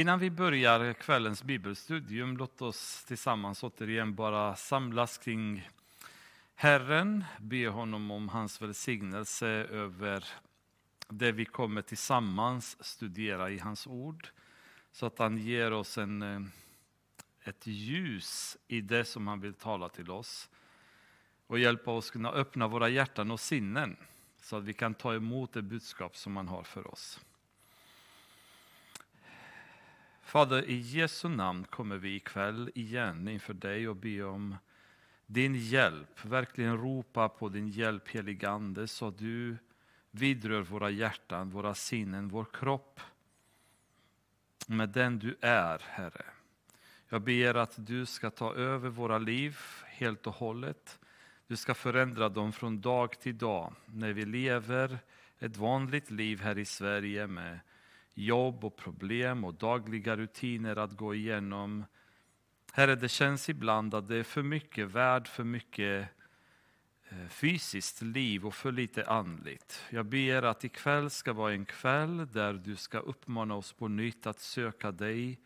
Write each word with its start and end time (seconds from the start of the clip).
Innan 0.00 0.18
vi 0.18 0.30
börjar 0.30 0.92
kvällens 0.92 1.42
bibelstudium, 1.42 2.36
låt 2.36 2.62
oss 2.62 3.04
tillsammans 3.04 3.62
återigen 3.62 4.14
bara 4.14 4.56
samlas 4.56 5.18
kring 5.18 5.68
Herren, 6.54 7.24
be 7.40 7.68
honom 7.68 8.10
om 8.10 8.28
hans 8.28 8.62
välsignelse 8.62 9.46
över 9.70 10.24
det 11.08 11.32
vi 11.32 11.44
kommer 11.44 11.82
tillsammans 11.82 12.84
studera 12.84 13.50
i 13.50 13.58
hans 13.58 13.86
ord, 13.86 14.28
så 14.92 15.06
att 15.06 15.18
han 15.18 15.38
ger 15.38 15.72
oss 15.72 15.98
en, 15.98 16.22
eh, 16.22 16.40
ett 17.44 17.66
ljus 17.66 18.56
i 18.68 18.80
det 18.80 19.04
som 19.04 19.26
han 19.26 19.40
vill 19.40 19.54
tala 19.54 19.88
till 19.88 20.10
oss 20.10 20.48
och 21.46 21.58
hjälpa 21.58 21.90
oss 21.90 22.10
kunna 22.10 22.30
öppna 22.30 22.68
våra 22.68 22.88
hjärtan 22.88 23.30
och 23.30 23.40
sinnen 23.40 23.96
så 24.42 24.56
att 24.56 24.64
vi 24.64 24.72
kan 24.72 24.94
ta 24.94 25.14
emot 25.14 25.52
det 25.52 25.62
budskap 25.62 26.16
som 26.16 26.36
han 26.36 26.48
har 26.48 26.62
för 26.62 26.92
oss. 26.92 27.20
Fader, 30.30 30.70
i 30.70 30.74
Jesu 30.74 31.28
namn 31.28 31.64
kommer 31.64 31.96
vi 31.96 32.14
ikväll 32.14 32.70
igen 32.74 33.28
inför 33.28 33.54
dig 33.54 33.88
och 33.88 33.96
be 33.96 34.22
om 34.22 34.56
din 35.26 35.54
hjälp. 35.54 36.24
Verkligen 36.24 36.78
ropa 36.78 37.28
på 37.28 37.48
din 37.48 37.68
hjälp, 37.68 38.08
heligande, 38.08 38.88
så 38.88 39.08
att 39.08 39.18
du 39.18 39.56
vidrör 40.10 40.62
våra 40.62 40.90
hjärtan, 40.90 41.50
våra 41.50 41.74
sinnen, 41.74 42.28
vår 42.28 42.46
kropp 42.52 43.00
med 44.66 44.88
den 44.88 45.18
du 45.18 45.36
är, 45.40 45.82
Herre. 45.84 46.24
Jag 47.08 47.22
ber 47.22 47.54
att 47.54 47.86
du 47.86 48.06
ska 48.06 48.30
ta 48.30 48.54
över 48.54 48.88
våra 48.88 49.18
liv 49.18 49.58
helt 49.86 50.26
och 50.26 50.34
hållet. 50.34 50.98
Du 51.46 51.56
ska 51.56 51.74
förändra 51.74 52.28
dem 52.28 52.52
från 52.52 52.80
dag 52.80 53.20
till 53.20 53.38
dag 53.38 53.74
när 53.86 54.12
vi 54.12 54.24
lever 54.24 54.98
ett 55.38 55.56
vanligt 55.56 56.10
liv 56.10 56.40
här 56.40 56.58
i 56.58 56.64
Sverige 56.64 57.26
med 57.26 57.60
jobb 58.24 58.64
och 58.64 58.76
problem 58.76 59.44
och 59.44 59.54
dagliga 59.54 60.16
rutiner 60.16 60.76
att 60.76 60.96
gå 60.96 61.14
igenom. 61.14 61.84
Herre, 62.72 62.94
det 62.94 63.08
känns 63.08 63.48
ibland 63.48 63.94
att 63.94 64.08
det 64.08 64.16
är 64.16 64.22
för 64.22 64.42
mycket 64.42 64.88
värld, 64.88 65.28
för 65.28 65.44
mycket 65.44 66.08
eh, 67.08 67.28
fysiskt 67.28 68.02
liv 68.02 68.46
och 68.46 68.54
för 68.54 68.72
lite 68.72 69.06
andligt. 69.06 69.84
Jag 69.90 70.06
ber 70.06 70.42
att 70.42 70.64
ikväll 70.64 71.10
ska 71.10 71.32
vara 71.32 71.52
en 71.52 71.64
kväll 71.64 72.26
där 72.32 72.52
du 72.52 72.76
ska 72.76 72.98
uppmana 72.98 73.54
oss 73.54 73.72
på 73.72 73.88
nytt 73.88 74.26
att 74.26 74.40
söka 74.40 74.92
dig, 74.92 75.40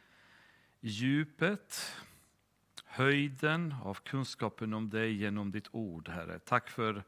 djupet, 0.80 1.96
höjden 2.84 3.74
av 3.82 3.94
kunskapen 3.94 4.74
om 4.74 4.90
dig 4.90 5.12
genom 5.12 5.50
ditt 5.50 5.68
ord, 5.70 6.08
Herre. 6.08 6.38
Tack 6.38 6.70
för 6.70 7.02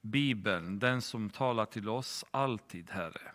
Bibeln, 0.00 0.78
den 0.78 1.02
som 1.02 1.30
talar 1.30 1.66
till 1.66 1.88
oss 1.88 2.24
alltid, 2.30 2.90
Herre. 2.90 3.32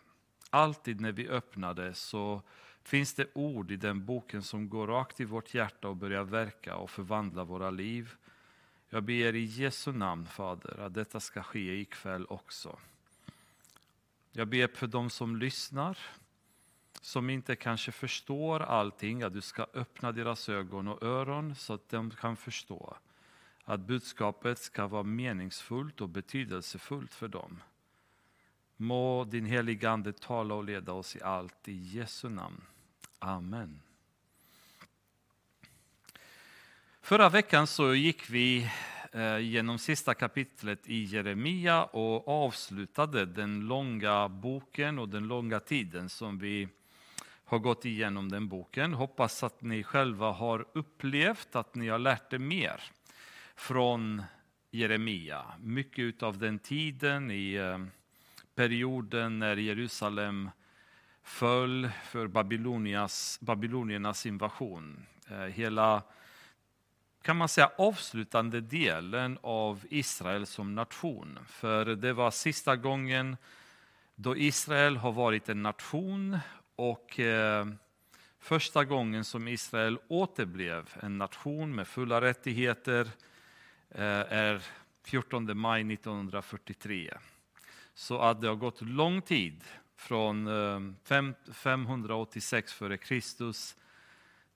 Alltid 0.49 1.01
när 1.01 1.11
vi 1.11 1.27
öppnar 1.27 1.73
det 1.73 1.93
så 1.93 2.41
finns 2.83 3.13
det 3.13 3.27
ord 3.33 3.71
i 3.71 3.75
den 3.75 4.05
boken 4.05 4.43
som 4.43 4.69
går 4.69 4.87
rakt 4.87 5.19
i 5.19 5.25
vårt 5.25 5.53
hjärta 5.53 5.87
och 5.87 5.95
börjar 5.95 6.23
verka 6.23 6.75
och 6.75 6.89
förvandla 6.89 7.43
våra 7.43 7.69
liv. 7.69 8.15
Jag 8.89 9.03
ber 9.03 9.35
i 9.35 9.43
Jesu 9.43 9.91
namn, 9.91 10.25
Fader, 10.25 10.79
att 10.79 10.93
detta 10.93 11.19
ska 11.19 11.43
ske 11.43 11.79
ikväll 11.79 12.25
också. 12.29 12.79
Jag 14.31 14.47
ber 14.47 14.67
för 14.67 14.87
dem 14.87 15.09
som 15.09 15.35
lyssnar, 15.35 15.97
som 17.01 17.29
inte 17.29 17.55
kanske 17.55 17.91
förstår 17.91 18.59
allting, 18.59 19.23
att 19.23 19.33
du 19.33 19.41
ska 19.41 19.67
öppna 19.73 20.11
deras 20.11 20.49
ögon 20.49 20.87
och 20.87 21.03
öron 21.03 21.55
så 21.55 21.73
att 21.73 21.89
de 21.89 22.11
kan 22.11 22.37
förstå 22.37 22.97
att 23.63 23.79
budskapet 23.79 24.59
ska 24.59 24.87
vara 24.87 25.03
meningsfullt 25.03 26.01
och 26.01 26.09
betydelsefullt 26.09 27.13
för 27.13 27.27
dem. 27.27 27.61
Må 28.77 29.23
din 29.23 29.45
heliga 29.45 29.89
Ande 29.89 30.13
tala 30.13 30.55
och 30.55 30.63
leda 30.63 30.93
oss 30.93 31.15
i 31.15 31.21
allt 31.21 31.67
i 31.67 31.73
Jesu 31.73 32.29
namn. 32.29 32.61
Amen. 33.19 33.81
Förra 37.01 37.29
veckan 37.29 37.67
så 37.67 37.93
gick 37.93 38.29
vi 38.29 38.69
eh, 39.11 39.37
genom 39.37 39.79
sista 39.79 40.13
kapitlet 40.13 40.87
i 40.87 41.03
Jeremia 41.03 41.83
och 41.83 42.27
avslutade 42.27 43.25
den 43.25 43.59
långa 43.59 44.29
boken 44.29 44.99
och 44.99 45.09
den 45.09 45.27
långa 45.27 45.59
tiden 45.59 46.09
som 46.09 46.37
vi 46.39 46.67
har 47.45 47.59
gått 47.59 47.85
igenom 47.85 48.29
den 48.29 48.47
boken. 48.47 48.93
Hoppas 48.93 49.43
att 49.43 49.61
ni 49.61 49.83
själva 49.83 50.31
har 50.31 50.67
upplevt 50.73 51.55
att 51.55 51.75
ni 51.75 51.87
har 51.87 51.99
lärt 51.99 52.33
er 52.33 52.37
mer 52.37 52.83
från 53.55 54.23
Jeremia. 54.71 55.45
Mycket 55.59 56.23
av 56.23 56.37
den 56.37 56.59
tiden 56.59 57.31
i 57.31 57.53
eh, 57.53 57.77
perioden 58.57 59.39
när 59.39 59.57
Jerusalem 59.57 60.49
föll 61.23 61.89
för 62.03 62.27
babyloniernas 63.41 64.25
invasion. 64.25 65.05
Eh, 65.29 65.37
hela 65.37 66.03
kan 67.21 67.37
man 67.37 67.49
säga 67.49 67.71
avslutande 67.77 68.61
delen 68.61 69.37
av 69.41 69.85
Israel 69.89 70.45
som 70.45 70.75
nation. 70.75 71.39
För 71.47 71.85
det 71.85 72.13
var 72.13 72.31
sista 72.31 72.75
gången 72.75 73.37
då 74.15 74.37
Israel 74.37 74.97
har 74.97 75.11
varit 75.11 75.49
en 75.49 75.63
nation 75.63 76.37
och 76.75 77.19
eh, 77.19 77.67
första 78.39 78.85
gången 78.85 79.23
som 79.23 79.47
Israel 79.47 79.99
återblev 80.07 80.89
en 81.01 81.17
nation 81.17 81.75
med 81.75 81.87
fulla 81.87 82.21
rättigheter 82.21 83.07
eh, 83.89 84.33
är 84.33 84.61
14 85.03 85.57
maj 85.57 85.93
1943. 85.93 87.13
Så 87.97 88.19
att 88.19 88.41
det 88.41 88.47
har 88.47 88.55
gått 88.55 88.81
lång 88.81 89.21
tid 89.21 89.63
från 89.95 90.47
eh, 90.47 90.79
586 91.53 92.81
f.Kr. 92.81 93.21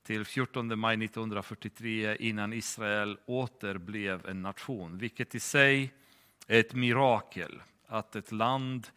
till 0.04 0.26
14 0.26 0.80
maj 0.80 1.06
1943 1.06 2.16
innan 2.16 2.54
Israel 2.54 3.18
åter 3.26 3.78
blev 3.78 4.28
en 4.28 4.42
nation, 4.42 4.98
vilket 4.98 5.36
i 5.36 5.40
sig 5.40 5.94
är 6.48 6.60
ett 6.60 6.74
mirakel 6.74 7.62
att 7.88 8.16
ett 8.16 8.32
land 8.32 8.88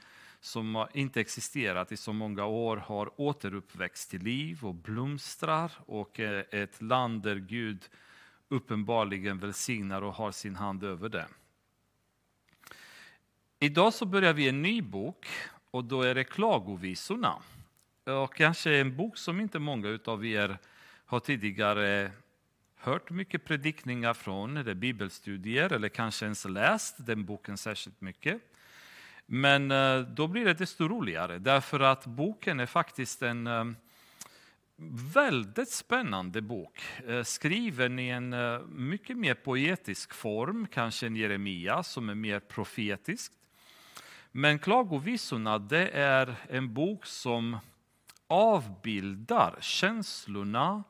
som 0.40 0.86
inte 0.94 1.20
existerat 1.20 1.92
i 1.92 1.96
så 1.96 2.12
många 2.12 2.44
år 2.44 2.76
har 2.76 3.20
återuppväxt 3.20 4.10
till 4.10 4.22
liv 4.22 4.64
och 4.64 4.74
blomstrar 4.74 5.72
och 5.86 6.20
är 6.20 6.54
ett 6.54 6.82
land 6.82 7.22
där 7.22 7.36
Gud 7.36 7.88
uppenbarligen 8.48 9.38
välsignar 9.38 10.02
och 10.02 10.14
har 10.14 10.32
sin 10.32 10.56
hand 10.56 10.84
över 10.84 11.08
det. 11.08 11.26
Idag 13.64 13.94
så 13.94 14.06
börjar 14.06 14.32
vi 14.32 14.48
en 14.48 14.62
ny 14.62 14.82
bok 14.82 15.26
och 15.70 15.84
då 15.84 16.02
är 16.02 16.14
det 16.14 16.24
Klagovisorna. 16.24 17.34
Och 18.04 18.34
kanske 18.34 18.76
en 18.76 18.96
bok 18.96 19.16
som 19.16 19.40
inte 19.40 19.58
många 19.58 19.98
av 20.04 20.26
er 20.26 20.58
har 21.06 21.20
tidigare 21.20 22.10
hört 22.76 23.10
mycket 23.10 23.44
predikningar 23.44 24.14
från, 24.14 24.56
eller 24.56 24.74
bibelstudier, 24.74 25.72
eller 25.72 25.88
kanske 25.88 26.24
ens 26.24 26.44
läst 26.44 27.06
den 27.06 27.24
boken 27.24 27.58
särskilt 27.58 28.00
mycket. 28.00 28.40
Men 29.26 29.70
eh, 29.70 30.00
då 30.00 30.26
blir 30.26 30.44
det 30.44 30.54
desto 30.54 30.88
roligare, 30.88 31.38
därför 31.38 31.80
att 31.80 32.06
boken 32.06 32.60
är 32.60 32.66
faktiskt 32.66 33.22
en 33.22 33.46
eh, 33.46 33.64
väldigt 35.14 35.70
spännande 35.70 36.42
bok, 36.42 36.82
eh, 37.06 37.22
skriven 37.22 37.98
i 37.98 38.08
en 38.08 38.34
mycket 38.88 39.16
mer 39.16 39.34
poetisk 39.34 40.14
form, 40.14 40.66
kanske 40.66 41.06
en 41.06 41.16
Jeremia, 41.16 41.82
som 41.82 42.08
är 42.08 42.14
mer 42.14 42.40
profetisk. 42.40 43.32
Men 44.36 44.58
Klagovisorna 44.58 45.58
det 45.58 45.88
är 45.88 46.36
en 46.48 46.74
bok 46.74 47.06
som 47.06 47.58
avbildar 48.26 49.56
känslorna 49.60 50.84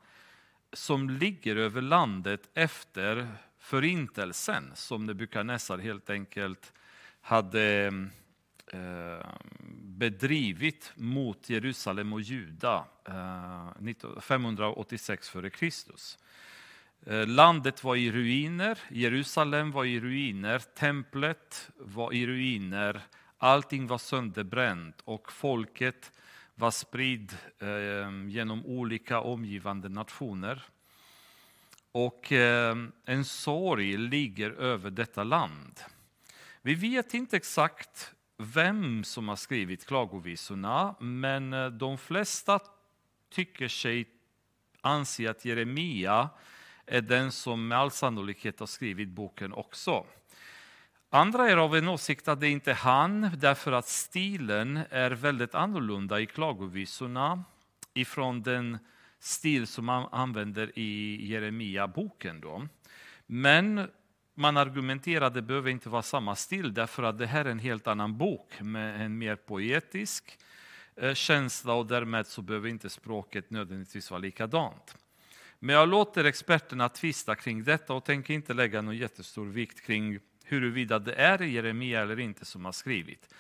som 0.73 1.11
ligger 1.11 1.57
över 1.57 1.83
landet 1.83 2.51
efter 2.55 3.29
förintelsen 3.59 4.73
som 4.75 5.07
Nebukadnessar 5.07 5.79
helt 5.79 6.11
enkelt 6.11 6.73
hade 7.21 7.87
eh, 8.67 9.27
bedrivit 9.83 10.93
mot 10.95 11.51
Jerusalem 11.51 12.13
och 12.13 12.21
Juda 12.21 12.85
eh, 13.09 14.21
586 14.21 15.31
f.Kr. 15.35 15.71
Eh, 17.07 17.27
landet 17.27 17.85
var 17.85 17.97
i 17.97 18.13
ruiner, 18.13 18.79
Jerusalem 18.89 19.71
var 19.71 19.85
i 19.85 20.01
ruiner, 20.01 20.59
templet 20.59 21.71
var 21.77 22.13
i 22.13 22.27
ruiner, 22.27 23.03
Allting 23.39 23.87
var 23.87 23.99
sönderbränt 23.99 25.01
och 25.05 25.33
folket 25.33 26.13
var 26.55 26.71
spridd 26.71 27.37
eh, 27.59 28.29
genom 28.29 28.67
olika 28.67 29.21
omgivande 29.21 29.89
nationer. 29.89 30.63
Och 31.93 32.33
eh, 32.33 32.77
en 33.05 33.25
sorg 33.25 33.97
ligger 33.97 34.51
över 34.51 34.91
detta 34.91 35.25
land. 35.25 35.81
Vi 36.63 36.75
vet 36.75 37.15
inte 37.15 37.37
exakt 37.37 38.15
vem 38.37 39.05
som 39.05 39.29
har 39.29 39.37
skrivit 39.37 39.87
klagovisorna, 39.87 40.95
men 41.01 41.53
eh, 41.53 41.67
de 41.67 41.99
flesta 41.99 42.61
tycker 43.31 43.69
sig 43.69 44.09
anse 44.81 45.31
att 45.31 45.45
Jeremia 45.45 46.31
är 46.87 47.01
den 47.01 47.33
som 47.33 47.69
med 47.69 47.79
all 47.79 47.91
sannolikhet 47.91 48.61
har 48.61 48.67
skrivit 48.67 49.09
boken 49.09 49.53
också. 49.53 50.07
Andra 51.15 51.51
är 51.51 51.57
av 51.57 51.77
en 51.77 51.89
åsikt 51.89 52.29
att 52.29 52.41
det 52.41 52.49
inte 52.49 52.71
är 52.71 52.75
han, 52.75 53.31
därför 53.37 53.73
att 53.73 53.89
stilen 53.89 54.81
är 54.91 55.11
väldigt 55.11 55.55
annorlunda 55.55 56.21
i 56.21 56.27
klagovisorna 56.27 57.45
ifrån 57.93 58.43
den 58.43 58.79
stil 59.19 59.67
som 59.67 59.85
man 59.85 60.09
använder 60.13 60.79
i 60.79 61.27
Jeremia-boken. 61.27 62.41
Då. 62.41 62.69
Men 63.27 63.89
man 64.35 64.57
argumenterar 64.57 65.27
att 65.27 65.35
det 65.35 65.43
behöver 65.43 65.71
inte 65.71 65.89
vara 65.89 66.03
samma 66.03 66.37
stil 66.37 66.75
därför 66.75 67.03
att 67.03 67.19
det 67.19 67.27
här 67.27 67.45
är 67.45 67.51
en 67.51 67.59
helt 67.59 67.87
annan 67.87 68.19
bok 68.19 68.61
med 68.61 69.01
en 69.01 69.19
mer 69.19 69.37
poetisk 69.37 70.39
eh, 70.97 71.15
känsla 71.15 71.75
och 71.75 71.87
därmed 71.87 72.27
så 72.27 72.43
behöver 72.43 72.69
inte 72.69 72.91
språket 72.91 73.51
nödvändigtvis 73.51 74.11
vara 74.11 74.21
likadant. 74.21 74.97
Men 75.59 75.75
jag 75.75 75.89
låter 75.89 76.25
experterna 76.25 76.89
tvista 76.89 77.35
kring 77.35 77.65
detta 77.65 77.95
och 77.95 78.05
tänker 78.05 78.35
inte 78.35 78.55
lägga 78.55 78.83
någon 78.83 78.97
jättestor 78.97 79.47
vikt 79.47 79.87
kring 79.87 80.19
huruvida 80.45 80.99
det 80.99 81.15
är 81.15 81.43
Jeremia 81.43 82.03
eller 82.03 82.21
inte 82.21 82.45
som 82.45 82.65
har 82.65 82.73
skrivit. 82.73 83.35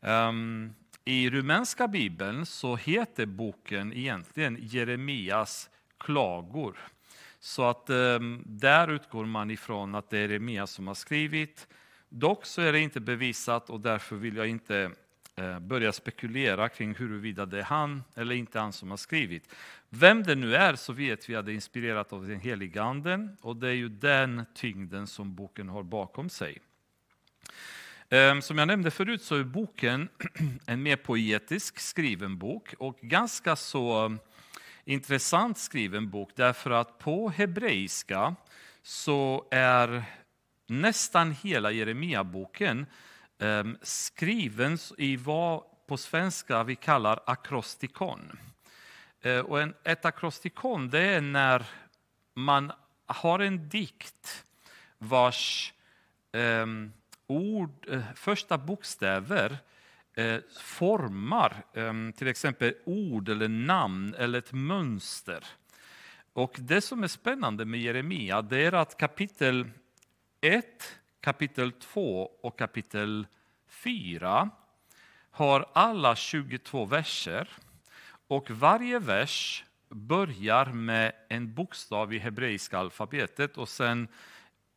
Um, 0.00 0.74
I 1.04 1.30
rumänska 1.30 1.88
bibeln 1.88 2.46
så 2.46 2.76
heter 2.76 3.26
boken 3.26 3.92
egentligen 3.92 4.58
Jeremias 4.60 5.70
klagor. 5.98 6.76
Så 7.40 7.64
att 7.64 7.90
um, 7.90 8.42
där 8.46 8.88
utgår 8.88 9.24
man 9.24 9.50
ifrån 9.50 9.94
att 9.94 10.10
det 10.10 10.18
är 10.18 10.28
Jeremia 10.28 10.66
som 10.66 10.86
har 10.86 10.94
skrivit. 10.94 11.68
Dock 12.08 12.46
så 12.46 12.62
är 12.62 12.72
det 12.72 12.80
inte 12.80 13.00
bevisat 13.00 13.70
och 13.70 13.80
därför 13.80 14.16
vill 14.16 14.36
jag 14.36 14.48
inte 14.48 14.90
Eh, 15.38 15.58
börjar 15.58 15.92
spekulera 15.92 16.68
kring 16.68 16.94
huruvida 16.94 17.46
det 17.46 17.58
är 17.58 17.62
han 17.62 18.04
eller 18.14 18.34
inte 18.34 18.58
han 18.58 18.72
som 18.72 18.90
har 18.90 18.96
skrivit. 18.96 19.54
Vem 19.88 20.22
det 20.22 20.34
nu 20.34 20.54
är 20.54 20.74
så 20.74 20.92
vet 20.92 21.30
vi 21.30 21.36
att 21.36 21.46
det 21.46 21.52
är 21.52 21.54
inspirerat 21.54 22.12
av 22.12 22.28
den 22.28 22.40
helige 22.40 22.82
anden 22.82 23.36
och 23.40 23.56
det 23.56 23.68
är 23.68 23.72
ju 23.72 23.88
den 23.88 24.44
tyngden 24.54 25.06
som 25.06 25.34
boken 25.34 25.68
har 25.68 25.82
bakom 25.82 26.30
sig. 26.30 26.58
Eh, 28.08 28.40
som 28.40 28.58
jag 28.58 28.66
nämnde 28.68 28.90
förut 28.90 29.22
så 29.22 29.34
är 29.34 29.44
boken 29.44 30.08
en 30.66 30.82
mer 30.82 30.96
poetisk 30.96 31.78
skriven 31.78 32.38
bok 32.38 32.74
och 32.78 32.98
ganska 33.00 33.56
så 33.56 34.06
eh, 34.06 34.12
intressant 34.84 35.58
skriven 35.58 36.10
bok 36.10 36.30
därför 36.34 36.70
att 36.70 36.98
på 36.98 37.30
hebreiska 37.30 38.34
så 38.82 39.48
är 39.50 40.04
nästan 40.66 41.32
hela 41.32 41.70
Jeremia-boken 41.70 42.86
Ehm, 43.38 43.78
skriven 43.82 44.78
i 44.98 45.16
vad 45.16 45.62
på 45.86 45.96
svenska 45.96 46.64
vi 46.64 46.76
kallar 46.76 47.20
akrostikon. 47.26 48.38
Eh, 49.20 49.38
och 49.38 49.60
en, 49.60 49.74
ett 49.84 50.04
akrostikon 50.04 50.90
det 50.90 51.00
är 51.00 51.20
när 51.20 51.66
man 52.34 52.72
har 53.06 53.38
en 53.38 53.68
dikt 53.68 54.44
vars 54.98 55.72
ehm, 56.32 56.84
eh, 56.84 56.90
ord, 57.26 58.02
första 58.14 58.58
bokstäver 58.58 59.58
eh, 60.14 60.38
formar 60.60 61.64
eh, 61.74 61.92
till 62.16 62.28
exempel 62.28 62.74
ord 62.84 63.28
eller 63.28 63.48
namn 63.48 64.14
eller 64.14 64.38
ett 64.38 64.52
mönster. 64.52 65.44
Och 66.32 66.56
Det 66.58 66.80
som 66.80 67.02
är 67.02 67.08
spännande 67.08 67.64
med 67.64 67.80
Jeremia 67.80 68.42
det 68.42 68.58
är 68.58 68.72
att 68.72 68.96
kapitel 68.96 69.70
1, 70.40 70.98
kapitel 71.20 71.72
2 71.72 72.30
och 72.40 72.58
kapitel 72.58 73.26
4 73.68 74.50
har 75.30 75.66
alla 75.72 76.16
22 76.16 76.84
verser 76.84 77.48
och 78.28 78.50
varje 78.50 78.98
vers 78.98 79.64
börjar 79.88 80.66
med 80.66 81.12
en 81.28 81.54
bokstav 81.54 82.14
i 82.14 82.18
hebreiska 82.18 82.78
alfabetet 82.78 83.58
och 83.58 83.68
sen 83.68 84.08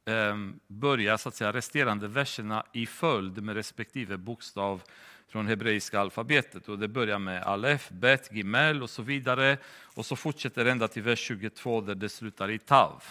ehm, 0.05 0.59
börjar 0.67 1.17
så 1.17 1.29
att 1.29 1.35
säga, 1.35 1.53
resterande 1.53 2.07
verserna 2.07 2.65
i 2.71 2.85
följd 2.85 3.43
med 3.43 3.55
respektive 3.55 4.17
bokstav 4.17 4.81
från 5.27 5.47
hebreiska 5.47 5.99
alfabetet. 5.99 6.69
Och 6.69 6.79
det 6.79 6.87
börjar 6.87 7.19
med 7.19 7.43
alef, 7.43 7.89
bet, 7.89 8.29
gimel 8.31 8.83
och 8.83 8.89
så 8.89 9.01
vidare. 9.01 9.57
Och 9.95 10.05
så 10.05 10.15
fortsätter 10.15 10.65
ända 10.65 10.87
till 10.87 11.03
vers 11.03 11.19
22 11.19 11.81
där 11.81 11.95
det 11.95 12.09
slutar 12.09 12.51
i 12.51 12.59
tav. 12.59 13.03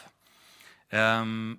Ehm, 0.88 1.58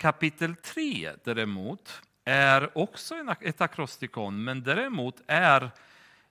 Kapitel 0.00 0.54
3 0.56 1.12
däremot 1.24 2.02
är 2.24 2.78
också 2.78 3.14
ett 3.40 3.60
akrostikon, 3.60 4.44
men 4.44 4.62
däremot 4.62 5.22
är 5.26 5.70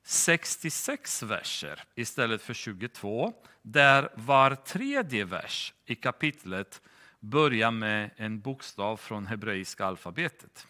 66 0.04 1.24
verser 1.24 1.83
istället 1.95 2.42
för 2.42 2.54
22, 2.54 3.33
där 3.62 4.10
var 4.16 4.56
tredje 4.56 5.25
vers 5.25 5.74
i 5.86 5.95
kapitlet 5.95 6.81
börjar 7.19 7.71
med 7.71 8.10
en 8.16 8.39
bokstav 8.39 8.98
från 8.98 9.27
hebreiska 9.27 9.86
alfabetet. 9.86 10.68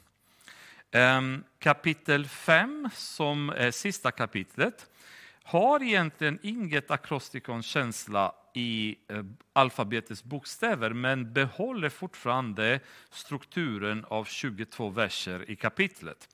Ehm, 0.92 1.44
kapitel 1.60 2.28
5, 2.28 2.90
som 2.94 3.50
är 3.50 3.72
sista 3.72 4.12
kapitlet, 4.12 4.88
har 5.44 5.84
egentligen 5.84 6.40
inget 6.42 6.92
akrostikon-känsla 6.92 8.36
i 8.60 8.96
eh, 9.08 9.24
alfabetets 9.54 10.24
bokstäver 10.24 10.94
men 10.94 11.34
behåller 11.34 11.90
fortfarande 11.90 12.80
strukturen 13.10 14.06
av 14.10 14.26
22 14.26 14.90
verser 14.90 15.50
i 15.50 15.56
kapitlet. 15.56 16.30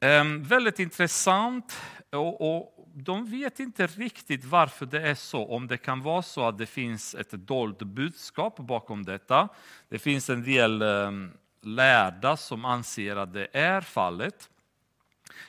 Ehm, 0.00 0.42
väldigt 0.42 0.78
intressant. 0.78 1.80
Och, 2.10 2.56
och, 2.56 2.88
de 2.94 3.30
vet 3.30 3.60
inte 3.60 3.86
riktigt 3.86 4.44
varför 4.44 4.86
det 4.86 5.08
är 5.08 5.14
så. 5.14 5.46
Om 5.46 5.66
det 5.66 5.76
kan 5.76 6.02
vara 6.02 6.22
så 6.22 6.48
att 6.48 6.58
det 6.58 6.66
finns 6.66 7.14
ett 7.14 7.30
dolt 7.30 7.78
budskap 7.78 8.56
bakom 8.56 9.04
detta. 9.04 9.48
Det 9.88 9.98
finns 9.98 10.30
en 10.30 10.42
del 10.42 10.82
ehm, 10.82 11.32
lärda 11.60 12.36
som 12.36 12.64
anser 12.64 13.16
att 13.16 13.32
det 13.32 13.48
är 13.52 13.80
fallet. 13.80 14.50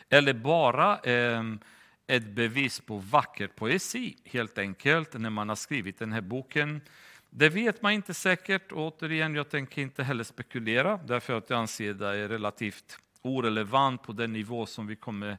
Eller 0.09 0.33
bara 0.33 0.97
ehm, 0.97 1.59
ett 2.07 2.25
bevis 2.25 2.79
på 2.79 2.97
vacker 2.97 3.47
poesi, 3.47 4.17
helt 4.25 4.57
enkelt, 4.57 5.13
när 5.13 5.29
man 5.29 5.49
har 5.49 5.55
skrivit 5.55 5.99
den 5.99 6.13
här 6.13 6.21
boken. 6.21 6.81
Det 7.29 7.49
vet 7.49 7.81
man 7.81 7.91
inte 7.91 8.13
säkert. 8.13 8.71
Återigen, 8.71 9.35
jag 9.35 9.49
tänker 9.49 9.81
inte 9.81 10.03
heller 10.03 10.23
spekulera, 10.23 10.97
därför 10.97 11.37
att 11.37 11.49
jag 11.49 11.59
anser 11.59 11.91
att 11.91 11.99
det 11.99 12.07
är 12.07 12.27
relativt 12.27 12.97
orelevant 13.21 14.03
på 14.03 14.11
den 14.11 14.33
nivå 14.33 14.65
som 14.65 14.87
vi 14.87 14.95
kommer 14.95 15.37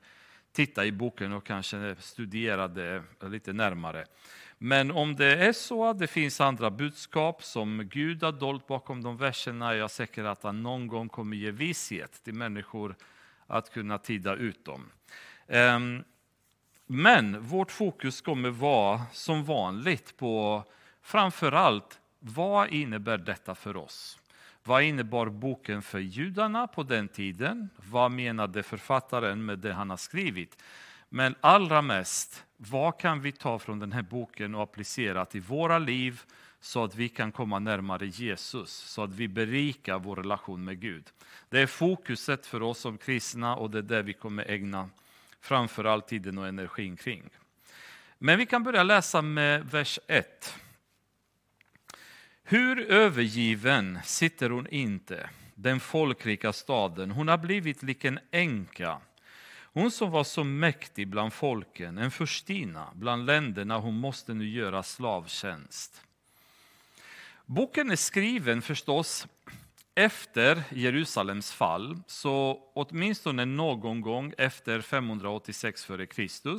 titta 0.53 0.85
i 0.85 0.93
boken 0.93 1.33
och 1.33 1.47
kanske 1.47 1.97
studera 1.99 2.69
det 2.69 3.03
lite 3.21 3.53
närmare. 3.53 4.05
Men 4.59 4.91
om 4.91 5.17
det 5.17 5.37
är 5.37 5.53
så 5.53 5.85
att 5.85 5.99
det 5.99 6.07
finns 6.07 6.41
andra 6.41 6.71
budskap 6.71 7.45
som 7.45 7.89
Gud 7.89 8.23
har 8.23 8.33
dolt 8.33 8.67
bakom 8.67 9.03
de 9.03 9.17
verserna 9.17 9.71
är 9.71 9.75
jag 9.75 9.91
säker 9.91 10.25
att 10.25 10.43
han 10.43 10.63
någon 10.63 10.87
gång 10.87 11.09
kommer 11.09 11.37
ge 11.37 11.51
vishet 11.51 12.25
till 12.25 12.35
människor 12.35 12.97
att 13.47 13.73
kunna 13.73 13.99
tyda 13.99 14.35
ut 14.35 14.65
dem. 14.65 14.91
Ehm, 15.49 16.05
men 16.87 17.43
vårt 17.43 17.71
fokus 17.71 18.21
kommer 18.21 18.51
vara 18.51 19.03
som 19.13 19.45
vanligt 19.45 20.17
på 20.17 20.65
framför 21.03 21.53
allt 21.53 22.01
vad 22.19 22.69
innebär 22.69 23.19
detta 23.19 23.55
för 23.55 23.77
oss? 23.77 24.19
Vad 24.65 24.83
innebar 24.83 25.27
boken 25.27 25.83
för 25.83 25.99
judarna 25.99 26.67
på 26.67 26.83
den 26.83 27.09
tiden? 27.09 27.69
Vad 27.91 28.11
menade 28.11 28.63
författaren 28.63 29.45
med 29.45 29.59
det 29.59 29.73
han 29.73 29.91
har 29.91 29.97
skrivit? 29.97 30.63
Men 31.09 31.35
allra 31.41 31.83
mest, 31.83 32.45
vad 32.57 32.99
kan 32.99 33.21
vi 33.21 33.33
ta 33.33 33.59
från 33.59 33.79
den 33.79 33.93
här 33.93 34.03
boken 34.03 34.55
och 34.55 34.63
applicera 34.63 35.25
till 35.25 35.41
våra 35.41 35.79
liv 35.79 36.23
så 36.61 36.85
att 36.85 36.95
vi 36.95 37.09
kan 37.09 37.33
komma 37.33 37.59
närmare 37.59 38.07
Jesus, 38.07 38.71
så 38.71 39.03
att 39.03 39.15
vi 39.15 39.29
berikar 39.29 39.99
vår 39.99 40.17
relation 40.17 40.65
med 40.65 40.81
Gud. 40.81 41.05
Det 41.49 41.61
är 41.61 41.67
fokuset 41.67 42.47
för 42.47 42.63
oss 42.63 42.79
som 42.79 42.99
kristna 42.99 43.57
och 43.57 43.71
det 43.71 43.79
är 43.79 43.83
det 43.83 44.03
vi 44.03 44.13
kommer 44.13 44.51
ägna 44.51 44.89
framför 45.45 45.85
allt 45.85 46.09
tiden 46.09 46.39
och 46.39 46.49
energin 46.49 46.97
kring. 46.97 47.31
Men 48.19 48.39
vi 48.39 48.47
kan 48.47 48.63
börja 48.63 48.83
läsa 48.83 49.23
med 49.23 49.71
vers 49.71 49.99
1. 50.07 50.55
Hur 52.45 52.91
övergiven 52.91 53.99
sitter 54.05 54.51
hon 54.51 54.67
inte, 54.67 55.31
den 55.55 55.81
folkrika 55.81 56.53
staden. 56.53 57.11
Hon 57.11 57.29
har 57.29 57.39
blivit 57.39 57.83
lik 57.83 58.05
en 58.05 58.19
änka. 58.31 59.01
Hon 59.49 59.91
som 59.91 60.11
var 60.11 60.25
så 60.25 60.45
mäktig 60.45 61.09
bland 61.09 61.33
folken, 61.33 61.99
en 61.99 62.11
furstina 62.11 62.91
bland 62.95 63.27
länderna, 63.27 63.79
hon 63.79 63.95
måste 63.95 64.35
nu 64.35 64.49
göra 64.49 64.83
slavtjänst. 64.83 66.03
Boken 67.47 67.91
är 67.91 67.97
skriven 67.97 68.63
förstås 68.63 69.27
efter 69.95 70.63
Jerusalems 70.71 71.53
fall, 71.53 71.99
så 72.07 72.63
åtminstone 72.75 73.45
någon 73.45 74.01
gång 74.01 74.33
efter 74.39 74.81
586 74.81 75.91
f.Kr. 75.91 76.59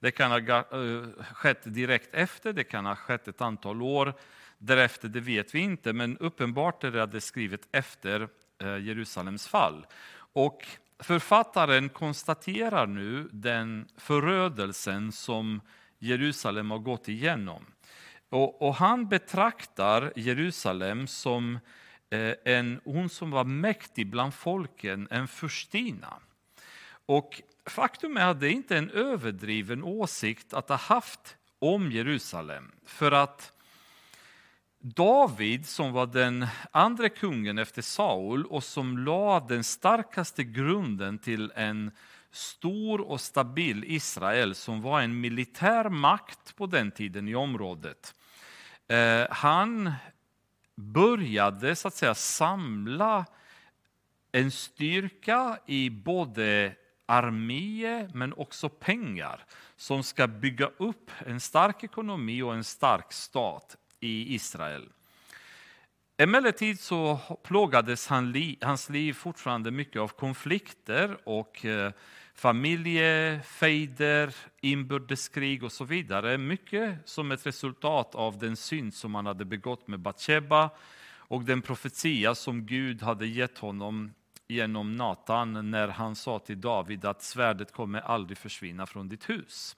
Det 0.00 0.10
kan 0.10 0.30
ha 0.30 0.38
eh, 0.38 1.24
skett 1.32 1.60
direkt 1.64 2.14
efter, 2.14 2.52
det 2.52 2.64
kan 2.64 2.86
ha 2.86 2.96
skett 2.96 3.28
ett 3.28 3.40
antal 3.40 3.82
år 3.82 4.14
Därefter, 4.58 5.08
det 5.08 5.20
vet 5.20 5.54
vi 5.54 5.58
inte, 5.58 5.92
men 5.92 6.18
uppenbart 6.18 6.84
är 6.84 6.90
det 6.90 7.02
att 7.02 7.12
det 7.12 7.18
är 7.18 7.20
skrivet 7.20 7.68
efter 7.72 8.28
eh, 8.58 8.78
Jerusalems 8.78 9.48
fall. 9.48 9.86
Och 10.32 10.66
författaren 10.98 11.88
konstaterar 11.88 12.86
nu 12.86 13.28
den 13.32 13.88
förödelsen 13.96 15.12
som 15.12 15.60
Jerusalem 15.98 16.70
har 16.70 16.78
gått 16.78 17.08
igenom. 17.08 17.66
Och, 18.28 18.62
och 18.62 18.74
han 18.74 19.08
betraktar 19.08 20.12
Jerusalem 20.16 21.06
som 21.06 21.58
Eh, 22.10 22.34
en, 22.44 22.80
hon 22.84 23.08
som 23.08 23.30
var 23.30 23.44
mäktig 23.44 24.10
bland 24.10 24.34
folken, 24.34 25.08
en 25.10 25.28
furstina. 25.28 26.14
Och 27.06 27.42
faktum 27.66 28.16
är 28.16 28.26
att 28.26 28.40
det 28.40 28.50
inte 28.50 28.74
är 28.74 28.78
en 28.78 28.90
överdriven 28.90 29.84
åsikt 29.84 30.54
att 30.54 30.68
ha 30.68 30.76
haft 30.76 31.36
om 31.58 31.92
Jerusalem. 31.92 32.72
För 32.84 33.12
att 33.12 33.52
David, 34.80 35.66
som 35.66 35.92
var 35.92 36.06
den 36.06 36.46
andra 36.70 37.08
kungen 37.08 37.58
efter 37.58 37.82
Saul 37.82 38.46
och 38.46 38.64
som 38.64 38.98
la 38.98 39.40
den 39.40 39.64
starkaste 39.64 40.44
grunden 40.44 41.18
till 41.18 41.52
en 41.54 41.90
stor 42.30 43.00
och 43.00 43.20
stabil 43.20 43.84
Israel 43.86 44.54
som 44.54 44.82
var 44.82 45.00
en 45.00 45.20
militär 45.20 45.88
makt 45.88 46.56
på 46.56 46.66
den 46.66 46.90
tiden 46.90 47.28
i 47.28 47.34
området. 47.34 48.14
Eh, 48.88 49.26
han 49.30 49.92
började 50.78 51.76
så 51.76 51.88
att 51.88 51.94
säga 51.94 52.14
samla 52.14 53.26
en 54.32 54.50
styrka 54.50 55.58
i 55.66 55.90
både 55.90 56.74
armé 57.06 58.08
men 58.14 58.32
också 58.32 58.68
pengar 58.68 59.44
som 59.76 60.02
ska 60.02 60.26
bygga 60.26 60.70
upp 60.76 61.10
en 61.26 61.40
stark 61.40 61.84
ekonomi 61.84 62.42
och 62.42 62.54
en 62.54 62.64
stark 62.64 63.12
stat 63.12 63.76
i 64.00 64.34
Israel. 64.34 64.88
Emellertid 66.16 66.80
så 66.80 67.18
plågades 67.42 68.08
hans 68.60 68.88
liv 68.90 69.12
fortfarande 69.12 69.70
mycket 69.70 70.02
av 70.02 70.08
konflikter 70.08 71.18
och 71.24 71.64
eh, 71.64 71.92
familjefejder, 72.38 74.34
inbördeskrig 74.60 75.64
och 75.64 75.72
så 75.72 75.84
vidare. 75.84 76.38
Mycket 76.38 76.98
som 77.04 77.32
ett 77.32 77.46
resultat 77.46 78.14
av 78.14 78.38
den 78.38 78.56
synd 78.56 78.94
som 78.94 79.14
han 79.14 79.26
hade 79.26 79.44
begått 79.44 79.88
med 79.88 80.00
Batsheba 80.00 80.70
och 81.10 81.44
den 81.44 81.62
profetia 81.62 82.34
som 82.34 82.66
Gud 82.66 83.02
hade 83.02 83.26
gett 83.26 83.58
honom 83.58 84.12
genom 84.48 84.96
Natan 84.96 85.70
när 85.70 85.88
han 85.88 86.16
sa 86.16 86.38
till 86.38 86.60
David 86.60 87.04
att 87.04 87.22
svärdet 87.22 87.72
kommer 87.72 88.00
aldrig 88.00 88.38
försvinna 88.38 88.86
från 88.86 89.08
ditt 89.08 89.30
hus. 89.30 89.76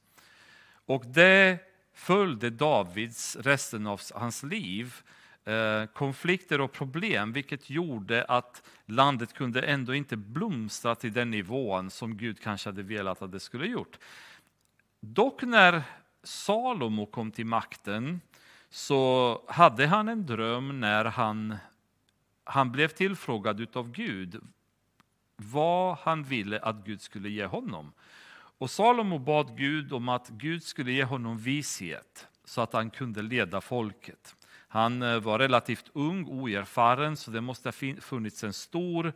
Och 0.87 1.07
det 1.07 1.59
följde 1.95 2.51
Davids 2.51 3.37
resten 3.37 3.87
av 3.87 4.01
hans 4.15 4.43
liv 4.43 4.95
Eh, 5.45 5.87
konflikter 5.87 6.61
och 6.61 6.73
problem, 6.73 7.33
vilket 7.33 7.71
gjorde 7.71 8.25
att 8.25 8.63
landet 8.87 9.33
kunde 9.33 9.61
ändå 9.63 9.95
inte 9.95 10.17
blomstra 10.17 10.95
till 10.95 11.13
den 11.13 11.31
nivån 11.31 11.91
som 11.91 12.17
Gud 12.17 12.41
kanske 12.41 12.69
hade 12.69 12.83
velat 12.83 13.23
att 13.23 13.33
det 13.33 13.41
skulle 13.41 13.67
gjort. 13.67 13.99
Dock 15.01 15.43
när 15.43 15.83
Salomo 16.23 17.07
kom 17.07 17.31
till 17.31 17.47
makten 17.47 18.21
så 18.71 19.43
hade 19.49 19.87
han 19.87 20.09
en 20.09 20.27
dröm 20.27 20.81
när 20.81 21.05
han, 21.05 21.57
han 22.45 22.73
blev 22.73 22.89
tillfrågad 22.89 23.77
av 23.77 23.91
Gud 23.93 24.41
vad 25.37 25.97
han 25.97 26.23
ville 26.23 26.59
att 26.59 26.85
Gud 26.85 27.01
skulle 27.01 27.29
ge 27.29 27.45
honom. 27.45 27.93
Och 28.59 28.71
Salomo 28.71 29.19
bad 29.19 29.57
Gud 29.57 29.93
om 29.93 30.09
att 30.09 30.29
Gud 30.29 30.63
skulle 30.63 30.93
ge 30.93 31.05
honom 31.05 31.39
vishet 31.39 32.29
så 32.45 32.61
att 32.61 32.73
han 32.73 32.91
kunde 32.91 33.23
leda 33.23 33.61
folket. 33.61 34.37
Han 34.73 35.03
eh, 35.03 35.21
var 35.21 35.39
relativt 35.39 35.91
ung, 35.93 36.27
oerfaren, 36.27 37.17
så 37.17 37.31
det 37.31 37.41
måste 37.41 37.69
ha 37.69 37.73
funnits 38.01 38.45
en 38.45 38.53
stor 38.53 39.13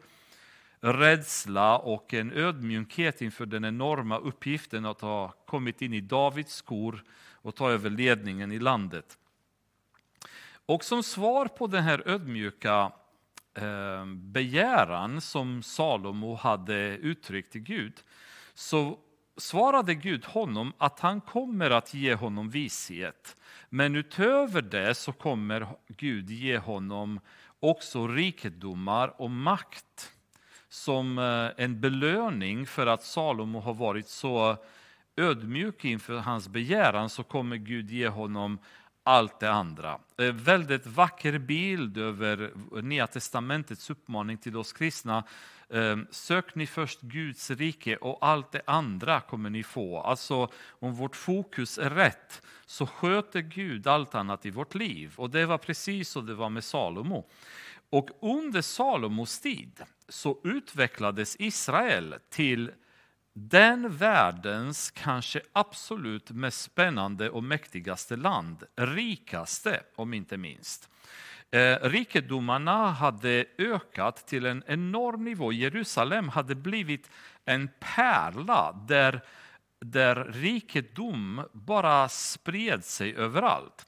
rädsla 0.80 1.78
och 1.78 2.14
en 2.14 2.32
ödmjukhet 2.32 3.22
inför 3.22 3.46
den 3.46 3.64
enorma 3.64 4.18
uppgiften 4.18 4.84
att 4.84 5.00
ha 5.00 5.28
kommit 5.28 5.82
in 5.82 5.92
i 5.92 6.00
Davids 6.00 6.54
skor 6.54 7.04
och 7.32 7.54
ta 7.54 7.70
över 7.70 7.90
ledningen 7.90 8.52
i 8.52 8.58
landet. 8.58 9.18
Och 10.66 10.84
som 10.84 11.02
svar 11.02 11.46
på 11.46 11.66
den 11.66 11.82
här 11.82 12.02
ödmjuka 12.08 12.92
eh, 13.54 14.06
begäran 14.06 15.20
som 15.20 15.62
Salomo 15.62 16.34
hade 16.34 16.76
uttryckt 16.96 17.52
till 17.52 17.62
Gud 17.62 18.02
så 18.54 18.98
svarade 19.36 19.94
Gud 19.94 20.24
honom 20.24 20.72
att 20.78 21.00
han 21.00 21.20
kommer 21.20 21.70
att 21.70 21.94
ge 21.94 22.14
honom 22.14 22.50
vishet. 22.50 23.36
Men 23.68 23.96
utöver 23.96 24.62
det 24.62 24.94
så 24.94 25.12
kommer 25.12 25.66
Gud 25.88 26.30
ge 26.30 26.58
honom 26.58 27.20
också 27.60 28.08
rikedomar 28.08 29.20
och 29.20 29.30
makt 29.30 30.12
som 30.68 31.18
eh, 31.18 31.64
en 31.64 31.80
belöning 31.80 32.66
för 32.66 32.86
att 32.86 33.02
Salomo 33.02 33.60
har 33.60 33.74
varit 33.74 34.08
så 34.08 34.56
ödmjuk 35.16 35.84
inför 35.84 36.16
hans 36.16 36.48
begäran 36.48 37.10
så 37.10 37.22
kommer 37.22 37.56
Gud 37.56 37.90
ge 37.90 38.08
honom 38.08 38.58
allt 39.04 39.40
det 39.40 39.52
andra. 39.52 39.98
En 40.16 40.38
väldigt 40.38 40.86
vacker 40.86 41.38
bild 41.38 41.98
över 41.98 42.52
Nya 42.82 43.06
testamentets 43.06 43.90
uppmaning 43.90 44.38
till 44.38 44.56
oss 44.56 44.72
kristna. 44.72 45.24
Eh, 45.68 45.96
sök 46.10 46.54
ni 46.54 46.66
först 46.66 47.00
Guds 47.00 47.50
rike 47.50 47.96
och 47.96 48.18
allt 48.20 48.52
det 48.52 48.62
andra 48.66 49.20
kommer 49.20 49.50
ni 49.50 49.62
få. 49.62 50.00
Alltså 50.00 50.48
om 50.68 50.94
vårt 50.94 51.16
fokus 51.16 51.78
är 51.78 51.90
rätt 51.90 52.42
så 52.66 52.86
sköter 52.86 53.40
Gud 53.40 53.86
allt 53.86 54.14
annat 54.14 54.46
i 54.46 54.50
vårt 54.50 54.74
liv. 54.74 55.12
Och 55.16 55.30
det 55.30 55.46
var 55.46 55.58
precis 55.58 56.08
så 56.08 56.20
det 56.20 56.34
var 56.34 56.50
med 56.50 56.64
Salomo. 56.64 57.26
Och 57.90 58.10
under 58.20 58.62
Salomos 58.62 59.40
tid 59.40 59.82
så 60.08 60.38
utvecklades 60.44 61.36
Israel 61.38 62.14
till 62.30 62.70
den 63.34 63.96
världens 63.96 64.90
kanske 64.90 65.40
absolut 65.52 66.30
mest 66.30 66.62
spännande 66.62 67.30
och 67.30 67.44
mäktigaste 67.44 68.16
land, 68.16 68.62
rikaste 68.76 69.80
om 69.96 70.14
inte 70.14 70.36
minst. 70.36 70.88
Eh, 71.50 71.78
rikedomarna 71.82 72.90
hade 72.90 73.44
ökat 73.58 74.26
till 74.26 74.46
en 74.46 74.62
enorm 74.66 75.24
nivå. 75.24 75.52
Jerusalem 75.52 76.28
hade 76.28 76.54
blivit 76.54 77.10
en 77.44 77.68
pärla 77.80 78.84
där, 78.88 79.20
där 79.80 80.24
rikedom 80.24 81.48
bara 81.52 82.08
spred 82.08 82.84
sig 82.84 83.16
överallt. 83.16 83.86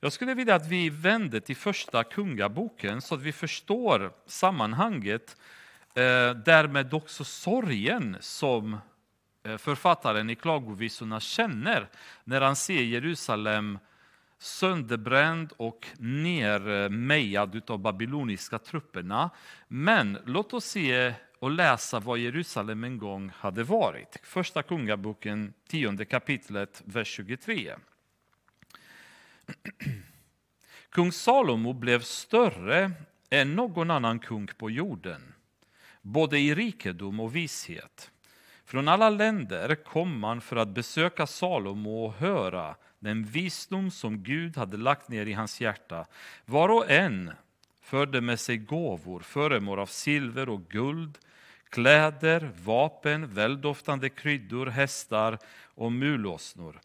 Jag 0.00 0.12
skulle 0.12 0.34
vilja 0.34 0.54
att 0.54 0.68
vi 0.68 0.90
vänder 0.90 1.40
till 1.40 1.56
första 1.56 2.04
kungaboken 2.04 3.00
så 3.00 3.14
att 3.14 3.22
vi 3.22 3.32
förstår 3.32 4.12
sammanhanget 4.26 5.36
Eh, 5.98 6.34
därmed 6.34 6.94
också 6.94 7.24
sorgen 7.24 8.16
som 8.20 8.78
eh, 9.42 9.56
författaren 9.56 10.30
i 10.30 10.34
Klagovisorna 10.34 11.20
känner 11.20 11.88
när 12.24 12.40
han 12.40 12.56
ser 12.56 12.82
Jerusalem 12.82 13.78
sönderbränd 14.38 15.52
och 15.56 15.86
nermejad 15.98 17.70
av 17.70 17.78
babyloniska 17.78 18.58
trupperna. 18.58 19.30
Men 19.68 20.18
låt 20.24 20.52
oss 20.52 20.64
se 20.64 21.14
och 21.38 21.50
läsa 21.50 22.00
vad 22.00 22.18
Jerusalem 22.18 22.84
en 22.84 22.98
gång 22.98 23.32
hade 23.36 23.62
varit. 23.64 24.20
Första 24.22 24.62
Kungaboken, 24.62 25.52
tionde 25.68 26.04
kapitlet, 26.04 26.82
vers 26.84 27.08
23. 27.08 27.74
Kung 30.90 31.12
Salomo 31.12 31.72
blev 31.72 32.00
större 32.00 32.90
än 33.30 33.54
någon 33.54 33.90
annan 33.90 34.18
kung 34.18 34.46
på 34.46 34.70
jorden 34.70 35.34
både 36.02 36.38
i 36.38 36.54
rikedom 36.54 37.20
och 37.20 37.36
vishet. 37.36 38.10
Från 38.64 38.88
alla 38.88 39.10
länder 39.10 39.74
kom 39.74 40.18
man 40.18 40.40
för 40.40 40.56
att 40.56 40.68
besöka 40.68 41.26
Salomo 41.26 42.04
och 42.04 42.14
höra 42.14 42.76
den 42.98 43.24
visdom 43.24 43.90
som 43.90 44.22
Gud 44.22 44.56
hade 44.56 44.76
lagt 44.76 45.08
ner 45.08 45.26
i 45.26 45.32
hans 45.32 45.60
hjärta. 45.60 46.06
Var 46.44 46.68
och 46.68 46.90
en 46.90 47.32
förde 47.82 48.20
med 48.20 48.40
sig 48.40 48.56
gåvor, 48.56 49.20
föremål 49.20 49.78
av 49.78 49.86
silver 49.86 50.48
och 50.48 50.68
guld, 50.68 51.18
kläder, 51.68 52.50
vapen, 52.64 53.34
väldoftande 53.34 54.08
kryddor, 54.08 54.66
hästar 54.66 55.38
och 55.74 55.92
mulåsnor. 55.92 56.80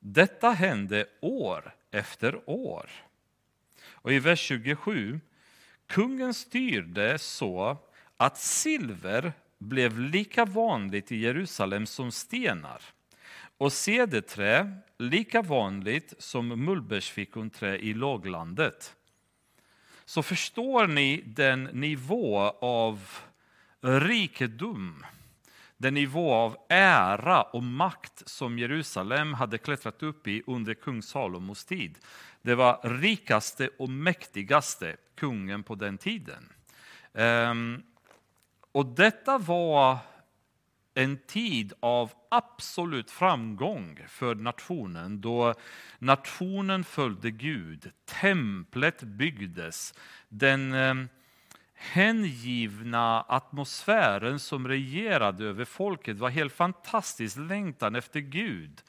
Detta 0.00 0.50
hände 0.50 1.06
år 1.20 1.74
efter 1.90 2.50
år. 2.50 2.90
Och 3.90 4.12
i 4.12 4.18
vers 4.18 4.40
27, 4.40 5.20
kungen 5.86 6.34
styrde 6.34 7.18
så 7.18 7.76
att 8.16 8.38
silver 8.38 9.32
blev 9.58 9.98
lika 9.98 10.44
vanligt 10.44 11.12
i 11.12 11.16
Jerusalem 11.16 11.86
som 11.86 12.12
stenar 12.12 12.82
och 13.58 13.72
cederträ 13.72 14.76
lika 14.98 15.42
vanligt 15.42 16.14
som 16.18 16.48
mullbärsfikonträ 16.48 17.78
i 17.78 17.94
låglandet. 17.94 18.96
Så 20.04 20.22
förstår 20.22 20.86
ni 20.86 21.22
den 21.26 21.64
nivå 21.64 22.38
av 22.60 23.08
rikedom, 23.80 25.06
den 25.76 25.94
nivå 25.94 26.34
av 26.34 26.56
ära 26.68 27.42
och 27.42 27.62
makt 27.62 28.28
som 28.28 28.58
Jerusalem 28.58 29.34
hade 29.34 29.58
klättrat 29.58 30.02
upp 30.02 30.28
i 30.28 30.42
under 30.46 30.74
kung 30.74 31.02
Salomos 31.02 31.64
tid. 31.64 31.98
Det 32.42 32.54
var 32.54 32.80
rikaste 32.82 33.68
och 33.78 33.90
mäktigaste 33.90 34.96
kungen 35.14 35.62
på 35.62 35.74
den 35.74 35.98
tiden. 35.98 36.48
Ehm, 37.14 37.82
och 38.76 38.86
detta 38.86 39.38
var 39.38 39.98
en 40.94 41.18
tid 41.26 41.72
av 41.80 42.12
absolut 42.30 43.10
framgång 43.10 43.98
för 44.08 44.34
nationen 44.34 45.20
då 45.20 45.54
nationen 45.98 46.84
följde 46.84 47.30
Gud, 47.30 47.90
templet 48.20 49.02
byggdes, 49.02 49.94
den 50.28 50.72
eh, 50.74 50.94
hängivna 51.74 53.20
atmosfären 53.20 54.38
som 54.38 54.68
regerade 54.68 55.44
över 55.44 55.64
folket 55.64 56.18
var 56.18 56.30
helt 56.30 56.52
fantastisk, 56.52 57.36
längtan 57.36 57.94
efter 57.94 58.20
Gud. 58.20 58.82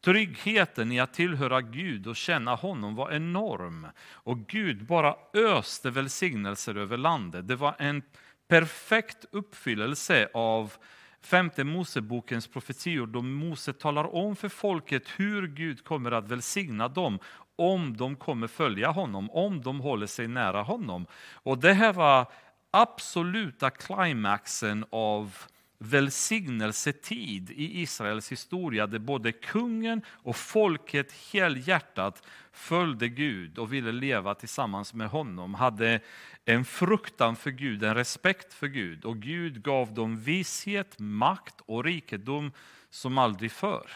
Tryggheten 0.00 0.92
i 0.92 1.00
att 1.00 1.14
tillhöra 1.14 1.60
Gud 1.60 2.06
och 2.06 2.16
känna 2.16 2.54
honom 2.54 2.94
var 2.94 3.12
enorm. 3.12 3.86
Och 4.10 4.46
Gud 4.46 4.86
bara 4.86 5.16
öste 5.34 5.90
välsignelser 5.90 6.74
över 6.74 6.96
landet. 6.96 7.48
Det 7.48 7.56
var 7.56 7.74
en 7.78 8.02
perfekt 8.48 9.24
uppfyllelse 9.30 10.28
av 10.34 10.72
femte 11.20 11.64
Mosebokens 11.64 12.48
profetior 12.48 13.06
då 13.06 13.22
Mose 13.22 13.72
talar 13.72 14.14
om 14.14 14.36
för 14.36 14.48
folket 14.48 15.08
hur 15.16 15.46
Gud 15.46 15.84
kommer 15.84 16.12
att 16.12 16.28
välsigna 16.28 16.88
dem 16.88 17.18
om 17.56 17.96
de 17.96 18.16
kommer 18.16 18.46
följa 18.46 18.90
honom, 18.90 19.30
om 19.30 19.62
de 19.62 19.80
håller 19.80 20.06
sig 20.06 20.28
nära 20.28 20.62
honom. 20.62 21.06
Och 21.32 21.58
det 21.58 21.72
här 21.72 21.92
var 21.92 22.26
absoluta 22.70 23.70
klimaxen 23.70 24.84
av 24.90 25.36
välsignelsetid 25.78 27.50
i 27.50 27.80
Israels 27.80 28.32
historia 28.32 28.86
där 28.86 28.98
både 28.98 29.32
kungen 29.32 30.02
och 30.08 30.36
folket 30.36 31.12
helhjärtat 31.32 32.22
följde 32.52 33.08
Gud 33.08 33.58
och 33.58 33.72
ville 33.72 33.92
leva 33.92 34.34
tillsammans 34.34 34.94
med 34.94 35.08
honom, 35.08 35.54
hade 35.54 36.00
en 36.44 36.64
fruktan 36.64 37.36
för 37.36 37.50
Gud, 37.50 37.84
en 37.84 37.94
respekt 37.94 38.54
för 38.54 38.66
Gud 38.66 39.04
och 39.04 39.16
Gud 39.16 39.62
gav 39.62 39.94
dem 39.94 40.16
vishet, 40.16 40.98
makt 40.98 41.60
och 41.66 41.84
rikedom 41.84 42.52
som 42.90 43.18
aldrig 43.18 43.52
förr. 43.52 43.90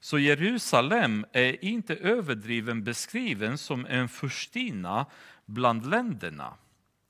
Så 0.00 0.18
Jerusalem 0.18 1.26
är 1.32 1.64
inte 1.64 1.94
överdriven 1.94 2.84
beskriven 2.84 3.58
som 3.58 3.86
en 3.86 4.08
furstina 4.08 5.06
bland 5.46 5.90
länderna. 5.90 6.54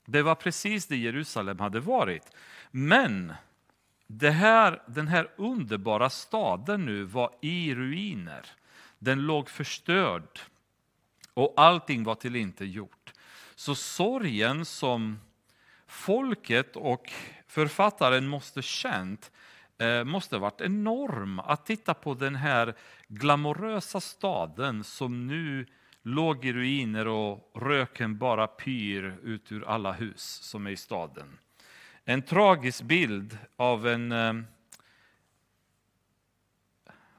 Det 0.05 0.21
var 0.21 0.35
precis 0.35 0.85
det 0.85 0.97
Jerusalem 0.97 1.59
hade 1.59 1.79
varit. 1.79 2.23
Men 2.71 3.33
det 4.11 4.31
här, 4.31 4.81
den 4.87 5.07
här 5.07 5.29
underbara 5.35 6.09
staden 6.09 6.85
nu 6.85 7.03
var 7.03 7.35
i 7.41 7.75
ruiner. 7.75 8.45
Den 8.99 9.21
låg 9.21 9.49
förstörd 9.49 10.39
och 11.33 11.53
allting 11.57 12.03
var 12.03 12.15
till 12.15 12.35
inte 12.35 12.65
gjort. 12.65 13.13
Så 13.55 13.75
sorgen 13.75 14.65
som 14.65 15.19
folket 15.87 16.75
och 16.75 17.11
författaren 17.47 18.27
måste 18.27 18.61
känt 18.61 19.31
måste 20.05 20.05
måste 20.05 20.37
varit 20.37 20.61
enorm 20.61 21.39
att 21.39 21.65
titta 21.65 21.93
på 21.93 22.13
den 22.13 22.35
här 22.35 22.75
glamorösa 23.07 24.01
staden 24.01 24.83
som 24.83 25.27
nu 25.27 25.65
låg 26.01 26.45
i 26.45 26.53
ruiner 26.53 27.07
och 27.07 27.51
röken 27.55 28.17
bara 28.17 28.47
pyr 28.47 29.19
ut 29.23 29.51
ur 29.51 29.67
alla 29.67 29.91
hus 29.91 30.23
som 30.23 30.67
är 30.67 30.71
i 30.71 30.77
staden. 30.77 31.37
En 32.09 32.21
tragisk 32.21 32.81
bild 32.81 33.37
av 33.57 33.87
en 33.87 34.11
eh, 34.11 34.33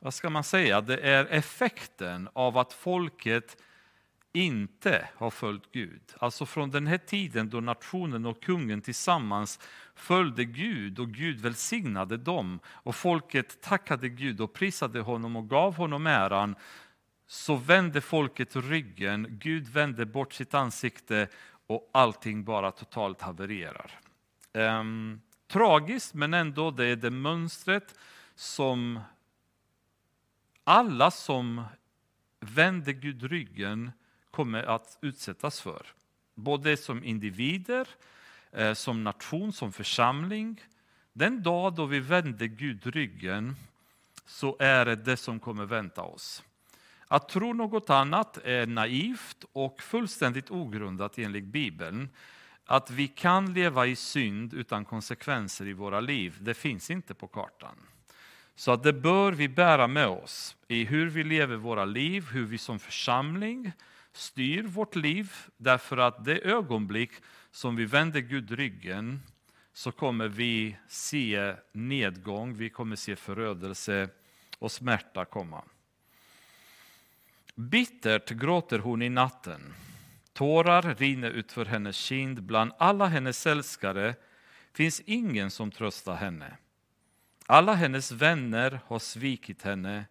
vad 0.00 0.14
ska 0.14 0.30
man 0.30 0.44
säga, 0.44 0.80
det 0.80 0.98
är 0.98 1.26
effekten 1.26 2.28
av 2.32 2.58
att 2.58 2.72
folket 2.72 3.62
inte 4.32 5.08
har 5.16 5.30
följt 5.30 5.72
Gud. 5.72 6.00
Alltså 6.18 6.46
från 6.46 6.70
den 6.70 6.86
här 6.86 6.98
tiden 6.98 7.50
då 7.50 7.60
nationen 7.60 8.26
och 8.26 8.42
kungen 8.42 8.80
tillsammans 8.80 9.60
följde 9.94 10.44
Gud 10.44 10.98
och 10.98 11.08
Gud 11.08 11.40
välsignade 11.40 12.16
dem 12.16 12.60
och 12.66 12.96
folket 12.96 13.60
tackade 13.60 14.08
Gud 14.08 14.40
och 14.40 14.52
prisade 14.52 15.00
honom 15.00 15.36
och 15.36 15.48
gav 15.48 15.76
honom 15.76 16.06
äran 16.06 16.54
så 17.26 17.54
vände 17.56 18.00
folket 18.00 18.56
ryggen, 18.56 19.26
Gud 19.30 19.68
vände 19.68 20.06
bort 20.06 20.32
sitt 20.32 20.54
ansikte 20.54 21.28
och 21.66 21.90
allting 21.92 22.44
bara 22.44 22.70
totalt 22.70 23.20
havererar. 23.20 24.00
Um, 24.52 25.20
tragiskt 25.46 26.14
men 26.14 26.34
ändå 26.34 26.70
det 26.70 26.86
är 26.86 26.96
det 26.96 27.10
mönstret 27.10 27.94
som 28.34 29.00
alla 30.64 31.10
som 31.10 31.64
vänder 32.40 32.92
Gud 32.92 33.22
ryggen 33.22 33.92
kommer 34.30 34.62
att 34.62 34.98
utsättas 35.00 35.60
för. 35.60 35.86
Både 36.34 36.76
som 36.76 37.04
individer, 37.04 37.88
eh, 38.52 38.72
som 38.74 39.04
nation, 39.04 39.52
som 39.52 39.72
församling. 39.72 40.60
Den 41.12 41.42
dag 41.42 41.74
då 41.74 41.86
vi 41.86 42.00
vänder 42.00 42.46
Gud 42.46 42.86
ryggen 42.86 43.56
så 44.26 44.56
är 44.58 44.84
det 44.84 44.96
det 44.96 45.16
som 45.16 45.40
kommer 45.40 45.64
vänta 45.64 46.02
oss. 46.02 46.42
Att 47.08 47.28
tro 47.28 47.52
något 47.52 47.90
annat 47.90 48.38
är 48.44 48.66
naivt 48.66 49.44
och 49.52 49.82
fullständigt 49.82 50.50
ogrundat 50.50 51.18
enligt 51.18 51.44
Bibeln. 51.44 52.08
Att 52.70 52.90
vi 52.90 53.08
kan 53.08 53.52
leva 53.52 53.86
i 53.86 53.96
synd 53.96 54.54
utan 54.54 54.84
konsekvenser 54.84 55.66
i 55.66 55.72
våra 55.72 56.00
liv, 56.00 56.36
det 56.40 56.54
finns 56.54 56.90
inte 56.90 57.14
på 57.14 57.26
kartan. 57.26 57.76
Så 58.54 58.72
att 58.72 58.82
det 58.82 58.92
bör 58.92 59.32
vi 59.32 59.48
bära 59.48 59.86
med 59.86 60.06
oss 60.06 60.56
i 60.68 60.84
hur 60.84 61.10
vi 61.10 61.24
lever 61.24 61.56
våra 61.56 61.84
liv, 61.84 62.26
hur 62.32 62.44
vi 62.44 62.58
som 62.58 62.78
församling 62.78 63.72
styr 64.12 64.62
vårt 64.62 64.96
liv. 64.96 65.32
Därför 65.56 65.96
att 65.96 66.24
det 66.24 66.38
ögonblick 66.38 67.10
som 67.50 67.76
vi 67.76 67.84
vänder 67.84 68.20
Gud 68.20 68.50
ryggen 68.50 69.22
så 69.72 69.92
kommer 69.92 70.28
vi 70.28 70.76
se 70.88 71.54
nedgång, 71.72 72.54
vi 72.54 72.70
kommer 72.70 72.96
se 72.96 73.16
förödelse 73.16 74.08
och 74.58 74.72
smärta 74.72 75.24
komma. 75.24 75.64
Bittert 77.54 78.30
gråter 78.30 78.78
hon 78.78 79.02
i 79.02 79.08
natten. 79.08 79.74
Tårar 80.40 80.94
rinner 80.94 81.30
utför 81.30 81.64
hennes 81.64 81.96
kind. 81.96 82.42
Bland 82.42 82.72
alla 82.78 83.06
hennes 83.06 83.46
älskare 83.46 84.14
finns 84.72 85.00
ingen 85.00 85.50
som 85.50 85.70
tröstar 85.70 86.14
henne. 86.14 86.56
Alla 87.46 87.74
hennes 87.74 88.12
vänner 88.12 88.80
har 88.86 88.98
svikit 88.98 89.62
henne. 89.62 90.04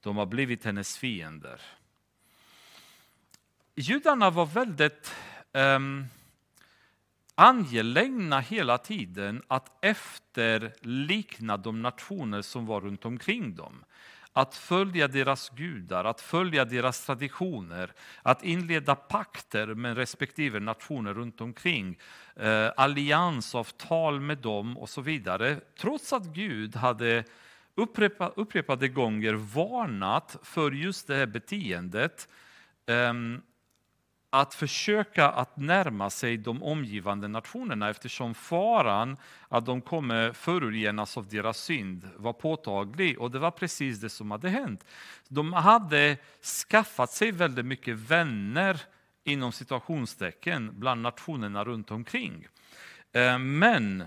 De 0.00 0.16
har 0.16 0.26
blivit 0.26 0.64
hennes 0.64 0.98
fiender. 0.98 1.60
Judarna 3.74 4.30
var 4.30 4.46
väldigt 4.46 5.14
um, 5.52 6.06
angelägna 7.34 8.40
hela 8.40 8.78
tiden 8.78 9.42
att 9.48 9.84
efterlikna 9.84 11.56
de 11.56 11.82
nationer 11.82 12.42
som 12.42 12.66
var 12.66 12.80
runt 12.80 13.04
omkring 13.04 13.54
dem 13.54 13.84
att 14.36 14.54
följa 14.54 15.08
deras 15.08 15.50
gudar, 15.50 16.04
att 16.04 16.20
följa 16.20 16.64
deras 16.64 17.06
traditioner, 17.06 17.92
att 18.22 18.44
inleda 18.44 18.94
pakter 18.94 19.66
med 19.66 19.96
respektive 19.96 20.60
nationer 20.60 21.14
runt 21.14 21.40
omkring, 21.40 21.98
eh, 22.36 22.70
alliansavtal 22.76 24.20
med 24.20 24.38
dem 24.38 24.78
och 24.78 24.88
så 24.88 25.00
vidare. 25.00 25.60
Trots 25.78 26.12
att 26.12 26.24
Gud 26.24 26.76
hade 26.76 27.24
upprepa, 27.74 28.32
upprepade 28.36 28.88
gånger 28.88 29.34
varnat 29.34 30.36
för 30.42 30.70
just 30.70 31.06
det 31.06 31.16
här 31.16 31.26
beteendet 31.26 32.28
eh, 32.86 33.12
att 34.40 34.54
försöka 34.54 35.28
att 35.28 35.56
närma 35.56 36.10
sig 36.10 36.36
de 36.36 36.62
omgivande 36.62 37.28
nationerna 37.28 37.90
eftersom 37.90 38.34
faran 38.34 39.16
att 39.48 39.66
de 39.66 39.80
kommer 39.80 40.32
förorenas 40.32 41.16
av 41.16 41.28
deras 41.28 41.58
synd 41.58 42.08
var 42.16 42.32
påtaglig 42.32 43.20
och 43.20 43.30
det 43.30 43.38
var 43.38 43.50
precis 43.50 44.00
det 44.00 44.08
som 44.08 44.30
hade 44.30 44.48
hänt. 44.48 44.84
De 45.28 45.52
hade 45.52 46.16
skaffat 46.70 47.10
sig 47.10 47.32
väldigt 47.32 47.66
mycket 47.66 47.96
vänner 47.96 48.80
inom 49.24 49.52
situationstecken 49.52 50.80
bland 50.80 51.02
nationerna 51.02 51.64
runt 51.64 51.90
omkring. 51.90 52.46
Eh, 53.12 53.38
men 53.38 54.04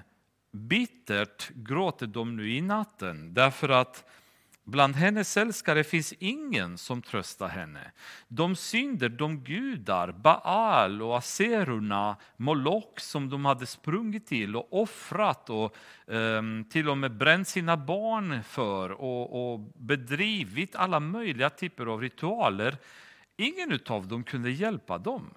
bittert 0.51 1.49
gråter 1.49 2.07
de 2.07 2.35
nu 2.35 2.51
i 2.51 2.61
natten 2.61 3.33
därför 3.33 3.69
att 3.69 4.05
Bland 4.67 4.95
hennes 4.95 5.37
älskare 5.37 5.83
finns 5.83 6.13
ingen 6.19 6.77
som 6.77 7.01
tröstar 7.01 7.47
henne. 7.47 7.91
De 8.27 8.55
synder, 8.55 9.09
de 9.09 9.43
gudar, 9.43 10.11
Baal 10.11 11.01
och 11.01 11.17
Aserorna, 11.17 12.15
Moloch 12.37 12.99
som 12.99 13.29
de 13.29 13.45
hade 13.45 13.65
sprungit 13.65 14.27
till 14.27 14.55
och 14.55 14.81
offrat 14.81 15.49
och 15.49 15.75
eh, 16.13 16.41
till 16.69 16.89
och 16.89 16.97
med 16.97 17.17
bränt 17.17 17.47
sina 17.47 17.77
barn 17.77 18.43
för 18.43 18.91
och, 18.91 19.53
och 19.53 19.59
bedrivit 19.75 20.75
alla 20.75 20.99
möjliga 20.99 21.49
typer 21.49 21.85
av 21.85 22.01
ritualer. 22.01 22.77
Ingen 23.37 23.79
av 23.87 24.07
dem 24.07 24.23
kunde 24.23 24.51
hjälpa 24.51 24.97
dem. 24.97 25.33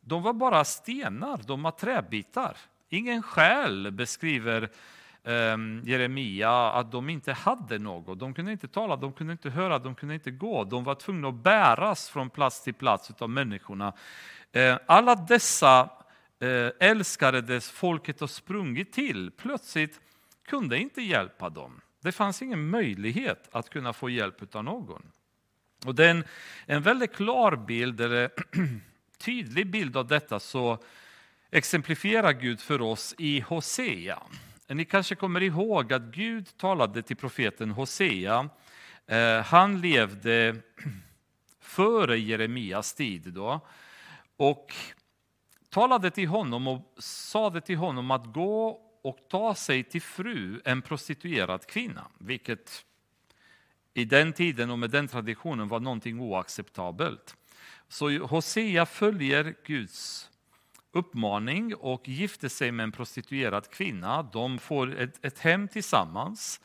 De 0.00 0.22
var 0.22 0.32
bara 0.32 0.64
stenar, 0.64 1.40
de 1.46 1.62
var 1.62 1.70
träbitar. 1.70 2.56
Ingen 2.88 3.22
själ 3.22 3.92
beskriver 3.92 4.70
Ehm, 5.24 5.82
Jeremia 5.84 6.50
att 6.50 6.92
de 6.92 7.08
inte 7.10 7.32
hade 7.32 7.78
något. 7.78 8.18
De 8.18 8.34
kunde 8.34 8.52
inte 8.52 8.68
tala, 8.68 8.96
de 8.96 9.12
kunde 9.12 9.32
inte 9.32 9.50
höra, 9.50 9.78
de 9.78 9.94
kunde 9.94 10.14
inte 10.14 10.30
gå. 10.30 10.64
De 10.64 10.84
var 10.84 10.94
tvungna 10.94 11.28
att 11.28 11.34
bäras 11.34 12.08
från 12.08 12.30
plats 12.30 12.62
till 12.62 12.74
plats 12.74 13.10
av 13.18 13.30
människorna. 13.30 13.92
Ehm, 14.52 14.78
alla 14.86 15.14
dessa 15.14 15.90
eh, 16.40 16.88
älskare 16.90 17.40
dess 17.40 17.70
folket 17.70 18.20
har 18.20 18.26
sprungit 18.26 18.92
till 18.92 19.30
plötsligt 19.30 20.00
kunde 20.46 20.78
inte 20.78 21.02
hjälpa 21.02 21.50
dem. 21.50 21.80
Det 22.02 22.12
fanns 22.12 22.42
ingen 22.42 22.70
möjlighet 22.70 23.48
att 23.52 23.70
kunna 23.70 23.92
få 23.92 24.10
hjälp 24.10 24.54
av 24.54 24.64
någon. 24.64 25.02
Och 25.86 25.94
det 25.94 26.06
är 26.06 26.10
en, 26.10 26.24
en 26.66 26.82
väldigt 26.82 27.14
klar 27.14 27.56
bild, 27.56 28.00
eller 28.00 28.30
tydlig 29.18 29.70
bild 29.70 29.96
av 29.96 30.06
detta 30.06 30.40
så 30.40 30.78
exemplifierar 31.50 32.32
Gud 32.32 32.60
för 32.60 32.82
oss 32.82 33.14
i 33.18 33.40
Hosea. 33.40 34.22
Ni 34.68 34.84
kanske 34.84 35.14
kommer 35.14 35.42
ihåg 35.42 35.92
att 35.92 36.02
Gud 36.02 36.56
talade 36.56 37.02
till 37.02 37.16
profeten 37.16 37.70
Hosea 37.70 38.48
eh, 39.06 39.40
han 39.40 39.80
levde 39.80 40.56
före 41.60 42.18
Jeremias 42.18 42.94
tid 42.94 43.22
då 43.22 43.60
och 44.36 44.74
talade 45.68 46.10
till 46.10 46.28
honom 46.28 46.68
och 46.68 46.94
sade 46.98 47.60
till 47.60 47.76
honom 47.76 48.10
att 48.10 48.32
gå 48.32 48.80
och 49.02 49.18
ta 49.28 49.54
sig 49.54 49.84
till 49.84 50.02
fru 50.02 50.60
en 50.64 50.82
prostituerad 50.82 51.66
kvinna, 51.66 52.06
vilket 52.18 52.84
i 53.94 54.04
den 54.04 54.32
tiden 54.32 54.70
och 54.70 54.78
med 54.78 54.90
den 54.90 55.08
traditionen 55.08 55.68
var 55.68 55.80
någonting 55.80 56.20
oacceptabelt. 56.20 57.36
Så 57.88 58.18
Hosea 58.18 58.86
följer 58.86 59.54
Guds 59.64 60.30
uppmaning 60.94 61.74
och 61.74 62.08
gifter 62.08 62.48
sig 62.48 62.72
med 62.72 62.84
en 62.84 62.92
prostituerad 62.92 63.70
kvinna. 63.70 64.22
De 64.22 64.58
får 64.58 64.96
ett, 64.96 65.24
ett 65.24 65.38
hem 65.38 65.68
tillsammans 65.68 66.60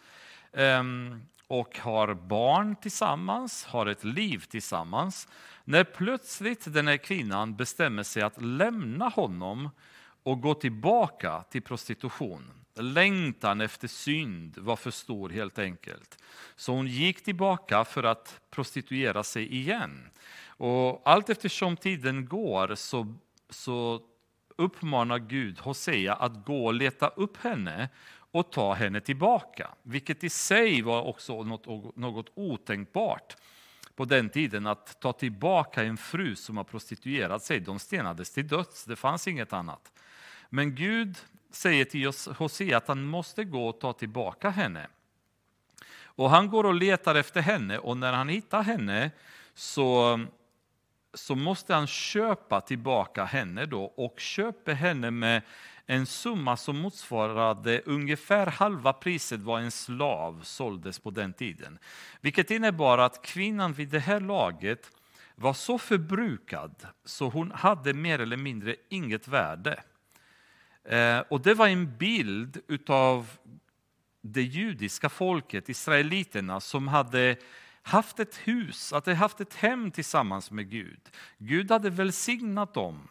um, 0.52 1.22
och 1.48 1.78
har 1.78 2.14
barn 2.14 2.76
tillsammans, 2.76 3.66
har 3.66 3.86
ett 3.86 4.04
liv 4.04 4.44
tillsammans. 4.50 5.28
När 5.64 5.84
plötsligt 5.84 6.74
den 6.74 6.88
här 6.88 6.98
kvinnan 6.98 7.56
bestämmer 7.56 8.04
sig 8.04 8.24
att 8.24 8.42
lämna 8.42 9.10
honom 9.10 9.70
och 10.24 10.42
gå 10.42 10.54
tillbaka 10.54 11.44
till 11.50 11.62
prostitution. 11.62 12.52
Längtan 12.76 13.62
efter 13.62 13.88
synd 13.88 14.58
var 14.58 14.76
för 14.76 14.92
stor 14.92 15.30
helt 15.30 15.60
enkelt. 15.60 16.24
Så 16.56 16.74
hon 16.74 16.88
gick 16.88 17.24
tillbaka 17.24 17.86
för 17.86 18.04
att 18.04 18.42
prostituera 18.50 19.24
sig 19.24 19.56
igen. 19.56 20.10
Och 20.48 21.02
allt 21.06 21.30
eftersom 21.30 21.78
tiden 21.78 22.26
går 22.26 22.76
så, 22.76 23.16
så 23.50 24.02
uppmanar 24.60 25.20
Gud 25.20 25.60
Hosea 25.60 26.14
att 26.14 26.46
gå 26.46 26.66
och 26.66 26.74
leta 26.74 27.08
upp 27.08 27.38
henne 27.38 27.90
och 28.32 28.52
ta 28.52 28.74
henne 28.74 29.02
tillbaka. 29.02 29.70
Vilket 29.84 30.24
i 30.24 30.30
sig 30.30 30.82
var 30.82 31.02
också 31.08 31.44
något, 31.44 31.96
något 31.96 32.30
otänkbart 32.34 33.36
på 33.96 34.06
den 34.06 34.30
tiden 34.30 34.68
att 34.68 35.00
ta 35.00 35.14
tillbaka 35.14 35.84
en 35.84 35.98
fru 35.98 36.36
som 36.36 36.58
har 36.58 36.64
prostituerat 36.64 37.44
sig. 37.44 37.60
De 37.60 37.80
stenades 37.80 38.32
till 38.32 38.48
döds, 38.48 38.86
det 38.86 38.96
fanns 38.96 39.28
inget 39.28 39.54
annat. 39.54 39.92
Men 40.50 40.76
Gud 40.76 41.18
säger 41.52 41.86
till 41.86 42.12
Hosea 42.36 42.78
att 42.78 42.88
han 42.88 43.04
måste 43.04 43.44
gå 43.44 43.68
och 43.68 43.80
ta 43.80 43.94
tillbaka 43.94 44.50
henne. 44.50 44.88
Och 46.04 46.30
han 46.30 46.50
går 46.50 46.64
och 46.64 46.74
letar 46.74 47.16
efter 47.16 47.42
henne 47.42 47.78
och 47.78 47.98
när 47.98 48.14
han 48.14 48.30
hittar 48.30 48.62
henne 48.62 49.12
så, 49.54 50.20
så 51.14 51.36
måste 51.36 51.74
han 51.74 51.88
köpa 51.88 52.62
tillbaka 52.62 53.26
henne 53.26 53.66
då 53.66 53.84
och 53.84 54.20
köper 54.20 54.74
henne 54.74 55.12
med 55.12 55.42
en 55.86 56.06
summa 56.06 56.58
som 56.58 56.80
motsvarade 56.80 57.82
ungefär 57.86 58.48
halva 58.48 58.94
priset 58.94 59.40
vad 59.40 59.62
en 59.62 59.72
slav 59.72 60.42
såldes 60.44 61.00
på 61.00 61.12
den 61.12 61.34
tiden. 61.34 61.80
Vilket 62.22 62.52
innebar 62.52 62.98
att 62.98 63.22
kvinnan 63.22 63.74
vid 63.74 63.90
det 63.90 64.00
här 64.00 64.20
laget 64.20 64.92
var 65.36 65.54
så 65.54 65.78
förbrukad 65.78 66.88
så 67.06 67.30
hon 67.30 67.52
hade 67.52 67.94
mer 67.94 68.20
eller 68.20 68.38
mindre 68.38 68.76
inget 68.90 69.28
värde. 69.28 69.84
Eh, 70.84 71.20
och 71.20 71.42
det 71.42 71.54
var 71.54 71.68
en 71.68 71.98
bild 71.98 72.62
utav 72.68 73.38
det 74.22 74.42
judiska 74.42 75.10
folket, 75.10 75.70
israeliterna, 75.70 76.60
som 76.60 76.88
hade 76.88 77.36
haft 77.90 78.20
ett 78.20 78.36
hus, 78.36 78.94
att 78.94 79.06
de 79.06 79.14
haft 79.14 79.42
ett 79.42 79.56
hem 79.56 79.92
tillsammans 79.92 80.52
med 80.52 80.70
Gud. 80.70 81.00
Gud 81.38 81.72
hade 81.72 81.90
välsignat 81.90 82.74
dem. 82.74 83.08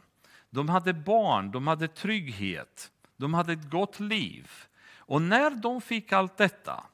De 0.50 0.68
hade 0.68 0.92
barn, 0.92 1.50
de 1.50 1.66
hade 1.66 1.88
trygghet, 1.88 2.90
de 3.16 3.34
hade 3.34 3.52
ett 3.52 3.70
gott 3.70 4.00
liv. 4.00 4.50
Och 4.96 5.22
när 5.22 5.50
de 5.50 5.80
fick 5.80 6.12
allt 6.12 6.36
detta 6.36 6.84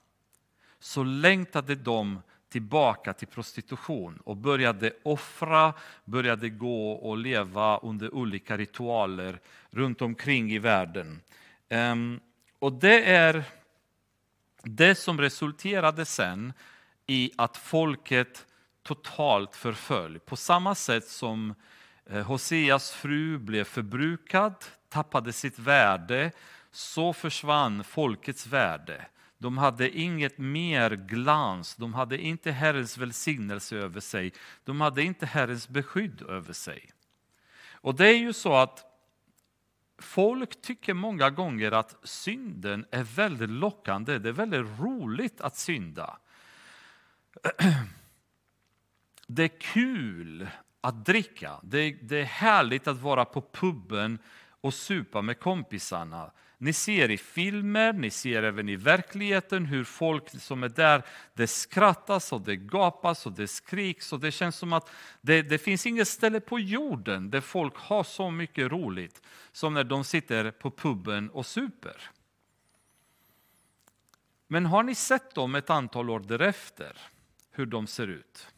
så 0.78 1.02
längtade 1.02 1.74
de 1.74 2.20
tillbaka 2.48 3.12
till 3.12 3.28
prostitution 3.28 4.20
och 4.24 4.36
började 4.36 4.92
offra, 5.02 5.74
började 6.04 6.48
gå 6.48 6.92
och 6.92 7.18
leva 7.18 7.78
under 7.78 8.14
olika 8.14 8.56
ritualer 8.56 9.40
runt 9.70 10.02
omkring 10.02 10.52
i 10.52 10.58
världen. 10.58 11.20
Ehm, 11.68 12.20
och 12.58 12.72
det 12.72 13.04
är 13.04 13.44
det 14.62 14.94
som 14.94 15.20
resulterade 15.20 16.04
sen 16.04 16.52
i 17.06 17.32
att 17.36 17.56
folket 17.56 18.46
totalt 18.82 19.56
förföll. 19.56 20.18
På 20.18 20.36
samma 20.36 20.74
sätt 20.74 21.08
som 21.08 21.54
eh, 22.06 22.26
Hoseas 22.26 22.90
fru 22.90 23.38
blev 23.38 23.64
förbrukad, 23.64 24.54
tappade 24.88 25.32
sitt 25.32 25.58
värde, 25.58 26.32
så 26.70 27.12
försvann 27.12 27.84
folkets 27.84 28.46
värde. 28.46 29.06
De 29.38 29.58
hade 29.58 29.98
inget 29.98 30.38
mer 30.38 30.90
glans, 30.90 31.76
de 31.76 31.94
hade 31.94 32.18
inte 32.18 32.50
Herrens 32.50 32.98
välsignelse 32.98 33.76
över 33.76 34.00
sig, 34.00 34.32
de 34.64 34.80
hade 34.80 35.02
inte 35.02 35.26
Herrens 35.26 35.68
beskydd 35.68 36.22
över 36.22 36.52
sig. 36.52 36.90
Och 37.72 37.94
det 37.94 38.08
är 38.08 38.18
ju 38.18 38.32
så 38.32 38.54
att 38.54 38.84
folk 39.98 40.62
tycker 40.62 40.94
många 40.94 41.30
gånger 41.30 41.72
att 41.72 41.96
synden 42.02 42.86
är 42.90 43.02
väldigt 43.02 43.50
lockande, 43.50 44.18
det 44.18 44.28
är 44.28 44.32
väldigt 44.32 44.80
roligt 44.80 45.40
att 45.40 45.56
synda. 45.56 46.18
Det 49.26 49.42
är 49.42 49.60
kul 49.60 50.48
att 50.80 51.06
dricka, 51.06 51.60
det 51.62 51.78
är, 51.78 51.98
det 52.02 52.20
är 52.20 52.24
härligt 52.24 52.88
att 52.88 53.00
vara 53.00 53.24
på 53.24 53.40
puben 53.40 54.18
och 54.60 54.74
supa 54.74 55.22
med 55.22 55.40
kompisarna. 55.40 56.30
Ni 56.58 56.72
ser 56.72 57.10
i 57.10 57.18
filmer, 57.18 57.92
ni 57.92 58.10
ser 58.10 58.42
även 58.42 58.68
i 58.68 58.76
verkligheten 58.76 59.66
hur 59.66 59.84
folk 59.84 60.40
som 60.40 60.62
är 60.62 60.68
där, 60.68 61.02
det 61.34 61.46
skrattas 61.46 62.32
och 62.32 62.40
det 62.40 62.56
gapas 62.56 63.26
och 63.26 63.32
det 63.32 63.48
skriks 63.48 64.12
och 64.12 64.20
det 64.20 64.32
känns 64.32 64.56
som 64.56 64.72
att 64.72 64.90
det, 65.20 65.42
det 65.42 65.58
finns 65.58 65.86
inget 65.86 66.08
ställe 66.08 66.40
på 66.40 66.60
jorden 66.60 67.30
där 67.30 67.40
folk 67.40 67.76
har 67.76 68.04
så 68.04 68.30
mycket 68.30 68.72
roligt 68.72 69.22
som 69.52 69.74
när 69.74 69.84
de 69.84 70.04
sitter 70.04 70.50
på 70.50 70.70
puben 70.70 71.30
och 71.30 71.46
super. 71.46 72.10
Men 74.46 74.66
har 74.66 74.82
ni 74.82 74.94
sett 74.94 75.34
dem 75.34 75.54
ett 75.54 75.70
antal 75.70 76.10
år 76.10 76.20
därefter, 76.20 76.96
hur 77.54 77.66
de 77.66 77.86
ser 77.86 78.06
ut? 78.06 78.48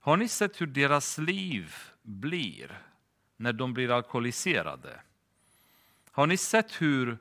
Har 0.00 0.16
ni 0.16 0.28
sett 0.28 0.60
hur 0.60 0.66
deras 0.66 1.18
liv 1.18 1.74
blir 2.02 2.82
när 3.36 3.52
de 3.52 3.74
blir 3.74 3.90
alkoholiserade? 3.90 5.00
Har 6.10 6.26
ni 6.26 6.36
sett 6.36 6.82
hur 6.82 7.18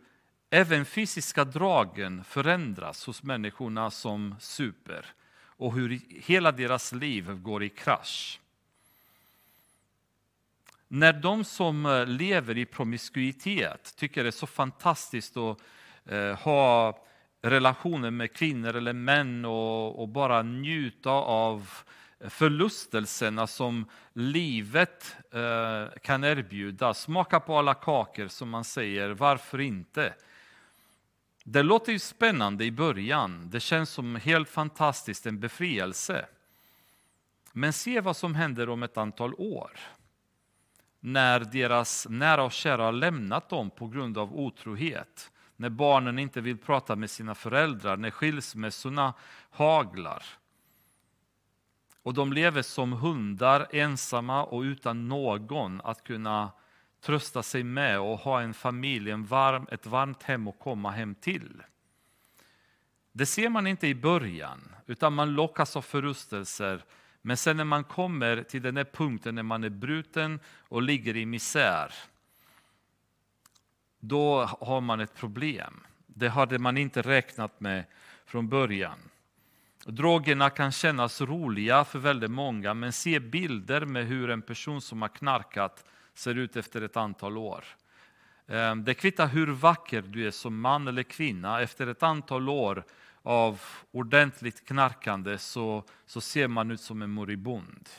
även 0.49 0.85
fysiska 0.85 1.45
dragen 1.45 2.23
förändras 2.23 3.05
hos 3.05 3.23
människorna 3.23 3.91
som 3.91 4.35
super 4.39 5.05
och 5.33 5.73
hur 5.73 6.01
hela 6.09 6.51
deras 6.51 6.91
liv 6.91 7.41
går 7.41 7.63
i 7.63 7.69
krasch? 7.69 8.39
När 10.87 11.13
de 11.13 11.43
som 11.43 11.85
eh, 11.85 12.05
lever 12.05 12.57
i 12.57 12.65
promiskuitet 12.65 13.95
tycker 13.97 14.23
det 14.23 14.29
är 14.29 14.31
så 14.31 14.47
fantastiskt 14.47 15.37
att 15.37 15.57
eh, 16.05 16.35
ha 16.39 16.97
relationer 17.41 18.11
med 18.11 18.33
kvinnor 18.33 18.75
eller 18.75 18.93
män 18.93 19.45
och, 19.45 20.01
och 20.01 20.07
bara 20.07 20.41
njuta 20.41 21.09
av 21.11 21.69
förlustelserna 22.29 23.47
som 23.47 23.85
livet 24.13 25.15
eh, 25.31 25.99
kan 26.01 26.23
erbjuda. 26.23 26.93
Smaka 26.93 27.39
på 27.39 27.57
alla 27.57 27.73
kakor 27.73 28.27
som 28.27 28.49
man 28.49 28.63
säger, 28.63 29.09
varför 29.09 29.61
inte? 29.61 30.13
Det 31.43 31.63
låter 31.63 31.91
ju 31.91 31.99
spännande 31.99 32.65
i 32.65 32.71
början, 32.71 33.49
det 33.49 33.59
känns 33.59 33.89
som 33.89 34.15
helt 34.15 34.49
fantastiskt, 34.49 35.25
en 35.25 35.39
befrielse. 35.39 36.25
Men 37.53 37.73
se 37.73 38.01
vad 38.01 38.17
som 38.17 38.35
händer 38.35 38.69
om 38.69 38.83
ett 38.83 38.97
antal 38.97 39.33
år. 39.33 39.71
När 40.99 41.39
deras 41.39 42.07
nära 42.09 42.43
och 42.43 42.51
kära 42.51 42.83
har 42.83 42.91
lämnat 42.91 43.49
dem 43.49 43.69
på 43.69 43.87
grund 43.87 44.17
av 44.17 44.35
otrohet. 44.35 45.30
När 45.61 45.69
barnen 45.69 46.19
inte 46.19 46.41
vill 46.41 46.57
prata 46.57 46.95
med 46.95 47.09
sina 47.09 47.35
föräldrar, 47.35 47.97
när 47.97 48.11
skilsmässorna 48.11 49.13
haglar 49.49 50.23
och 52.03 52.13
de 52.13 52.33
lever 52.33 52.61
som 52.61 52.93
hundar 52.93 53.67
ensamma 53.71 54.43
och 54.43 54.61
utan 54.61 55.07
någon 55.07 55.81
att 55.81 56.03
kunna 56.03 56.51
trösta 57.01 57.43
sig 57.43 57.63
med 57.63 57.99
och 57.99 58.17
ha 58.19 58.41
en 58.41 58.53
familj, 58.53 59.11
en 59.11 59.25
varm, 59.25 59.67
ett 59.71 59.85
varmt 59.85 60.23
hem 60.23 60.47
att 60.47 60.59
komma 60.59 60.91
hem 60.91 61.15
till. 61.15 61.63
Det 63.11 63.25
ser 63.25 63.49
man 63.49 63.67
inte 63.67 63.87
i 63.87 63.95
början, 63.95 64.75
utan 64.85 65.13
man 65.13 65.33
lockas 65.33 65.75
av 65.75 65.81
förrustelser. 65.81 66.83
Men 67.21 67.37
sen 67.37 67.57
när 67.57 67.63
man 67.63 67.83
kommer 67.83 68.43
till 68.43 68.61
den 68.61 68.77
här 68.77 68.83
punkten 68.83 69.35
när 69.35 69.43
man 69.43 69.63
är 69.63 69.69
bruten 69.69 70.39
och 70.59 70.81
ligger 70.81 71.17
i 71.17 71.25
misär, 71.25 71.93
då 74.01 74.43
har 74.43 74.81
man 74.81 74.99
ett 74.99 75.15
problem. 75.15 75.83
Det 76.07 76.29
hade 76.29 76.59
man 76.59 76.77
inte 76.77 77.01
räknat 77.01 77.59
med 77.59 77.83
från 78.25 78.49
början. 78.49 78.97
Drogerna 79.85 80.49
kan 80.49 80.71
kännas 80.71 81.21
roliga 81.21 81.83
för 81.83 81.99
väldigt 81.99 82.31
många, 82.31 82.73
men 82.73 82.93
se 82.93 83.19
bilder 83.19 83.85
med 83.85 84.07
hur 84.07 84.29
en 84.29 84.41
person 84.41 84.81
som 84.81 85.01
har 85.01 85.09
knarkat 85.09 85.85
ser 86.13 86.35
ut 86.35 86.55
efter 86.55 86.81
ett 86.81 86.97
antal 86.97 87.37
år. 87.37 87.65
Ehm, 88.47 88.83
det 88.83 88.93
kvittar 88.93 89.27
hur 89.27 89.47
vacker 89.47 90.01
du 90.01 90.27
är 90.27 90.31
som 90.31 90.61
man 90.61 90.87
eller 90.87 91.03
kvinna, 91.03 91.61
efter 91.61 91.87
ett 91.87 92.03
antal 92.03 92.49
år 92.49 92.83
av 93.21 93.61
ordentligt 93.91 94.67
knarkande 94.67 95.37
så, 95.37 95.83
så 96.05 96.21
ser 96.21 96.47
man 96.47 96.71
ut 96.71 96.81
som 96.81 97.01
en 97.01 97.09
moribund. 97.09 97.89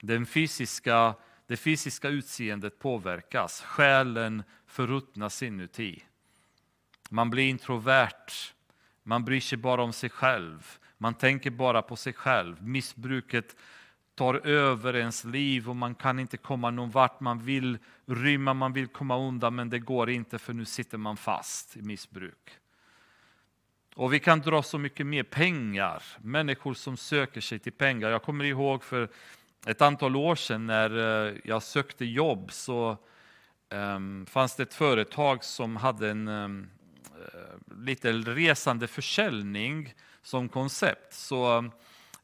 Den 0.00 0.26
fysiska, 0.26 1.14
det 1.48 1.56
fysiska 1.56 2.08
utseendet 2.08 2.78
påverkas, 2.78 3.60
själen 3.60 4.42
förruttnas 4.66 5.42
inuti. 5.42 6.02
Man 7.10 7.30
blir 7.30 7.48
introvert, 7.48 8.32
man 9.02 9.24
bryr 9.24 9.40
sig 9.40 9.58
bara 9.58 9.82
om 9.82 9.92
sig 9.92 10.10
själv, 10.10 10.78
man 10.98 11.14
tänker 11.14 11.50
bara 11.50 11.82
på 11.82 11.96
sig 11.96 12.12
själv. 12.12 12.62
Missbruket 12.62 13.56
tar 14.14 14.46
över 14.46 14.96
ens 14.96 15.24
liv 15.24 15.68
och 15.68 15.76
man 15.76 15.94
kan 15.94 16.18
inte 16.18 16.36
komma 16.36 16.70
någon 16.70 16.90
vart. 16.90 17.20
Man 17.20 17.38
vill 17.38 17.78
rymma, 18.06 18.54
man 18.54 18.72
vill 18.72 18.88
komma 18.88 19.18
undan 19.18 19.54
men 19.54 19.70
det 19.70 19.78
går 19.78 20.10
inte 20.10 20.38
för 20.38 20.52
nu 20.52 20.64
sitter 20.64 20.98
man 20.98 21.16
fast 21.16 21.76
i 21.76 21.82
missbruk. 21.82 22.50
Och 23.94 24.12
vi 24.12 24.20
kan 24.20 24.40
dra 24.40 24.62
så 24.62 24.78
mycket 24.78 25.06
mer 25.06 25.22
pengar, 25.22 26.02
människor 26.18 26.74
som 26.74 26.96
söker 26.96 27.40
sig 27.40 27.58
till 27.58 27.72
pengar. 27.72 28.10
Jag 28.10 28.22
kommer 28.22 28.44
ihåg 28.44 28.84
för 28.84 29.08
ett 29.66 29.82
antal 29.82 30.16
år 30.16 30.34
sedan 30.34 30.66
när 30.66 31.26
eh, 31.26 31.34
jag 31.44 31.62
sökte 31.62 32.04
jobb 32.04 32.52
så 32.52 32.96
um, 33.70 34.26
fanns 34.26 34.56
det 34.56 34.62
ett 34.62 34.74
företag 34.74 35.44
som 35.44 35.76
hade 35.76 36.10
en 36.10 36.28
um, 36.28 36.70
lite 37.76 38.12
resande 38.12 38.86
försäljning 38.86 39.94
som 40.22 40.48
koncept. 40.48 41.12
Så 41.14 41.56
um, 41.56 41.70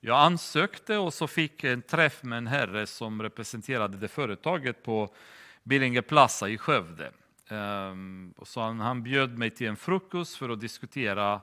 jag 0.00 0.18
ansökte 0.18 0.96
och 0.96 1.14
så 1.14 1.26
fick 1.26 1.64
en 1.64 1.82
träff 1.82 2.22
med 2.22 2.38
en 2.38 2.46
herre 2.46 2.86
som 2.86 3.22
representerade 3.22 3.96
det 3.96 4.08
företaget 4.08 4.82
på 4.82 5.14
Billinge 5.62 6.02
Plaza 6.02 6.48
i 6.48 6.58
Skövde. 6.58 7.10
Um, 7.48 8.34
så 8.42 8.60
han, 8.60 8.80
han 8.80 9.02
bjöd 9.02 9.38
mig 9.38 9.50
till 9.50 9.66
en 9.66 9.76
frukost 9.76 10.36
för 10.36 10.48
att 10.48 10.60
diskutera 10.60 11.40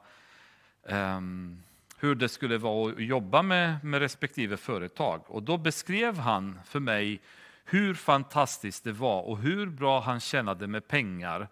um, 0.84 1.63
hur 2.01 2.15
det 2.15 2.29
skulle 2.29 2.57
vara 2.57 2.91
att 2.91 3.03
jobba 3.03 3.41
med, 3.41 3.83
med 3.83 3.99
respektive 3.99 4.57
företag. 4.57 5.21
Och 5.27 5.43
då 5.43 5.57
beskrev 5.57 6.17
han 6.17 6.59
för 6.65 6.79
mig 6.79 7.21
hur 7.65 7.93
fantastiskt 7.93 8.83
det 8.83 8.91
var 8.91 9.21
och 9.21 9.37
hur 9.37 9.65
bra 9.67 9.99
han 9.99 10.19
tjänade 10.19 10.67
med 10.67 10.87
pengar. 10.87 11.47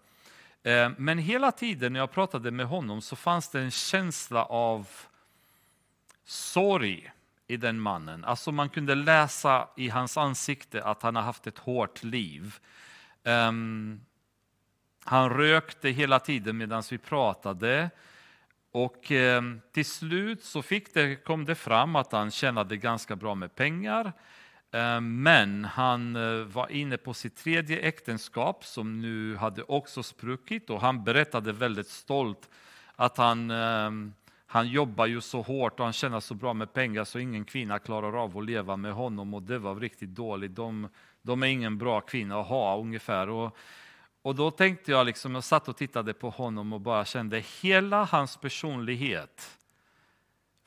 Eh, 0.62 0.90
men 0.98 1.18
hela 1.18 1.52
tiden 1.52 1.92
när 1.92 2.00
jag 2.00 2.12
pratade 2.12 2.50
med 2.50 2.66
honom 2.66 3.02
så 3.02 3.16
fanns 3.16 3.48
det 3.48 3.60
en 3.60 3.70
känsla 3.70 4.44
av 4.44 4.88
sorg 6.24 7.12
i 7.46 7.56
den 7.56 7.80
mannen. 7.80 8.24
Alltså 8.24 8.52
man 8.52 8.68
kunde 8.68 8.94
läsa 8.94 9.68
i 9.76 9.88
hans 9.88 10.16
ansikte 10.16 10.84
att 10.84 11.02
han 11.02 11.16
har 11.16 11.22
haft 11.22 11.46
ett 11.46 11.58
hårt 11.58 12.02
liv. 12.02 12.54
Um, 13.24 14.00
han 15.04 15.30
rökte 15.30 15.88
hela 15.88 16.20
tiden 16.20 16.56
medan 16.56 16.82
vi 16.90 16.98
pratade. 16.98 17.90
Och 18.72 19.12
eh, 19.12 19.42
till 19.72 19.84
slut 19.84 20.44
så 20.44 20.62
fick 20.62 20.94
det, 20.94 21.16
kom 21.16 21.44
det 21.44 21.54
fram 21.54 21.96
att 21.96 22.12
han 22.12 22.30
tjänade 22.30 22.76
ganska 22.76 23.16
bra 23.16 23.34
med 23.34 23.54
pengar. 23.54 24.12
Eh, 24.72 25.00
men 25.00 25.64
han 25.64 26.16
eh, 26.16 26.44
var 26.44 26.72
inne 26.72 26.96
på 26.96 27.14
sitt 27.14 27.36
tredje 27.36 27.78
äktenskap 27.78 28.64
som 28.64 29.00
nu 29.00 29.36
hade 29.36 29.62
också 29.62 30.02
spruckit 30.02 30.70
och 30.70 30.80
han 30.80 31.04
berättade 31.04 31.52
väldigt 31.52 31.88
stolt 31.88 32.48
att 32.96 33.16
han 33.16 33.50
ehm, 33.50 34.12
han 34.52 34.68
jobbar 34.68 35.06
ju 35.06 35.20
så 35.20 35.42
hårt 35.42 35.80
och 35.80 35.84
han 35.84 35.92
tjänar 35.92 36.20
så 36.20 36.34
bra 36.34 36.54
med 36.54 36.72
pengar 36.72 37.04
så 37.04 37.18
ingen 37.18 37.44
kvinna 37.44 37.78
klarar 37.78 38.22
av 38.22 38.38
att 38.38 38.44
leva 38.44 38.76
med 38.76 38.92
honom 38.92 39.34
och 39.34 39.42
det 39.42 39.58
var 39.58 39.74
riktigt 39.74 40.14
dåligt. 40.14 40.54
De, 40.54 40.88
de 41.22 41.42
är 41.42 41.46
ingen 41.46 41.78
bra 41.78 42.00
kvinna 42.00 42.40
att 42.40 42.46
ha 42.46 42.78
ungefär. 42.78 43.28
Och, 43.28 43.56
och 44.22 44.34
då 44.34 44.50
tänkte 44.50 44.90
jag, 44.90 45.06
liksom, 45.06 45.34
jag 45.34 45.44
satt 45.44 45.68
och 45.68 45.76
tittade 45.76 46.12
på 46.12 46.30
honom 46.30 46.72
och 46.72 46.80
bara 46.80 47.04
kände 47.04 47.42
hela 47.60 48.04
hans 48.04 48.36
personlighet 48.36 49.56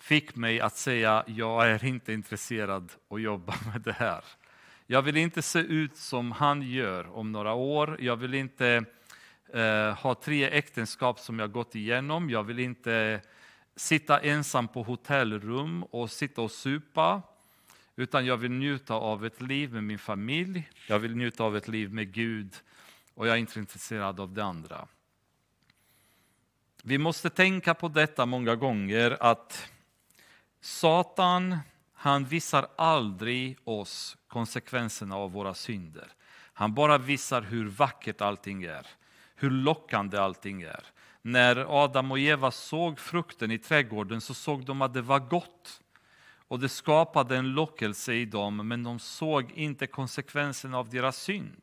fick 0.03 0.35
mig 0.35 0.61
att 0.61 0.77
säga, 0.77 1.23
jag 1.27 1.69
är 1.69 1.85
inte 1.85 2.13
intresserad 2.13 2.91
att 3.09 3.21
jobba 3.21 3.55
med 3.73 3.81
det 3.81 3.91
här. 3.91 4.23
Jag 4.87 5.01
vill 5.01 5.17
inte 5.17 5.41
se 5.41 5.59
ut 5.59 5.97
som 5.97 6.31
han 6.31 6.61
gör 6.61 7.17
om 7.17 7.31
några 7.31 7.53
år. 7.53 7.97
Jag 7.99 8.15
vill 8.15 8.33
inte 8.33 8.85
eh, 9.53 9.93
ha 9.97 10.15
tre 10.15 10.49
äktenskap 10.49 11.19
som 11.19 11.39
jag 11.39 11.51
gått 11.51 11.75
igenom. 11.75 12.29
Jag 12.29 12.43
vill 12.43 12.59
inte 12.59 13.21
sitta 13.75 14.19
ensam 14.19 14.67
på 14.67 14.83
hotellrum 14.83 15.83
och 15.83 16.11
sitta 16.11 16.41
och 16.41 16.51
supa. 16.51 17.21
Utan 17.95 18.25
jag 18.25 18.37
vill 18.37 18.51
njuta 18.51 18.93
av 18.93 19.25
ett 19.25 19.41
liv 19.41 19.73
med 19.73 19.83
min 19.83 19.99
familj, 19.99 20.69
jag 20.87 20.99
vill 20.99 21.15
njuta 21.15 21.43
av 21.43 21.57
ett 21.57 21.67
liv 21.67 21.93
med 21.93 22.13
Gud 22.13 22.55
och 23.15 23.27
jag 23.27 23.33
är 23.33 23.39
inte 23.39 23.59
intresserad 23.59 24.19
av 24.19 24.33
det 24.33 24.43
andra. 24.43 24.87
Vi 26.83 26.97
måste 26.97 27.29
tänka 27.29 27.73
på 27.73 27.87
detta 27.87 28.25
många 28.25 28.55
gånger 28.55 29.17
att 29.19 29.71
Satan, 30.61 31.57
han 31.93 32.25
visar 32.25 32.67
aldrig 32.75 33.57
oss 33.63 34.17
konsekvenserna 34.27 35.15
av 35.15 35.31
våra 35.31 35.53
synder. 35.53 36.07
Han 36.53 36.73
bara 36.73 36.97
visar 36.97 37.41
hur 37.41 37.69
vackert 37.69 38.21
allting 38.21 38.63
är, 38.63 38.87
hur 39.35 39.49
lockande 39.49 40.17
allting 40.17 40.61
är 40.61 40.83
när 41.25 41.83
Adam 41.83 42.11
och 42.11 42.19
Eva 42.19 42.51
såg 42.51 42.99
frukten 42.99 43.51
i 43.51 43.57
trädgården 43.57 44.21
så 44.21 44.33
såg 44.33 44.65
de 44.65 44.81
att 44.81 44.93
det 44.93 45.01
var 45.01 45.19
gott. 45.19 45.81
Och 46.47 46.59
det 46.59 46.69
skapade 46.69 47.37
en 47.37 47.53
lockelse 47.53 48.13
i 48.13 48.25
dem, 48.25 48.67
men 48.67 48.83
de 48.83 48.99
såg 48.99 49.51
inte 49.51 49.87
konsekvenserna 49.87 50.77
av 50.77 50.89
deras 50.89 51.17
synd. 51.17 51.61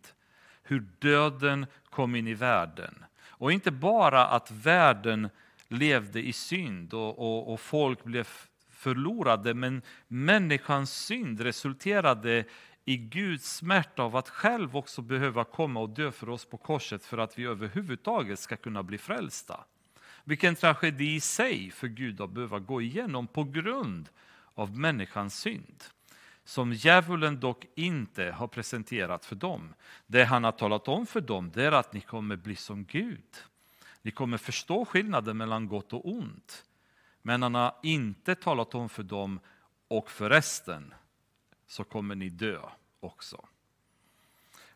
Hur 0.70 0.87
döden 0.98 1.66
kom 1.85 2.14
in 2.14 2.28
i 2.28 2.35
världen. 2.35 3.04
Och 3.28 3.52
inte 3.52 3.70
bara 3.70 4.26
att 4.26 4.50
världen 4.50 5.28
levde 5.68 6.22
i 6.22 6.33
synd 6.33 6.94
och, 6.94 7.18
och, 7.18 7.52
och 7.52 7.61
folk 7.61 8.04
blev 8.04 8.28
förlorade, 8.70 9.54
men 9.54 9.83
människans 10.09 10.92
synd 10.92 11.40
resulterade 11.40 12.44
i 12.85 12.96
Guds 12.96 13.56
smärta 13.56 14.02
av 14.02 14.16
att 14.16 14.28
själv 14.28 14.76
också 14.76 15.02
behöva 15.02 15.44
komma 15.44 15.80
och 15.80 15.90
dö 15.90 16.12
för 16.12 16.28
oss 16.28 16.44
på 16.44 16.56
korset 16.56 17.04
för 17.04 17.18
att 17.18 17.38
vi 17.38 17.44
överhuvudtaget 17.44 18.38
ska 18.38 18.56
kunna 18.56 18.83
bli 18.83 18.98
frälsta. 18.98 19.64
Vilken 20.24 20.54
tragedi 20.54 21.14
i 21.14 21.20
sig 21.20 21.70
för 21.70 21.88
Gud 21.88 22.20
att 22.20 22.30
behöva 22.30 22.59
gå 22.59 22.83
igenom 22.83 23.26
på 23.26 23.44
grund 23.44 24.09
av 24.54 24.78
människans 24.78 25.40
synd. 25.40 25.85
Som 26.50 26.72
djävulen 26.72 27.40
dock 27.40 27.66
inte 27.74 28.24
har 28.24 28.46
presenterat 28.46 29.24
för 29.24 29.36
dem. 29.36 29.74
Det 30.06 30.24
han 30.24 30.44
har 30.44 30.52
talat 30.52 30.88
om 30.88 31.06
för 31.06 31.20
dem 31.20 31.50
det 31.54 31.64
är 31.64 31.72
att 31.72 31.92
ni 31.92 32.00
kommer 32.00 32.36
bli 32.36 32.56
som 32.56 32.84
Gud. 32.84 33.36
Ni 34.02 34.10
kommer 34.10 34.38
förstå 34.38 34.84
skillnaden 34.84 35.36
mellan 35.36 35.68
gott 35.68 35.92
och 35.92 36.08
ont. 36.08 36.64
Men 37.22 37.42
han 37.42 37.54
har 37.54 37.74
inte 37.82 38.34
talat 38.34 38.74
om 38.74 38.88
för 38.88 39.02
dem 39.02 39.40
och 39.88 40.10
förresten 40.10 40.94
så 41.66 41.84
kommer 41.84 42.14
ni 42.14 42.28
dö 42.28 42.60
också. 43.00 43.44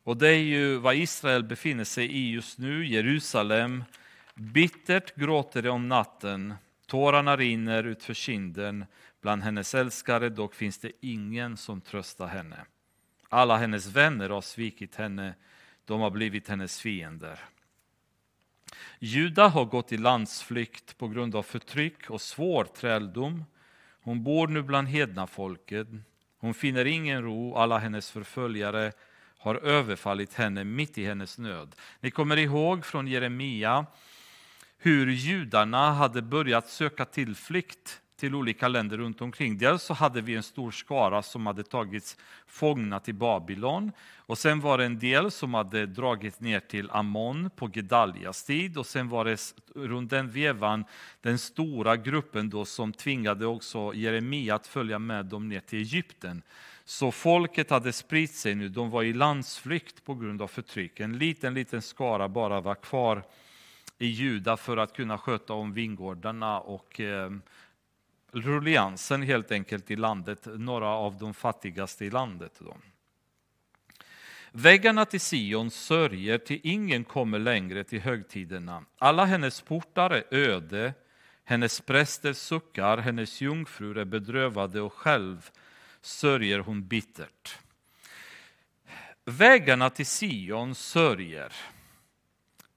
Och 0.04 0.16
det 0.16 0.28
är 0.28 0.42
ju 0.42 0.76
vad 0.76 0.94
Israel 0.94 1.44
befinner 1.44 1.84
sig 1.84 2.12
i 2.12 2.30
just 2.30 2.58
nu, 2.58 2.86
Jerusalem. 2.86 3.84
Bittert 4.34 5.14
gråter 5.14 5.62
de 5.62 5.68
om 5.68 5.88
natten, 5.88 6.54
tårarna 6.86 7.36
rinner 7.36 7.84
utför 7.84 8.14
kinden. 8.14 8.84
Bland 9.24 9.42
hennes 9.42 9.74
älskare 9.74 10.28
dock 10.28 10.54
finns 10.54 10.78
det 10.78 10.92
ingen 11.00 11.56
som 11.56 11.80
tröstar 11.80 12.26
henne. 12.26 12.64
Alla 13.28 13.56
hennes 13.56 13.86
vänner 13.86 14.30
har 14.30 14.40
svikit 14.40 14.96
henne, 14.96 15.34
de 15.84 16.00
har 16.00 16.10
blivit 16.10 16.48
hennes 16.48 16.80
fiender. 16.80 17.40
Juda 18.98 19.48
har 19.48 19.64
gått 19.64 19.92
i 19.92 19.96
landsflykt 19.96 20.98
på 20.98 21.08
grund 21.08 21.36
av 21.36 21.42
förtryck 21.42 22.10
och 22.10 22.20
svår 22.20 22.64
träldom. 22.64 23.44
Hon 24.02 24.24
bor 24.24 24.48
nu 24.48 24.62
bland 24.62 24.88
hedna 24.88 25.26
folket. 25.26 25.88
Hon 26.38 26.54
finner 26.54 26.84
ingen 26.84 27.22
ro, 27.22 27.56
alla 27.56 27.78
hennes 27.78 28.10
förföljare 28.10 28.92
har 29.38 29.54
överfallit 29.54 30.34
henne 30.34 30.64
mitt 30.64 30.98
i 30.98 31.04
hennes 31.04 31.38
nöd. 31.38 31.74
Ni 32.00 32.10
kommer 32.10 32.36
ihåg 32.36 32.84
från 32.84 33.06
Jeremia 33.06 33.86
hur 34.78 35.10
judarna 35.10 35.92
hade 35.92 36.22
börjat 36.22 36.68
söka 36.68 37.04
tillflykt 37.04 38.00
till 38.16 38.34
olika 38.34 38.68
länder 38.68 38.96
runt 38.96 39.20
omkring. 39.20 39.58
Dels 39.58 39.82
så 39.82 39.94
hade 39.94 40.20
vi 40.20 40.34
en 40.34 40.42
stor 40.42 40.70
skara 40.70 41.22
som 41.22 41.46
hade 41.46 41.62
tagits 41.62 42.16
fångna 42.46 43.00
till 43.00 43.14
Babylon. 43.14 43.92
Och 44.16 44.38
sen 44.38 44.60
var 44.60 44.78
det 44.78 44.84
en 44.84 44.98
del 44.98 45.30
som 45.30 45.54
hade 45.54 45.86
dragit 45.86 46.40
ner 46.40 46.60
till 46.60 46.90
Ammon 46.90 47.50
på 47.50 47.68
Gedalias 47.68 48.44
tid. 48.44 48.78
Och 48.78 48.86
sen 48.86 49.08
var 49.08 49.24
det 49.24 49.54
runt 49.74 50.10
den 50.10 50.30
vevan 50.30 50.84
den 51.20 51.38
stora 51.38 51.96
gruppen 51.96 52.50
då 52.50 52.64
som 52.64 52.92
tvingade 52.92 53.46
också 53.46 53.94
Jeremia 53.94 54.54
att 54.54 54.66
följa 54.66 54.98
med 54.98 55.26
dem 55.26 55.48
ner 55.48 55.60
till 55.60 55.78
Egypten. 55.78 56.42
Så 56.84 57.12
folket 57.12 57.70
hade 57.70 57.92
spritt 57.92 58.34
sig 58.34 58.54
nu, 58.54 58.68
de 58.68 58.90
var 58.90 59.02
i 59.02 59.12
landsflykt 59.12 60.04
på 60.04 60.14
grund 60.14 60.42
av 60.42 60.48
förtryck. 60.48 61.00
En 61.00 61.18
liten, 61.18 61.54
liten 61.54 61.82
skara 61.82 62.28
bara 62.28 62.60
var 62.60 62.74
kvar 62.74 63.22
i 63.98 64.06
Juda 64.06 64.56
för 64.56 64.76
att 64.76 64.96
kunna 64.96 65.18
sköta 65.18 65.52
om 65.52 65.72
vingårdarna 65.72 66.60
och 66.60 67.00
eh, 67.00 67.30
eh, 68.34 69.26
helt 69.26 69.52
enkelt 69.52 69.90
i 69.90 69.96
landet, 69.96 70.46
några 70.46 70.88
av 70.88 71.18
de 71.18 71.34
fattigaste 71.34 72.04
i 72.04 72.10
landet. 72.10 72.52
Då. 72.58 72.76
Väggarna 74.52 75.04
till 75.04 75.20
Sion 75.20 75.70
sörjer 75.70 76.38
till 76.38 76.60
ingen 76.62 77.04
kommer 77.04 77.38
längre 77.38 77.84
till 77.84 78.00
högtiderna. 78.00 78.84
Alla 78.98 79.24
hennes 79.24 79.60
portar 79.60 80.10
är 80.10 80.24
öde, 80.30 80.94
Hennes 81.46 81.80
präster 81.80 82.32
suckar, 82.32 82.98
hennes 82.98 83.40
jungfrur 83.40 83.98
är 83.98 84.04
bedrövade 84.04 84.80
och 84.80 84.92
själv 84.92 85.50
sörjer 86.00 86.58
hon 86.58 86.86
bittert. 86.86 87.58
Vägarna 89.24 89.90
till 89.90 90.06
Sion 90.06 90.74
sörjer. 90.74 91.52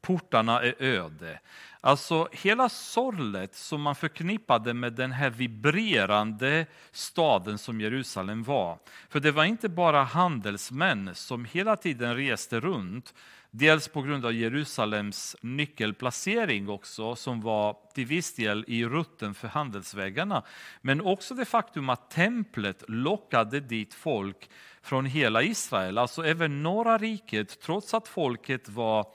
Portarna 0.01 0.61
är 0.61 0.75
öde. 0.79 1.39
Alltså 1.87 2.27
hela 2.31 2.69
sorlet 2.69 3.55
som 3.55 3.81
man 3.81 3.95
förknippade 3.95 4.73
med 4.73 4.93
den 4.93 5.11
här 5.11 5.29
vibrerande 5.29 6.65
staden 6.91 7.57
som 7.57 7.81
Jerusalem 7.81 8.43
var. 8.43 8.79
För 9.09 9.19
det 9.19 9.31
var 9.31 9.43
inte 9.43 9.69
bara 9.69 10.03
handelsmän 10.03 11.15
som 11.15 11.45
hela 11.45 11.75
tiden 11.75 12.15
reste 12.15 12.59
runt, 12.59 13.13
dels 13.51 13.87
på 13.87 14.01
grund 14.01 14.25
av 14.25 14.33
Jerusalems 14.33 15.35
nyckelplacering 15.41 16.69
också, 16.69 17.15
som 17.15 17.41
var 17.41 17.77
till 17.93 18.05
viss 18.05 18.35
del 18.35 18.65
i 18.67 18.85
rutten 18.85 19.33
för 19.33 19.47
handelsvägarna, 19.47 20.43
men 20.81 21.01
också 21.01 21.35
det 21.35 21.45
faktum 21.45 21.89
att 21.89 22.11
templet 22.11 22.83
lockade 22.87 23.59
dit 23.59 23.93
folk 23.93 24.49
från 24.81 25.05
hela 25.05 25.43
Israel, 25.43 25.97
alltså 25.97 26.25
även 26.25 26.63
norra 26.63 26.97
riket, 26.97 27.61
trots 27.61 27.93
att 27.93 28.07
folket 28.07 28.69
var 28.69 29.07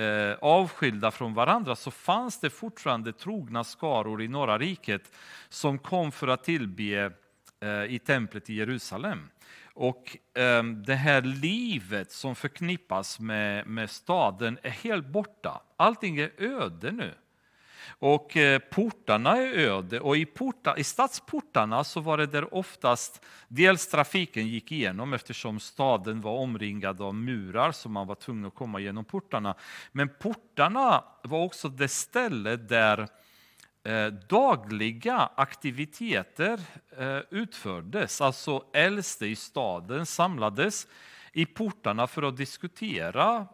eh, 0.00 0.36
avskilda 0.40 1.10
från 1.10 1.34
varandra 1.34 1.76
så 1.76 1.90
fanns 1.90 2.40
det 2.40 2.50
fortfarande 2.50 3.12
trogna 3.12 3.64
skaror 3.64 4.22
i 4.22 4.28
norra 4.28 4.58
riket 4.58 5.12
som 5.48 5.78
kom 5.78 6.12
för 6.12 6.28
att 6.28 6.44
tillbe 6.44 7.12
eh, 7.60 7.84
i 7.84 7.98
templet 8.06 8.50
i 8.50 8.54
Jerusalem. 8.54 9.28
Och 9.74 10.16
eh, 10.34 10.62
det 10.62 10.94
här 10.94 11.22
livet 11.22 12.12
som 12.12 12.34
förknippas 12.34 13.20
med, 13.20 13.66
med 13.66 13.90
staden 13.90 14.58
är 14.62 14.70
helt 14.70 15.06
borta. 15.06 15.62
Allting 15.76 16.18
är 16.18 16.30
öde 16.38 16.90
nu. 16.90 17.14
Och 17.98 18.36
eh, 18.36 18.58
portarna 18.58 19.36
är 19.36 19.58
öde 19.58 20.00
och 20.00 20.16
i, 20.16 20.26
porta, 20.26 20.76
i 20.76 20.84
stadsportarna 20.84 21.84
så 21.84 22.00
var 22.00 22.18
det 22.18 22.26
där 22.26 22.54
oftast 22.54 23.24
dels 23.48 23.88
trafiken 23.88 24.48
gick 24.48 24.72
igenom 24.72 25.12
eftersom 25.12 25.60
staden 25.60 26.20
var 26.20 26.32
omringad 26.32 27.00
av 27.00 27.14
murar 27.14 27.72
så 27.72 27.88
man 27.88 28.06
var 28.06 28.14
tvungen 28.14 28.44
att 28.44 28.54
komma 28.54 28.80
genom 28.80 29.04
portarna. 29.04 29.54
Men 29.92 30.08
portarna 30.08 31.04
var 31.22 31.44
också 31.44 31.68
det 31.68 31.88
ställe 31.88 32.56
där 32.56 33.08
eh, 33.84 34.06
dagliga 34.06 35.30
aktiviteter 35.36 36.60
eh, 36.98 37.18
utfördes. 37.30 38.20
Alltså 38.20 38.64
äldste 38.72 39.26
i 39.26 39.36
staden 39.36 40.06
samlades 40.06 40.86
i 41.32 41.46
portarna 41.46 42.06
för 42.06 42.22
att 42.22 42.36
diskutera 42.36 43.46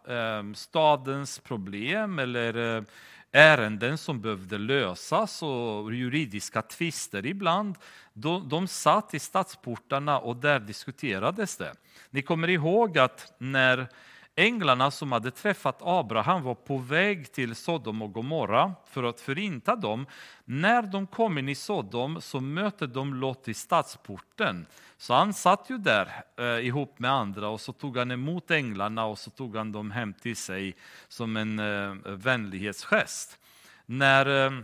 stadens 0.55 1.39
problem 1.39 2.19
eller 2.19 2.85
ärenden 3.31 3.97
som 3.97 4.21
behövde 4.21 4.57
lösas 4.57 5.43
och 5.43 5.93
juridiska 5.93 6.61
tvister 6.61 7.25
ibland. 7.25 7.75
De, 8.13 8.49
de 8.49 8.67
satt 8.67 9.13
i 9.13 9.19
stadsportarna 9.19 10.19
och 10.19 10.35
där 10.35 10.59
diskuterades 10.59 11.57
det. 11.57 11.73
Ni 12.09 12.21
kommer 12.21 12.47
ihåg 12.47 12.97
att 12.97 13.33
när 13.37 13.87
änglarna 14.37 14.91
som 14.91 15.11
hade 15.11 15.31
träffat 15.31 15.77
Abraham 15.81 16.43
var 16.43 16.55
på 16.55 16.77
väg 16.77 17.31
till 17.31 17.55
Sodom 17.55 18.01
och 18.01 18.13
Gomorra 18.13 18.73
för 18.85 19.03
att 19.03 19.21
förinta 19.21 19.75
dem. 19.75 20.05
När 20.45 20.81
de 20.81 21.07
kom 21.07 21.37
in 21.37 21.49
i 21.49 21.55
Sodom 21.55 22.21
så 22.21 22.39
mötte 22.39 22.87
de 22.87 23.13
Lot 23.13 23.47
i 23.47 23.53
stadsporten. 23.53 24.65
Så 24.97 25.13
han 25.13 25.33
satt 25.33 25.69
ju 25.69 25.77
där 25.77 26.23
eh, 26.37 26.65
ihop 26.65 26.99
med 26.99 27.11
andra 27.11 27.49
och 27.49 27.61
så 27.61 27.73
tog 27.73 27.97
han 27.97 28.11
emot 28.11 28.51
änglarna 28.51 29.05
och 29.05 29.19
så 29.19 29.29
tog 29.29 29.55
han 29.55 29.71
dem 29.71 29.91
hem 29.91 30.13
till 30.13 30.35
sig 30.35 30.75
som 31.07 31.37
en 31.37 31.59
eh, 31.59 31.93
vänlighetsgest. 32.05 33.39
När 33.85 34.45
eh, 34.45 34.59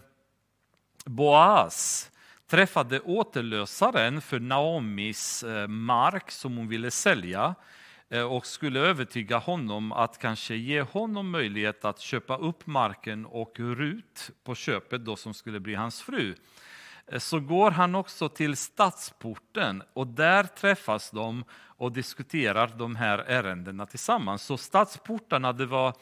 Boaz 1.05 2.11
träffade 2.47 2.99
återlösaren 2.99 4.21
för 4.21 4.39
Naomis 4.39 5.43
eh, 5.43 5.67
mark 5.67 6.31
som 6.31 6.57
hon 6.57 6.67
ville 6.67 6.91
sälja 6.91 7.55
Eh, 8.13 8.21
och 8.21 8.45
skulle 8.45 8.79
övertyga 8.79 9.37
honom 9.37 9.91
att 9.91 10.17
kanske 10.17 10.55
ge 10.55 10.81
honom 10.81 11.29
möjlighet 11.29 11.85
att 11.85 11.99
köpa 11.99 12.37
upp 12.37 12.67
marken 12.67 13.25
och 13.25 13.59
Rut 13.59 14.31
på 14.43 14.55
köpet 14.55 15.05
då 15.05 15.15
som 15.15 15.33
skulle 15.33 15.59
bli 15.59 15.75
hans 15.75 16.01
fru. 16.01 16.35
Eh, 17.07 17.19
så 17.19 17.39
går 17.39 17.71
han 17.71 17.95
också 17.95 18.29
till 18.29 18.57
stadsporten 18.57 19.83
och 19.93 20.07
där 20.07 20.43
träffas 20.43 21.11
de 21.11 21.43
och 21.53 21.91
diskuterar 21.91 22.71
de 22.77 22.95
här 22.95 23.17
ärendena 23.17 23.85
tillsammans. 23.85 24.43
Så 24.43 24.57
stadsportarna 24.57 25.53
det 25.53 25.65
var 25.65 25.93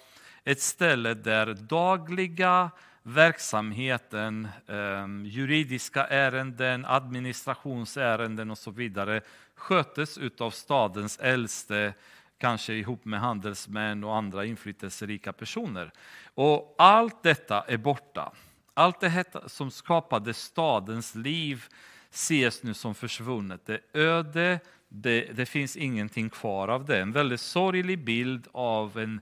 ett 0.43 0.61
ställe 0.61 1.13
där 1.13 1.53
dagliga 1.53 2.71
verksamheten, 3.03 4.47
eh, 4.67 5.07
juridiska 5.23 6.05
ärenden, 6.07 6.85
administrationsärenden 6.85 8.51
och 8.51 8.57
så 8.57 8.71
vidare 8.71 9.21
sköttes 9.55 10.19
av 10.37 10.51
stadens 10.51 11.19
äldste, 11.19 11.93
kanske 12.37 12.73
ihop 12.73 13.05
med 13.05 13.19
handelsmän 13.19 14.03
och 14.03 14.15
andra 14.15 14.45
inflytelserika 14.45 15.33
personer. 15.33 15.91
Och 16.33 16.75
allt 16.77 17.23
detta 17.23 17.61
är 17.61 17.77
borta. 17.77 18.31
Allt 18.73 18.99
det 18.99 19.25
som 19.45 19.71
skapade 19.71 20.33
stadens 20.33 21.15
liv 21.15 21.65
ses 22.11 22.63
nu 22.63 22.73
som 22.73 22.95
försvunnet. 22.95 23.65
Det 23.65 23.73
är 23.73 23.99
öde, 23.99 24.59
det, 24.89 25.21
det 25.33 25.45
finns 25.45 25.77
ingenting 25.77 26.29
kvar 26.29 26.67
av 26.67 26.85
det. 26.85 27.01
En 27.01 27.11
väldigt 27.11 27.41
sorglig 27.41 28.03
bild 28.03 28.47
av 28.51 28.97
en 28.99 29.21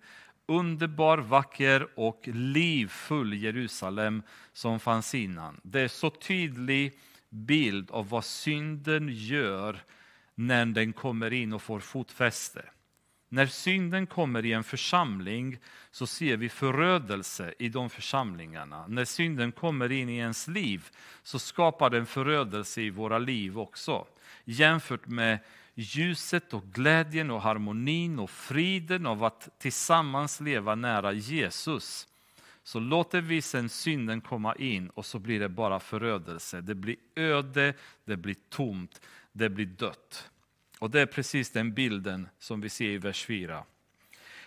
underbar, 0.50 1.18
vacker 1.18 1.88
och 1.96 2.28
livfull 2.34 3.34
Jerusalem 3.34 4.24
som 4.54 4.80
fanns 4.80 5.16
innan. 5.16 5.60
Det 5.64 5.82
är 5.82 5.88
så 5.88 6.10
tydlig 6.10 6.94
bild 7.30 7.92
av 7.92 8.10
vad 8.10 8.26
synden 8.26 9.10
gör 9.12 9.84
när 10.36 10.66
den 10.66 10.94
kommer 10.94 11.34
in 11.34 11.54
och 11.54 11.62
får 11.62 11.80
fotfäste. 11.80 12.66
När 13.30 13.46
synden 13.46 14.08
kommer 14.08 14.46
i 14.46 14.54
en 14.54 14.64
församling 14.64 15.58
så 15.92 16.08
ser 16.08 16.38
vi 16.38 16.50
förödelse 16.50 17.54
i 17.60 17.70
de 17.70 17.90
församlingarna. 17.90 18.88
När 18.88 19.06
synden 19.06 19.52
kommer 19.52 19.92
in 19.92 20.10
i 20.10 20.18
ens 20.18 20.48
liv 20.48 20.88
så 21.24 21.40
skapar 21.40 21.90
den 21.90 22.06
förödelse 22.06 22.82
i 22.82 22.90
våra 22.90 23.18
liv 23.18 23.60
också. 23.60 24.08
Jämfört 24.46 25.08
med 25.08 25.40
ljuset 25.80 26.54
och 26.54 26.64
glädjen 26.64 27.32
och 27.32 27.42
harmonin 27.42 28.20
och 28.20 28.30
friden 28.30 29.06
av 29.06 29.24
att 29.24 29.50
tillsammans 29.60 30.40
leva 30.40 30.76
nära 30.76 31.12
Jesus 31.12 32.08
så 32.64 32.80
låter 32.80 33.22
vi 33.22 33.42
sen 33.42 33.70
synden 33.70 34.22
komma 34.22 34.56
in 34.56 34.90
och 34.90 35.06
så 35.06 35.20
blir 35.20 35.40
det 35.40 35.50
bara 35.50 35.80
förödelse. 35.80 36.62
Det 36.62 36.76
blir 36.76 36.96
öde, 37.16 37.74
det 38.06 38.18
blir 38.18 38.36
tomt, 38.50 39.02
det 39.32 39.50
blir 39.50 39.66
dött. 39.66 40.30
Och 40.80 40.90
det 40.90 41.02
är 41.02 41.06
precis 41.06 41.52
den 41.52 41.74
bilden 41.74 42.30
som 42.40 42.62
vi 42.62 42.70
ser 42.70 42.90
i 42.90 42.98
vers 42.98 43.26
4. 43.26 43.64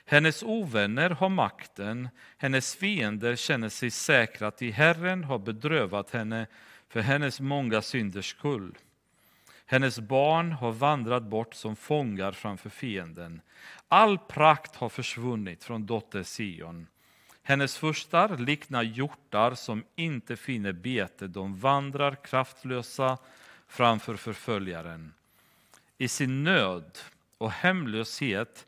Hennes 0.05 0.43
ovänner 0.43 1.11
har 1.11 1.29
makten, 1.29 2.09
hennes 2.37 2.77
fiender 2.77 3.37
känner 3.37 3.69
sig 3.69 3.91
säkra 3.91 4.51
till 4.51 4.73
Herren 4.73 5.25
har 5.25 5.39
bedrövat 5.39 6.11
henne 6.11 6.47
för 6.89 7.01
hennes 7.01 7.41
många 7.41 7.83
synders 7.83 8.31
skull. 8.31 8.79
Hennes 9.67 10.01
barn 10.01 10.53
har 10.53 10.73
vandrat 10.73 11.23
bort 11.23 11.55
som 11.55 11.77
fångar 11.77 12.33
framför 12.33 12.71
fienden. 12.71 13.41
All 13.89 14.19
prakt 14.19 14.77
har 14.77 14.89
försvunnit 14.89 15.65
från 15.65 15.87
dotter 15.87 16.23
Sion. 16.25 16.87
Hennes 17.43 17.77
furstar 17.77 18.37
liknar 18.37 18.83
hjortar 18.83 19.55
som 19.55 19.85
inte 19.97 20.37
finner 20.37 20.73
bete, 20.73 21.27
de 21.27 21.57
vandrar 21.57 22.15
kraftlösa 22.25 23.19
framför 23.69 24.17
förföljaren. 24.17 25.13
I 25.99 26.09
sin 26.09 26.45
nöd 26.45 26.99
och 27.39 27.51
hemlöshet 27.51 28.67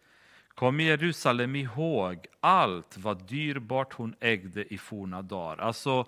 kom 0.54 0.80
Jerusalem 0.80 1.56
ihåg 1.56 2.26
allt 2.40 2.96
vad 2.98 3.22
dyrbart 3.28 3.92
hon 3.92 4.14
ägde 4.20 4.74
i 4.74 4.78
forna 4.78 5.22
dagar. 5.22 5.56
Alltså, 5.56 6.06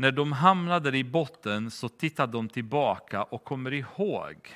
när 0.00 0.12
de 0.12 0.32
hamnade 0.32 0.98
i 0.98 1.04
botten 1.04 1.70
så 1.70 1.88
tittade 1.88 2.32
de 2.32 2.48
tillbaka 2.48 3.22
och 3.22 3.44
kommer 3.44 3.74
ihåg 3.74 4.48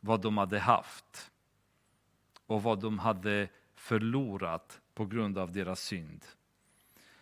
vad 0.00 0.20
de 0.20 0.38
hade 0.38 0.58
haft 0.58 1.30
och 2.46 2.62
vad 2.62 2.80
de 2.80 2.98
hade 2.98 3.48
förlorat 3.74 4.80
på 4.94 5.06
grund 5.06 5.38
av 5.38 5.52
deras 5.52 5.80
synd. 5.80 6.24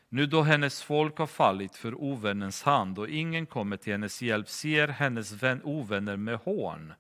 Nu 0.09 0.27
då 0.27 0.43
hennes 0.43 0.83
folk 0.83 1.19
har 1.19 1.27
fallit 1.27 1.77
för 1.77 1.95
ovännens 1.95 2.63
hand 2.63 2.99
och 2.99 3.09
ingen 3.09 3.47
kommer 3.47 3.77
till 3.77 3.93
hennes 3.93 4.23
hjälp 4.23 4.49
ser 4.49 4.89
hennes 4.89 5.33
vän, 5.33 5.61
ovänner 5.65 6.17
med 6.17 6.37
hån 6.37 6.93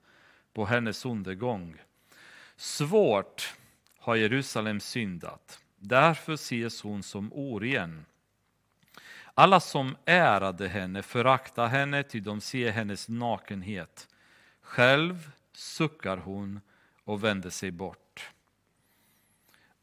på 0.52 0.64
hennes 0.64 1.04
undergång. 1.04 1.76
Svårt 2.56 3.54
har 3.98 4.16
Jerusalem 4.16 4.80
syndat, 4.80 5.60
därför 5.76 6.32
ses 6.32 6.82
hon 6.82 7.02
som 7.02 7.32
oren. 7.32 8.04
Alla 9.34 9.60
som 9.60 9.96
ärade 10.04 10.68
henne 10.68 11.02
föraktar 11.02 11.66
henne, 11.66 12.02
ty 12.02 12.20
de 12.20 12.40
ser 12.40 12.70
hennes 12.70 13.08
nakenhet. 13.08 14.08
Själv 14.60 15.30
suckar 15.52 16.16
hon 16.16 16.60
och 17.04 17.24
vänder 17.24 17.50
sig 17.50 17.70
bort. 17.70 18.30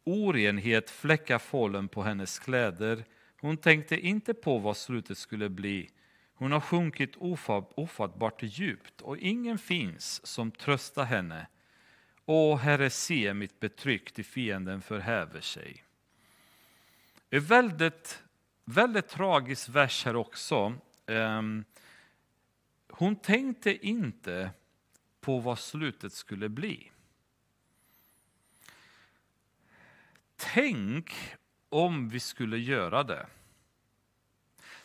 Orenhet 0.04 0.90
fläckar 0.90 1.40
fålen 1.40 1.88
på 1.88 2.04
hennes 2.04 2.40
kläder, 2.40 3.04
Hon 3.42 3.58
tänkte 3.58 4.00
inte 4.00 4.34
på 4.34 4.58
vad 4.58 4.78
slutet 4.78 5.18
skulle 5.18 5.50
bli. 5.50 5.90
Hon 6.34 6.52
har 6.52 6.60
sjunkit 6.60 7.16
ofattbart 7.76 8.44
djupt 8.44 9.02
och 9.02 9.18
ingen 9.18 9.58
finns 9.58 10.28
som 10.28 10.52
tröstar 10.52 11.04
henne. 11.04 11.48
Å, 12.26 12.56
Herre, 12.56 12.90
se 12.90 13.34
mitt 13.34 13.60
betryck, 13.60 14.12
till 14.12 14.26
fienden 14.26 14.82
förhäver 14.82 15.42
sig. 15.42 15.84
Det 17.30 17.40
väldet 17.40 18.24
väldigt, 18.72 18.96
väldigt 18.96 19.08
tragisk 19.08 19.70
vers 19.70 20.06
här 20.06 20.16
också. 20.16 20.74
Ehm, 21.06 21.66
hon 22.90 23.16
tänkte 23.16 23.88
inte 23.88 24.52
på 25.22 25.40
vad 25.40 25.60
slutet 25.60 26.14
skulle 26.14 26.50
bli. 26.50 26.92
Tänk 30.36 31.14
om 31.70 32.10
vi 32.10 32.20
skulle 32.20 32.58
göra 32.58 33.04
det. 33.04 33.28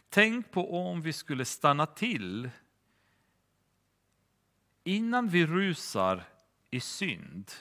Tänk 0.09 0.51
på 0.51 0.89
om 0.89 1.03
vi 1.03 1.13
skulle 1.13 1.45
stanna 1.45 1.87
till 1.87 2.51
innan 4.85 5.29
vi 5.29 5.47
rusar 5.47 6.25
i 6.71 6.81
synd. 6.81 7.53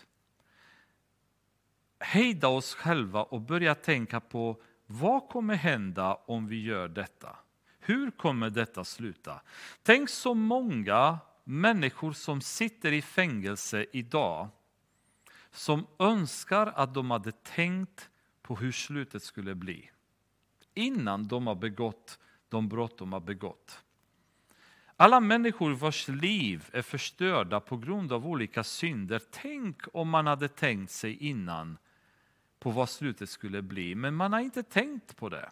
Hejda 1.99 2.47
oss 2.47 2.73
själva 2.73 3.23
och 3.23 3.41
börja 3.41 3.76
tänka 3.76 4.19
på 4.19 4.61
vad 4.86 5.29
kommer 5.29 5.55
hända 5.55 6.15
om 6.25 6.47
vi 6.47 6.61
gör 6.61 6.88
detta? 6.88 7.38
Hur 7.79 8.11
kommer 8.11 8.49
detta 8.49 8.83
sluta? 8.83 9.41
Tänk 9.83 10.09
så 10.09 10.33
många 10.33 11.19
människor 11.43 12.13
som 12.13 12.41
sitter 12.41 12.91
i 12.91 13.01
fängelse 13.01 13.86
idag 13.93 14.49
som 15.51 15.88
önskar 15.99 16.67
att 16.67 16.93
de 16.93 17.11
hade 17.11 17.31
tänkt 17.31 18.09
på 18.41 18.55
hur 18.55 18.71
slutet 18.71 19.23
skulle 19.23 19.55
bli 19.55 19.91
innan 20.73 21.27
de 21.27 21.47
har 21.47 21.55
begått 21.55 22.19
de 22.49 22.69
brott 22.69 22.97
de 22.97 23.13
har 23.13 23.19
begått. 23.19 23.81
Alla 24.97 25.19
människor 25.19 25.71
vars 25.71 26.07
liv 26.07 26.69
är 26.71 26.81
förstörda 26.81 27.59
på 27.59 27.77
grund 27.77 28.13
av 28.13 28.27
olika 28.27 28.63
synder. 28.63 29.21
Tänk 29.31 29.81
om 29.93 30.09
man 30.09 30.27
hade 30.27 30.47
tänkt 30.47 30.91
sig 30.91 31.17
innan 31.17 31.77
på 32.59 32.69
vad 32.71 32.89
slutet 32.89 33.29
skulle 33.29 33.61
bli, 33.61 33.95
men 33.95 34.15
man 34.15 34.33
har 34.33 34.39
inte 34.39 34.63
tänkt 34.63 35.15
på 35.15 35.29
det. 35.29 35.49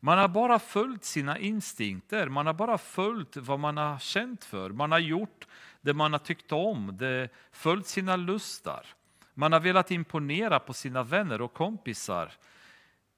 Man 0.00 0.18
har 0.18 0.28
bara 0.28 0.58
följt 0.58 1.04
sina 1.04 1.38
instinkter, 1.38 2.28
man 2.28 2.46
har 2.46 2.54
bara 2.54 2.78
följt 2.78 3.36
vad 3.36 3.60
man 3.60 3.76
har 3.76 3.98
känt 3.98 4.44
för. 4.44 4.70
Man 4.70 4.92
har 4.92 4.98
gjort 4.98 5.46
det 5.80 5.94
man 5.94 6.12
har 6.12 6.18
tyckt 6.18 6.52
om, 6.52 6.96
det, 6.98 7.28
följt 7.52 7.86
sina 7.86 8.16
lustar. 8.16 8.86
Man 9.34 9.52
har 9.52 9.60
velat 9.60 9.90
imponera 9.90 10.60
på 10.60 10.72
sina 10.72 11.02
vänner 11.02 11.40
och 11.40 11.52
kompisar, 11.52 12.32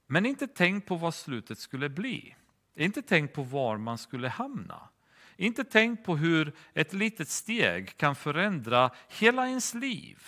men 0.07 0.27
inte 0.27 0.47
tänkt 0.47 0.89
på 0.89 0.97
vad 0.97 1.15
slutet 1.15 1.59
skulle 1.59 1.89
bli. 1.89 2.37
Inte 2.75 3.03
tänkt 3.03 3.35
på 3.35 3.43
var 3.43 3.77
man 3.77 3.99
skulle 3.99 4.29
hamna. 4.29 4.89
Inte 5.37 5.65
tänkt 5.65 6.05
på 6.05 6.17
hur 6.17 6.53
ett 6.75 6.93
litet 6.93 7.29
steg 7.29 7.97
kan 7.97 8.17
förändra 8.17 8.91
hela 9.09 9.47
ens 9.47 9.75
liv 9.75 10.19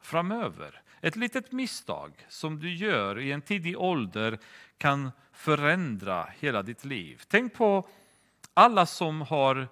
framöver. 0.00 0.81
Ett 1.04 1.16
litet 1.16 1.52
misstag 1.52 2.26
som 2.28 2.58
du 2.58 2.74
gör 2.74 3.18
i 3.18 3.32
en 3.32 3.42
tidig 3.42 3.78
ålder 3.78 4.38
kan 4.78 5.10
förändra 5.32 6.28
hela 6.38 6.62
ditt 6.62 6.84
liv. 6.84 7.22
Tänk 7.28 7.54
på 7.54 7.88
alla 8.54 8.86
som 8.86 9.20
har 9.20 9.68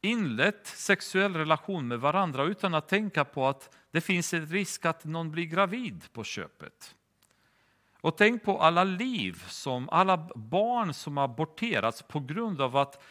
inlett 0.00 0.66
sexuell 0.66 1.34
relation 1.34 1.88
med 1.88 2.00
varandra 2.00 2.44
utan 2.44 2.74
att 2.74 2.88
tänka 2.88 3.24
på 3.24 3.46
att 3.46 3.76
det 3.90 4.00
finns 4.00 4.34
en 4.34 4.46
risk 4.46 4.86
att 4.86 5.04
någon 5.04 5.30
blir 5.30 5.44
gravid 5.44 6.04
på 6.12 6.24
köpet. 6.24 6.94
Och 8.00 8.16
tänk 8.16 8.44
på 8.44 8.58
alla 8.58 8.84
liv, 8.84 9.44
som 9.48 9.88
alla 9.88 10.28
barn 10.34 10.94
som 10.94 11.16
har 11.16 11.24
aborterats 11.24 12.02
på 12.02 12.20
grund 12.20 12.60
av 12.60 12.76
att 12.76 13.02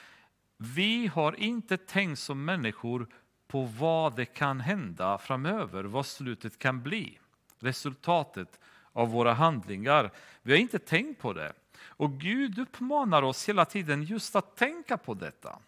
vi 0.58 1.08
har 1.08 1.36
inte 1.39 1.78
tänkt 1.78 2.20
som 2.20 2.46
människor 2.46 3.08
på 3.48 3.62
vad 3.64 4.16
det 4.16 4.26
kan 4.26 4.60
hända 4.60 5.18
framöver, 5.18 5.84
vad 5.84 6.06
slutet 6.06 6.60
kan 6.60 6.82
bli. 6.82 7.20
Resultatet 7.66 8.59
av 8.93 9.09
våra 9.09 9.34
handlingar. 9.34 10.11
Vi 10.41 10.51
har 10.51 10.59
inte 10.59 10.80
tänkt 10.80 11.22
på 11.22 11.34
det. 11.34 11.53
Och 11.97 12.20
Gud 12.20 12.59
uppmanar 12.59 13.22
oss 13.22 13.49
hela 13.49 13.66
tiden 13.66 14.03
just 14.03 14.36
att 14.36 14.55
tänka 14.55 14.97
på 14.97 15.13
detta. 15.13 15.59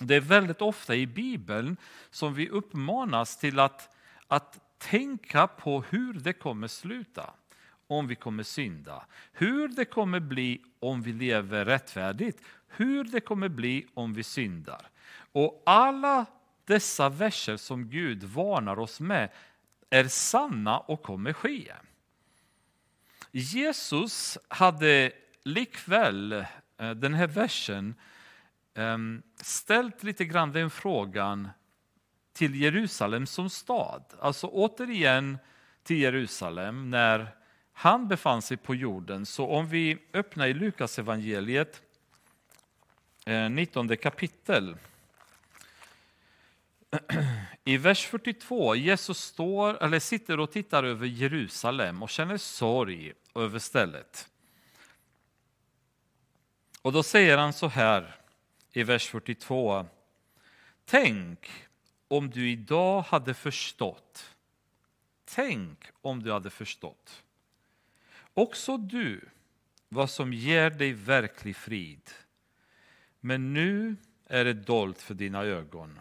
Det 0.00 0.14
är 0.14 0.20
väldigt 0.20 0.62
ofta 0.62 0.94
i 0.94 1.06
Bibeln 1.06 1.76
som 2.10 2.34
vi 2.34 2.48
uppmanas 2.48 3.36
till 3.36 3.58
att, 3.58 3.96
att 4.26 4.60
tänka 4.78 5.46
på 5.46 5.84
hur 5.88 6.12
det 6.12 6.32
kommer 6.32 6.68
sluta 6.68 7.30
om 7.86 8.06
vi 8.06 8.14
kommer 8.14 8.42
synda. 8.42 9.06
Hur 9.32 9.68
det 9.68 9.84
kommer 9.84 10.20
bli 10.20 10.62
om 10.80 11.02
vi 11.02 11.12
lever 11.12 11.64
rättfärdigt. 11.64 12.42
Hur 12.68 13.04
det 13.04 13.20
kommer 13.20 13.48
bli 13.48 13.86
om 13.94 14.14
vi 14.14 14.22
syndar. 14.22 14.90
Och 15.32 15.62
alla 15.66 16.26
dessa 16.64 17.08
verser 17.08 17.56
som 17.56 17.90
Gud 17.90 18.24
varnar 18.24 18.78
oss 18.78 19.00
med 19.00 19.30
är 19.90 20.04
sanna 20.04 20.78
och 20.78 21.02
kommer 21.02 21.32
ske. 21.32 21.72
Jesus 23.30 24.38
hade 24.48 25.12
likväl 25.42 26.32
eh, 26.78 26.90
den 26.90 27.14
här 27.14 27.26
versen 27.26 27.94
ehm, 28.74 29.22
ställt 29.36 30.02
lite 30.02 30.24
grann 30.24 30.52
den 30.52 30.70
frågan 30.70 31.48
till 32.32 32.54
Jerusalem 32.54 33.26
som 33.26 33.50
stad. 33.50 34.04
Alltså 34.20 34.46
återigen 34.46 35.38
till 35.82 35.98
Jerusalem 35.98 36.90
när 36.90 37.34
han 37.72 38.08
befann 38.08 38.42
sig 38.42 38.56
på 38.56 38.74
jorden. 38.74 39.26
Så 39.26 39.46
om 39.46 39.68
vi 39.68 39.98
öppnar 40.12 40.46
i 40.46 40.54
Lukas 40.54 40.98
evangeliet 40.98 41.82
eh, 43.26 43.50
19 43.50 43.96
kapitel. 43.96 44.76
I 47.64 47.76
vers 47.76 48.06
42, 48.06 48.74
Jesus 48.74 49.18
står, 49.18 49.82
eller 49.82 49.98
sitter 49.98 50.40
och 50.40 50.52
tittar 50.52 50.84
över 50.84 51.06
Jerusalem 51.06 52.02
och 52.02 52.10
känner 52.10 52.36
sorg 52.36 53.12
över 53.34 53.58
stället. 53.58 54.28
Och 56.82 56.92
då 56.92 57.02
säger 57.02 57.38
han 57.38 57.52
så 57.52 57.68
här 57.68 58.16
i 58.72 58.82
vers 58.82 59.08
42. 59.08 59.86
Tänk 60.84 61.50
om 62.08 62.30
du 62.30 62.50
idag 62.50 63.02
hade 63.02 63.34
förstått. 63.34 64.34
Tänk 65.24 65.84
om 66.02 66.22
du 66.22 66.32
hade 66.32 66.50
förstått 66.50 67.22
också 68.38 68.76
du 68.76 69.28
vad 69.88 70.10
som 70.10 70.32
ger 70.32 70.70
dig 70.70 70.92
verklig 70.92 71.56
frid. 71.56 72.10
Men 73.20 73.52
nu 73.52 73.96
är 74.26 74.44
det 74.44 74.52
dolt 74.52 75.02
för 75.02 75.14
dina 75.14 75.42
ögon. 75.42 75.98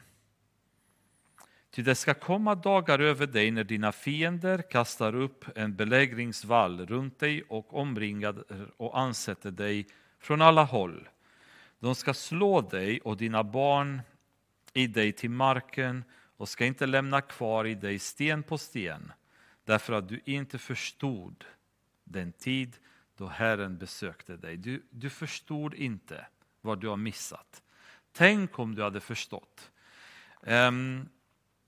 Ty 1.78 1.84
det 1.84 1.96
ska 1.96 2.14
komma 2.14 2.56
dagar 2.56 3.00
över 3.00 3.28
dig 3.28 3.52
när 3.52 3.64
dina 3.64 3.92
fiender 3.92 4.62
kastar 4.62 5.16
upp 5.16 5.46
en 5.56 5.76
belägringsvall 5.76 6.86
runt 6.86 7.20
dig 7.20 7.44
och 7.44 7.74
omringar 7.74 8.44
och 8.78 9.00
ansätter 9.00 9.52
dig 9.52 9.88
från 10.20 10.42
alla 10.42 10.64
håll. 10.64 11.10
De 11.80 11.96
ska 11.96 12.14
slå 12.14 12.62
dig 12.62 13.00
och 13.02 13.18
dina 13.18 13.44
barn 13.44 14.02
i 14.74 14.88
dig 14.88 15.12
till 15.12 15.30
marken 15.30 16.04
och 16.38 16.50
ska 16.50 16.66
inte 16.66 16.86
lämna 16.86 17.22
kvar 17.22 17.66
i 17.66 17.76
dig 17.76 18.00
sten 18.00 18.44
på 18.44 18.58
sten 18.58 19.12
därför 19.66 19.94
att 19.94 20.10
du 20.10 20.22
inte 20.26 20.58
förstod 20.58 21.46
den 22.04 22.32
tid 22.32 22.78
då 23.18 23.28
Herren 23.28 23.78
besökte 23.78 24.38
dig. 24.38 24.58
Du, 24.58 24.86
du 24.90 25.10
förstod 25.10 25.74
inte 25.74 26.26
vad 26.62 26.80
du 26.80 26.88
har 26.88 26.98
missat. 26.98 27.64
Tänk 28.12 28.60
om 28.60 28.76
du 28.76 28.84
hade 28.84 29.00
förstått. 29.00 29.72
Um, 30.42 31.10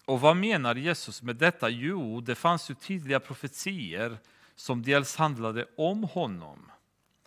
och 0.10 0.22
vad 0.22 0.38
menar 0.38 0.76
Jesus 0.76 1.22
med 1.22 1.36
detta? 1.36 1.70
Jo, 1.70 2.22
det 2.22 2.36
fanns 2.36 2.72
ju 2.72 2.76
tydliga 2.76 3.20
profetier 3.20 4.18
som 4.56 4.82
dels 4.82 5.16
handlade 5.16 5.66
om 5.78 6.04
honom, 6.04 6.72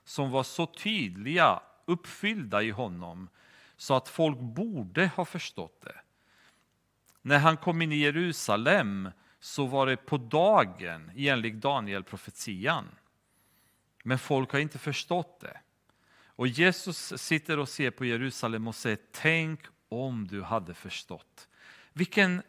som 0.04 0.30
var 0.30 0.42
så 0.42 0.66
tydliga, 0.66 1.60
uppfyllda 1.84 2.62
i 2.62 2.70
honom, 2.70 3.28
så 3.76 3.94
att 3.94 4.08
folk 4.08 4.38
borde 4.38 5.06
ha 5.06 5.24
förstått 5.24 5.80
det. 5.80 5.94
När 7.22 7.38
han 7.38 7.56
kom 7.56 7.82
in 7.82 7.92
i 7.92 7.96
Jerusalem 7.96 9.10
så 9.40 9.66
var 9.66 9.86
det 9.86 9.96
på 9.96 10.16
dagen 10.16 11.10
enligt 11.16 11.60
Daniel 11.60 12.04
profetian. 12.04 12.88
Men 14.04 14.18
folk 14.18 14.52
har 14.52 14.58
inte 14.58 14.78
förstått 14.78 15.40
det. 15.40 15.60
Och 16.26 16.48
Jesus 16.48 17.12
sitter 17.16 17.58
och 17.58 17.68
ser 17.68 17.90
på 17.90 18.04
Jerusalem 18.04 18.68
och 18.68 18.74
säger, 18.74 18.98
tänk 19.12 19.60
om 19.88 20.26
du 20.26 20.42
hade 20.42 20.74
förstått. 20.74 21.48
Vilken, 21.92 22.42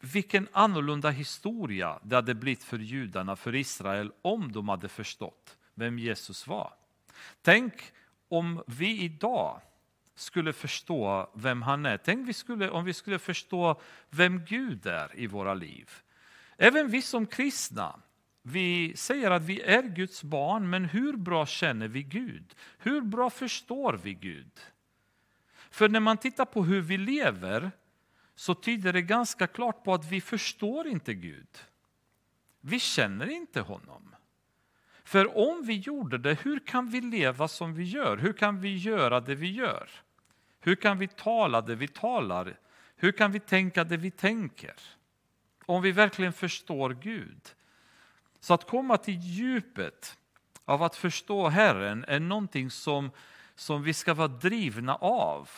vilken 0.00 0.48
annorlunda 0.52 1.10
historia 1.10 1.98
det 2.02 2.16
hade 2.16 2.34
blivit 2.34 2.64
för 2.64 2.78
judarna, 2.78 3.36
för 3.36 3.54
Israel, 3.54 4.12
om 4.22 4.52
de 4.52 4.68
hade 4.68 4.88
förstått 4.88 5.56
vem 5.74 5.98
Jesus 5.98 6.46
var. 6.46 6.72
Tänk 7.42 7.92
om 8.28 8.62
vi 8.66 9.02
idag 9.02 9.60
skulle 10.14 10.52
förstå 10.52 11.30
vem 11.34 11.62
han 11.62 11.86
är. 11.86 11.96
Tänk 11.96 12.28
vi 12.28 12.32
skulle, 12.32 12.70
om 12.70 12.84
vi 12.84 12.94
skulle 12.94 13.18
förstå 13.18 13.80
vem 14.10 14.44
Gud 14.44 14.86
är 14.86 15.18
i 15.18 15.26
våra 15.26 15.54
liv. 15.54 15.90
Även 16.56 16.88
vi 16.88 17.02
som 17.02 17.26
kristna 17.26 18.00
vi 18.42 18.96
säger 18.96 19.30
att 19.30 19.42
vi 19.42 19.60
är 19.60 19.82
Guds 19.82 20.22
barn, 20.22 20.70
men 20.70 20.84
hur 20.84 21.16
bra 21.16 21.46
känner 21.46 21.88
vi 21.88 22.02
Gud? 22.02 22.54
Hur 22.78 23.00
bra 23.00 23.30
förstår 23.30 24.00
vi 24.02 24.14
Gud? 24.14 24.60
För 25.70 25.88
när 25.88 26.00
man 26.00 26.16
tittar 26.16 26.44
på 26.44 26.64
hur 26.64 26.80
vi 26.80 26.98
lever 26.98 27.70
så 28.40 28.54
tyder 28.54 28.92
det 28.92 29.02
ganska 29.02 29.46
klart 29.46 29.84
på 29.84 29.94
att 29.94 30.12
vi 30.12 30.20
förstår 30.20 30.86
inte 30.86 31.14
Gud. 31.14 31.58
Vi 32.60 32.80
känner 32.80 33.30
inte 33.30 33.60
honom. 33.60 34.14
För 35.04 35.38
om 35.38 35.62
vi 35.62 35.78
gjorde 35.78 36.18
det, 36.18 36.34
hur 36.42 36.66
kan 36.66 36.90
vi 36.90 37.00
leva 37.00 37.48
som 37.48 37.74
vi 37.74 37.84
gör? 37.84 38.16
Hur 38.16 38.32
kan 38.32 38.60
vi 38.60 38.76
göra 38.76 39.20
det 39.20 39.34
vi 39.34 39.52
gör? 39.52 39.90
Hur 40.60 40.74
kan 40.74 40.98
vi 40.98 41.08
tala 41.08 41.60
det 41.60 41.74
vi 41.74 41.88
talar? 41.88 42.58
Hur 42.96 43.12
kan 43.12 43.32
vi 43.32 43.40
tänka 43.40 43.84
det 43.84 43.96
vi 43.96 44.10
tänker? 44.10 44.74
Om 45.66 45.82
vi 45.82 45.92
verkligen 45.92 46.32
förstår 46.32 46.90
Gud. 46.90 47.54
Så 48.40 48.54
att 48.54 48.66
komma 48.66 48.96
till 48.96 49.20
djupet 49.20 50.18
av 50.64 50.82
att 50.82 50.96
förstå 50.96 51.48
Herren 51.48 52.04
är 52.08 52.20
någonting 52.20 52.70
som, 52.70 53.10
som 53.54 53.82
vi 53.82 53.94
ska 53.94 54.14
vara 54.14 54.28
drivna 54.28 54.94
av. 54.94 55.50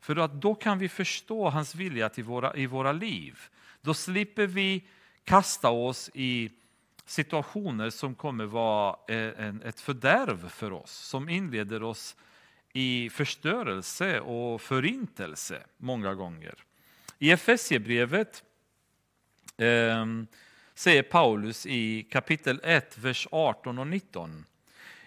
För 0.00 0.16
att 0.16 0.32
då 0.32 0.54
kan 0.54 0.78
vi 0.78 0.88
förstå 0.88 1.48
hans 1.48 1.74
vilja 1.74 2.08
till 2.08 2.24
våra, 2.24 2.56
i 2.56 2.66
våra 2.66 2.92
liv. 2.92 3.38
Då 3.80 3.94
slipper 3.94 4.46
vi 4.46 4.84
kasta 5.24 5.70
oss 5.70 6.10
i 6.14 6.50
situationer 7.04 7.90
som 7.90 8.14
kommer 8.14 8.44
vara 8.44 8.96
eh, 9.08 9.46
en, 9.46 9.62
ett 9.62 9.80
fördärv 9.80 10.48
för 10.48 10.72
oss, 10.72 10.90
som 10.90 11.28
inleder 11.28 11.82
oss 11.82 12.16
i 12.72 13.10
förstörelse 13.10 14.20
och 14.20 14.60
förintelse 14.60 15.62
många 15.76 16.14
gånger. 16.14 16.54
I 17.18 17.30
Efesierbrevet 17.30 18.44
eh, 19.56 20.06
säger 20.74 21.02
Paulus 21.02 21.66
i 21.66 22.02
kapitel 22.02 22.60
1, 22.64 22.98
vers 22.98 23.28
18 23.30 23.78
och 23.78 23.86
19. 23.86 24.44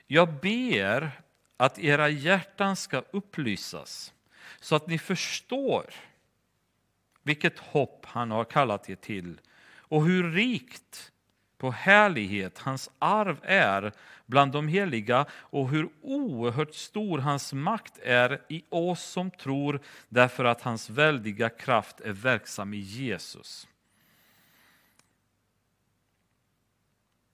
Jag 0.07 0.33
ber 0.33 1.11
att 1.57 1.79
era 1.79 2.09
hjärtan 2.09 2.75
ska 2.75 3.03
upplysas 3.11 4.12
så 4.63 4.75
att 4.75 4.87
ni 4.87 4.97
förstår 4.97 5.93
vilket 7.23 7.59
hopp 7.59 8.05
han 8.05 8.31
har 8.31 8.43
kallat 8.43 8.89
er 8.89 8.95
till 8.95 9.41
och 9.75 10.05
hur 10.05 10.31
rikt 10.31 11.11
på 11.57 11.71
härlighet 11.71 12.59
hans 12.59 12.89
arv 12.99 13.39
är 13.43 13.91
bland 14.25 14.51
de 14.51 14.67
heliga 14.67 15.25
och 15.31 15.69
hur 15.69 15.89
oerhört 16.01 16.75
stor 16.75 17.19
hans 17.19 17.53
makt 17.53 17.97
är 17.97 18.41
i 18.49 18.63
oss 18.69 19.03
som 19.03 19.31
tror 19.31 19.79
därför 20.09 20.45
att 20.45 20.61
hans 20.61 20.89
väldiga 20.89 21.49
kraft 21.49 21.99
är 21.99 22.13
verksam 22.13 22.73
i 22.73 22.77
Jesus. 22.77 23.67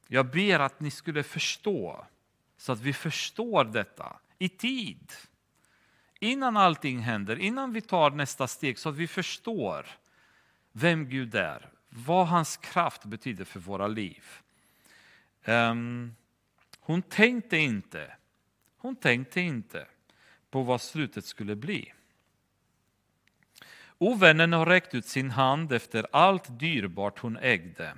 Jag 0.08 0.32
ber 0.32 0.60
att 0.60 0.80
ni 0.80 0.92
skulle 0.92 1.24
förstå, 1.24 2.06
så 2.58 2.72
att 2.72 2.82
vi 2.82 2.94
förstår 2.94 3.64
detta 3.64 4.20
i 4.40 4.50
tid. 4.50 5.12
Innan 6.20 6.58
allting 6.58 7.00
händer, 7.00 7.40
innan 7.40 7.74
vi 7.74 7.82
tar 7.82 8.12
nästa 8.12 8.48
steg, 8.48 8.80
så 8.80 8.90
att 8.90 8.96
vi 8.96 9.08
förstår 9.08 9.86
vem 10.72 11.10
Gud 11.10 11.36
är, 11.36 11.70
vad 11.90 12.28
hans 12.28 12.58
kraft 12.58 13.06
betyder 13.06 13.46
för 13.46 13.60
våra 13.60 13.88
liv. 13.88 14.24
Um, 15.46 16.16
hon 16.80 17.02
tänkte 17.02 17.58
inte, 17.58 18.16
hon 18.78 18.96
tänkte 18.96 19.42
inte 19.42 19.86
på 20.52 20.64
vad 20.64 20.82
slutet 20.82 21.26
skulle 21.26 21.56
bli. 21.56 21.94
Ovännen 23.98 24.54
har 24.54 24.66
räckt 24.66 24.96
ut 24.96 25.06
sin 25.06 25.32
hand 25.32 25.72
efter 25.72 26.08
allt 26.12 26.60
dyrbart 26.60 27.20
hon 27.20 27.38
ägde. 27.38 27.98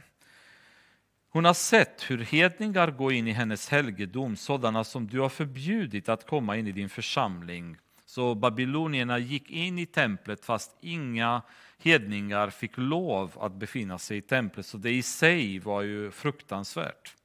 Hon 1.30 1.46
har 1.46 1.54
sett 1.54 2.10
hur 2.10 2.18
hedningar 2.18 2.92
går 2.92 3.14
in 3.14 3.28
i 3.28 3.32
hennes 3.32 3.70
helgedom, 3.70 4.36
sådana 4.36 4.84
som 4.84 5.08
du 5.08 5.20
har 5.20 5.30
förbjudit 5.30 6.10
att 6.10 6.28
komma 6.28 6.58
in 6.58 6.68
i 6.68 6.72
din 6.72 6.90
församling. 6.90 7.78
Så 8.12 8.36
babylonierna 8.36 9.20
gick 9.20 9.52
in 9.52 9.80
i 9.80 9.86
templet 9.86 10.46
fast 10.46 10.78
inga 10.82 11.42
hedningar 11.78 12.50
fick 12.50 12.72
lov 12.76 13.38
att 13.40 13.54
befinna 13.54 13.98
sig 13.98 14.18
i 14.18 14.22
templet, 14.22 14.66
så 14.66 14.78
det 14.78 14.92
i 14.92 15.02
sig 15.02 15.60
var 15.60 15.82
ju 15.82 16.12
fruktansvärt. 16.12 17.16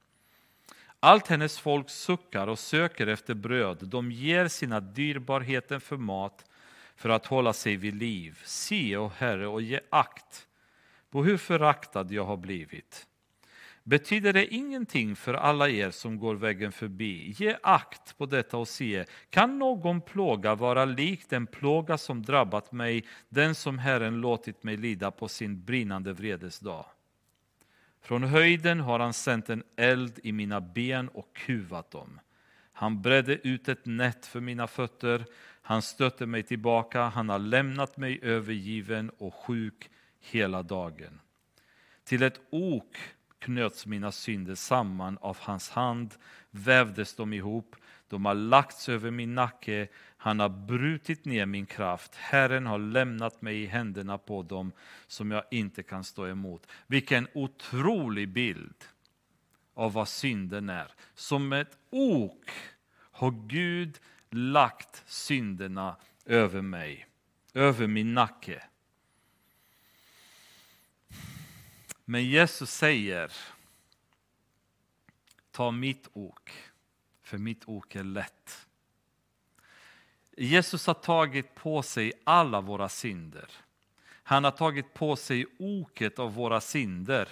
Allt 0.99 1.27
hennes 1.27 1.59
folk 1.59 1.89
suckar 1.89 2.47
och 2.47 2.59
söker 2.59 3.07
efter 3.07 3.33
bröd, 3.33 3.77
de 3.81 4.11
ger 4.11 4.47
sina 4.47 4.79
dyrbarheter 4.79 5.79
för 5.79 5.97
mat 5.97 6.45
för 6.95 7.09
att 7.09 7.25
hålla 7.25 7.53
sig 7.53 7.75
vid 7.75 7.95
liv. 7.95 8.41
Se, 8.43 8.97
o 8.97 9.11
Herre, 9.17 9.47
och 9.47 9.61
ge 9.61 9.79
akt 9.89 10.47
på 11.09 11.23
hur 11.23 11.37
föraktad 11.37 12.11
jag 12.11 12.25
har 12.25 12.37
blivit. 12.37 13.06
Betyder 13.87 14.33
det 14.33 14.53
ingenting 14.53 15.15
för 15.15 15.33
alla 15.33 15.69
er 15.69 15.91
som 15.91 16.19
går 16.19 16.35
vägen 16.35 16.71
förbi? 16.71 17.33
Ge 17.37 17.57
akt 17.63 18.17
på 18.17 18.25
detta 18.25 18.57
och 18.57 18.67
se, 18.67 19.05
kan 19.29 19.59
någon 19.59 20.01
plåga 20.01 20.55
vara 20.55 20.85
lik 20.85 21.29
den 21.29 21.47
plåga 21.47 21.97
som 21.97 22.23
drabbat 22.23 22.71
mig, 22.71 23.05
den 23.29 23.55
som 23.55 23.79
Herren 23.79 24.21
låtit 24.21 24.63
mig 24.63 24.77
lida 24.77 25.11
på 25.11 25.27
sin 25.27 25.63
brinnande 25.63 26.13
vredesdag? 26.13 26.85
Från 28.01 28.23
höjden 28.23 28.79
har 28.79 28.99
han 28.99 29.13
sänt 29.13 29.49
en 29.49 29.63
eld 29.75 30.19
i 30.23 30.31
mina 30.31 30.61
ben 30.61 31.09
och 31.09 31.33
kuvat 31.33 31.91
dem. 31.91 32.19
Han 32.73 33.01
bredde 33.01 33.47
ut 33.47 33.69
ett 33.69 33.85
nät 33.85 34.25
för 34.25 34.39
mina 34.39 34.67
fötter, 34.67 35.25
han 35.61 35.81
stötte 35.81 36.25
mig 36.25 36.43
tillbaka, 36.43 37.01
han 37.03 37.29
har 37.29 37.39
lämnat 37.39 37.97
mig 37.97 38.19
övergiven 38.21 39.09
och 39.17 39.35
sjuk 39.35 39.89
hela 40.19 40.63
dagen. 40.63 41.19
Till 42.03 42.23
ett 42.23 42.41
ok 42.49 42.97
knöts 43.39 43.85
mina 43.85 44.11
synder 44.11 44.55
samman 44.55 45.17
av 45.21 45.37
hans 45.39 45.69
hand, 45.69 46.15
vävdes 46.51 47.15
de 47.15 47.33
ihop, 47.33 47.75
de 48.07 48.25
har 48.25 48.33
lagts 48.33 48.89
över 48.89 49.11
min 49.11 49.35
nacke, 49.35 49.87
han 50.17 50.39
har 50.39 50.49
brutit 50.49 51.25
ner 51.25 51.45
min 51.45 51.65
kraft, 51.65 52.15
Herren 52.15 52.65
har 52.65 52.79
lämnat 52.79 53.41
mig 53.41 53.61
i 53.61 53.65
händerna 53.65 54.17
på 54.17 54.43
dem 54.43 54.71
som 55.07 55.31
jag 55.31 55.43
inte 55.51 55.83
kan 55.83 56.03
stå 56.03 56.27
emot. 56.27 56.67
Vilken 56.87 57.27
otrolig 57.33 58.29
bild 58.29 58.75
av 59.73 59.93
vad 59.93 60.07
synden 60.07 60.69
är. 60.69 60.91
Som 61.13 61.53
ett 61.53 61.77
ok 61.89 62.49
har 63.11 63.47
Gud 63.47 63.99
lagt 64.29 65.03
synderna 65.05 65.95
över 66.25 66.61
mig, 66.61 67.07
över 67.53 67.87
min 67.87 68.13
nacke. 68.13 68.63
Men 72.09 72.25
Jesus 72.25 72.71
säger, 72.71 73.31
ta 75.51 75.71
mitt 75.71 76.07
ok, 76.13 76.51
för 77.23 77.37
mitt 77.37 77.63
ok 77.65 77.95
är 77.95 78.03
lätt. 78.03 78.67
Jesus 80.37 80.87
har 80.87 80.93
tagit 80.93 81.55
på 81.55 81.81
sig 81.81 82.13
alla 82.23 82.61
våra 82.61 82.89
synder. 82.89 83.51
Han 84.23 84.43
har 84.43 84.51
tagit 84.51 84.93
på 84.93 85.15
sig 85.15 85.45
oket 85.59 86.19
av 86.19 86.33
våra 86.33 86.61
synder. 86.61 87.29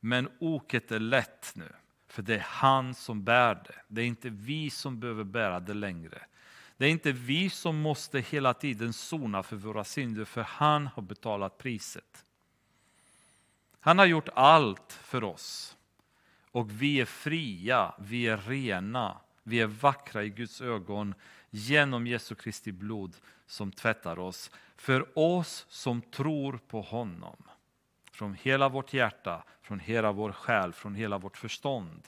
Men 0.00 0.28
oket 0.38 0.92
är 0.92 1.00
lätt 1.00 1.52
nu, 1.54 1.72
för 2.08 2.22
det 2.22 2.34
är 2.34 2.46
han 2.46 2.94
som 2.94 3.24
bär 3.24 3.54
det. 3.54 3.82
Det 3.88 4.02
är 4.02 4.06
inte 4.06 4.30
vi 4.30 4.70
som 4.70 5.00
behöver 5.00 5.24
bära 5.24 5.60
det 5.60 5.74
längre. 5.74 6.22
Det 6.76 6.86
är 6.86 6.90
inte 6.90 7.12
vi 7.12 7.50
som 7.50 7.80
måste 7.80 8.20
hela 8.20 8.54
tiden 8.54 8.92
sona 8.92 9.42
för 9.42 9.56
våra 9.56 9.84
synder, 9.84 10.24
för 10.24 10.42
han 10.42 10.86
har 10.86 11.02
betalat 11.02 11.58
priset. 11.58 12.24
Han 13.80 13.98
har 13.98 14.06
gjort 14.06 14.28
allt 14.34 14.92
för 14.92 15.24
oss. 15.24 15.76
Och 16.52 16.82
vi 16.82 17.00
är 17.00 17.04
fria, 17.04 17.94
vi 17.98 18.26
är 18.26 18.36
rena, 18.36 19.16
vi 19.42 19.60
är 19.60 19.66
vackra 19.66 20.24
i 20.24 20.30
Guds 20.30 20.60
ögon 20.60 21.14
genom 21.50 22.06
Jesu 22.06 22.34
Kristi 22.34 22.72
blod 22.72 23.16
som 23.46 23.72
tvättar 23.72 24.18
oss. 24.18 24.50
För 24.76 25.18
oss 25.18 25.66
som 25.68 26.02
tror 26.02 26.60
på 26.68 26.80
honom. 26.80 27.36
Från 28.12 28.34
hela 28.34 28.68
vårt 28.68 28.94
hjärta, 28.94 29.44
från 29.62 29.80
hela 29.80 30.12
vår 30.12 30.32
själ, 30.32 30.72
från 30.72 30.94
hela 30.94 31.18
vårt 31.18 31.36
förstånd. 31.36 32.02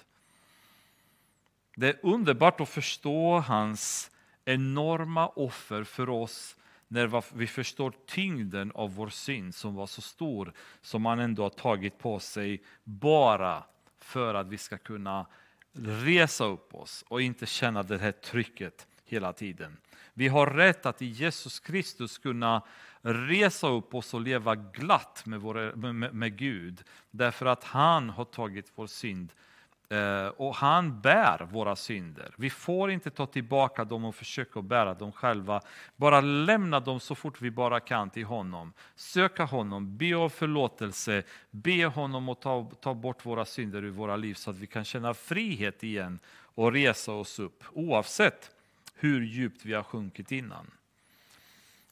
Det 1.76 1.88
är 1.88 1.98
underbart 2.02 2.60
att 2.60 2.68
förstå 2.68 3.38
hans 3.38 4.10
enorma 4.44 5.28
offer 5.28 5.84
för 5.84 6.08
oss 6.08 6.56
när 6.93 7.36
vi 7.36 7.47
förstår 7.47 7.93
tyngden 8.07 8.72
av 8.74 8.95
vår 8.95 9.09
synd 9.09 9.55
som 9.55 9.74
var 9.74 9.86
så 9.86 10.01
stor 10.01 10.53
som 10.80 11.07
han 11.07 11.18
ändå 11.18 11.43
har 11.43 11.51
tagit 11.51 11.99
på 11.99 12.18
sig 12.18 12.62
bara 12.84 13.64
för 13.99 14.34
att 14.34 14.49
vi 14.49 14.59
ska 14.59 14.78
kunna 14.78 15.26
resa 15.72 16.45
upp 16.45 16.74
oss 16.74 17.05
och 17.09 17.22
inte 17.22 17.47
känna 17.47 17.82
det 17.82 17.99
här 17.99 18.12
trycket 18.12 18.86
hela 19.05 19.32
tiden. 19.32 19.76
Vi 20.14 20.28
har 20.28 20.47
rätt 20.47 20.86
att 20.86 21.03
i 21.03 21.07
Jesus 21.07 21.61
Kristus 21.61 22.18
kunna 22.18 22.62
resa 23.03 23.68
upp 23.68 23.95
oss 23.95 24.14
och 24.14 24.20
leva 24.20 24.55
glatt 24.55 25.22
med, 25.26 25.40
vår, 25.40 25.76
med, 25.93 26.14
med 26.14 26.38
Gud 26.38 26.84
därför 27.11 27.47
att 27.47 27.64
han 27.64 28.11
har 28.11 28.24
tagit 28.24 28.72
vår 28.74 28.86
synd 28.86 29.32
Eh, 29.32 29.51
Eh, 29.88 30.26
och 30.26 30.54
han 30.54 31.00
bär 31.00 31.48
våra 31.50 31.76
synder. 31.76 32.34
Vi 32.36 32.50
får 32.50 32.90
inte 32.90 33.10
ta 33.10 33.26
tillbaka 33.26 33.84
dem 33.84 34.04
och 34.04 34.14
försöka 34.14 34.62
bära 34.62 34.94
dem 34.94 35.12
själva. 35.12 35.60
Bara 35.96 36.20
lämna 36.20 36.80
dem 36.80 37.00
så 37.00 37.14
fort 37.14 37.40
vi 37.40 37.50
bara 37.50 37.80
kan 37.80 38.10
till 38.10 38.24
honom. 38.24 38.72
Söka 38.94 39.44
honom, 39.44 39.96
be 39.96 40.14
om 40.14 40.30
förlåtelse, 40.30 41.22
be 41.50 41.84
honom 41.86 42.28
att 42.28 42.40
ta, 42.40 42.70
ta 42.80 42.94
bort 42.94 43.26
våra 43.26 43.44
synder 43.44 43.84
ur 43.84 43.90
våra 43.90 44.16
liv 44.16 44.34
så 44.34 44.50
att 44.50 44.56
vi 44.56 44.66
kan 44.66 44.84
känna 44.84 45.14
frihet 45.14 45.82
igen 45.82 46.18
och 46.54 46.72
resa 46.72 47.12
oss 47.12 47.38
upp 47.38 47.64
oavsett 47.72 48.50
hur 48.94 49.22
djupt 49.22 49.64
vi 49.64 49.74
har 49.74 49.82
sjunkit 49.82 50.32
innan. 50.32 50.70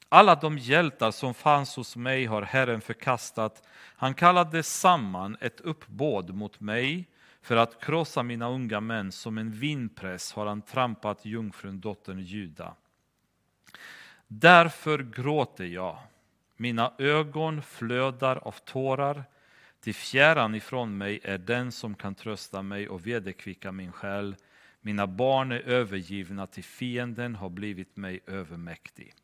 Alla 0.08 0.34
de 0.34 0.58
hjältar 0.58 1.10
som 1.10 1.34
fanns 1.34 1.76
hos 1.76 1.96
mig 1.96 2.26
har 2.26 2.42
Herren 2.42 2.80
förkastat. 2.80 3.62
Han 3.96 4.14
kallade 4.14 4.62
samman 4.62 5.36
ett 5.40 5.60
uppbåd 5.60 6.34
mot 6.34 6.60
mig 6.60 7.06
för 7.42 7.56
att 7.56 7.84
krossa 7.84 8.22
mina 8.22 8.48
unga 8.48 8.80
män 8.80 9.12
som 9.12 9.38
en 9.38 9.50
vindpress 9.50 10.32
har 10.32 10.46
han 10.46 10.62
trampat 10.62 11.24
jungfrun 11.24 11.80
dottern 11.80 12.20
Juda. 12.20 12.74
Därför 14.26 14.98
gråter 14.98 15.64
jag, 15.64 15.98
mina 16.56 16.92
ögon 16.98 17.62
flödar 17.62 18.36
av 18.36 18.52
tårar, 18.52 19.24
till 19.80 19.94
fjärran 19.94 20.54
ifrån 20.54 20.98
mig 20.98 21.20
är 21.22 21.38
den 21.38 21.72
som 21.72 21.94
kan 21.94 22.14
trösta 22.14 22.62
mig 22.62 22.88
och 22.88 23.06
vederkvicka 23.06 23.72
min 23.72 23.92
själ. 23.92 24.36
Mina 24.80 25.06
barn 25.06 25.52
är 25.52 25.60
övergivna, 25.60 26.46
till 26.46 26.64
fienden 26.64 27.34
har 27.34 27.48
blivit 27.48 27.96
mig 27.96 28.20
övermäktig. 28.26 29.14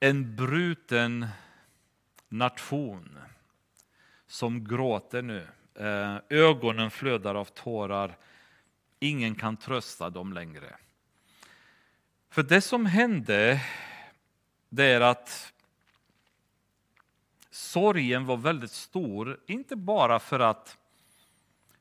En 0.00 0.36
bruten 0.36 1.26
nation 2.28 3.18
som 4.26 4.64
gråter 4.64 5.22
nu 5.22 5.46
Eh, 5.74 6.16
ögonen 6.28 6.90
flödar 6.90 7.34
av 7.34 7.44
tårar. 7.44 8.16
Ingen 8.98 9.34
kan 9.34 9.56
trösta 9.56 10.10
dem 10.10 10.32
längre. 10.32 10.76
För 12.30 12.42
det 12.42 12.60
som 12.60 12.86
hände, 12.86 13.60
det 14.68 14.84
är 14.84 15.00
att 15.00 15.52
sorgen 17.50 18.26
var 18.26 18.36
väldigt 18.36 18.70
stor, 18.70 19.40
inte 19.46 19.76
bara 19.76 20.18
för 20.18 20.40
att 20.40 20.78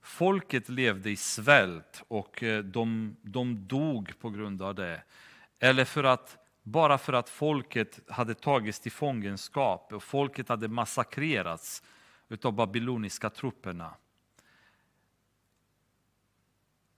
folket 0.02 0.70
levde 0.70 1.10
i 1.10 1.16
svält 1.16 2.04
och 2.08 2.44
eh, 2.44 2.64
de, 2.64 3.16
de 3.22 3.68
dog 3.68 4.20
på 4.20 4.30
grund 4.30 4.62
av 4.62 4.76
det, 4.76 5.04
eller 5.60 5.86
för 5.86 6.04
att 6.04 6.38
bara 6.64 6.98
för 6.98 7.14
att 7.14 7.30
folket 7.30 8.00
hade 8.08 8.34
tagits 8.34 8.80
till 8.80 8.92
fångenskap 8.92 9.94
och 9.94 10.04
folket 10.04 10.50
hade 10.50 10.68
massakrerats 10.68 11.84
utav 12.30 12.54
babyloniska 12.54 13.30
trupperna. 13.30 13.94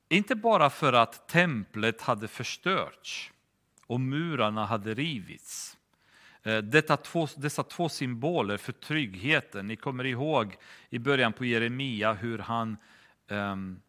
Inte 0.09 0.35
bara 0.35 0.69
för 0.69 0.93
att 0.93 1.27
templet 1.27 2.01
hade 2.01 2.27
förstörts 2.27 3.31
och 3.85 3.99
murarna 3.99 4.65
hade 4.65 4.93
rivits. 4.93 5.77
Eh, 6.43 6.57
detta 6.57 6.97
två, 6.97 7.27
dessa 7.37 7.63
två 7.63 7.89
symboler 7.89 8.57
för 8.57 8.73
tryggheten. 8.73 9.67
Ni 9.67 9.75
kommer 9.75 10.03
ihåg 10.03 10.57
i 10.89 10.99
början 10.99 11.33
på 11.33 11.45
Jeremia 11.45 12.13
hur 12.13 12.39
han 12.39 12.77
um, 13.27 13.81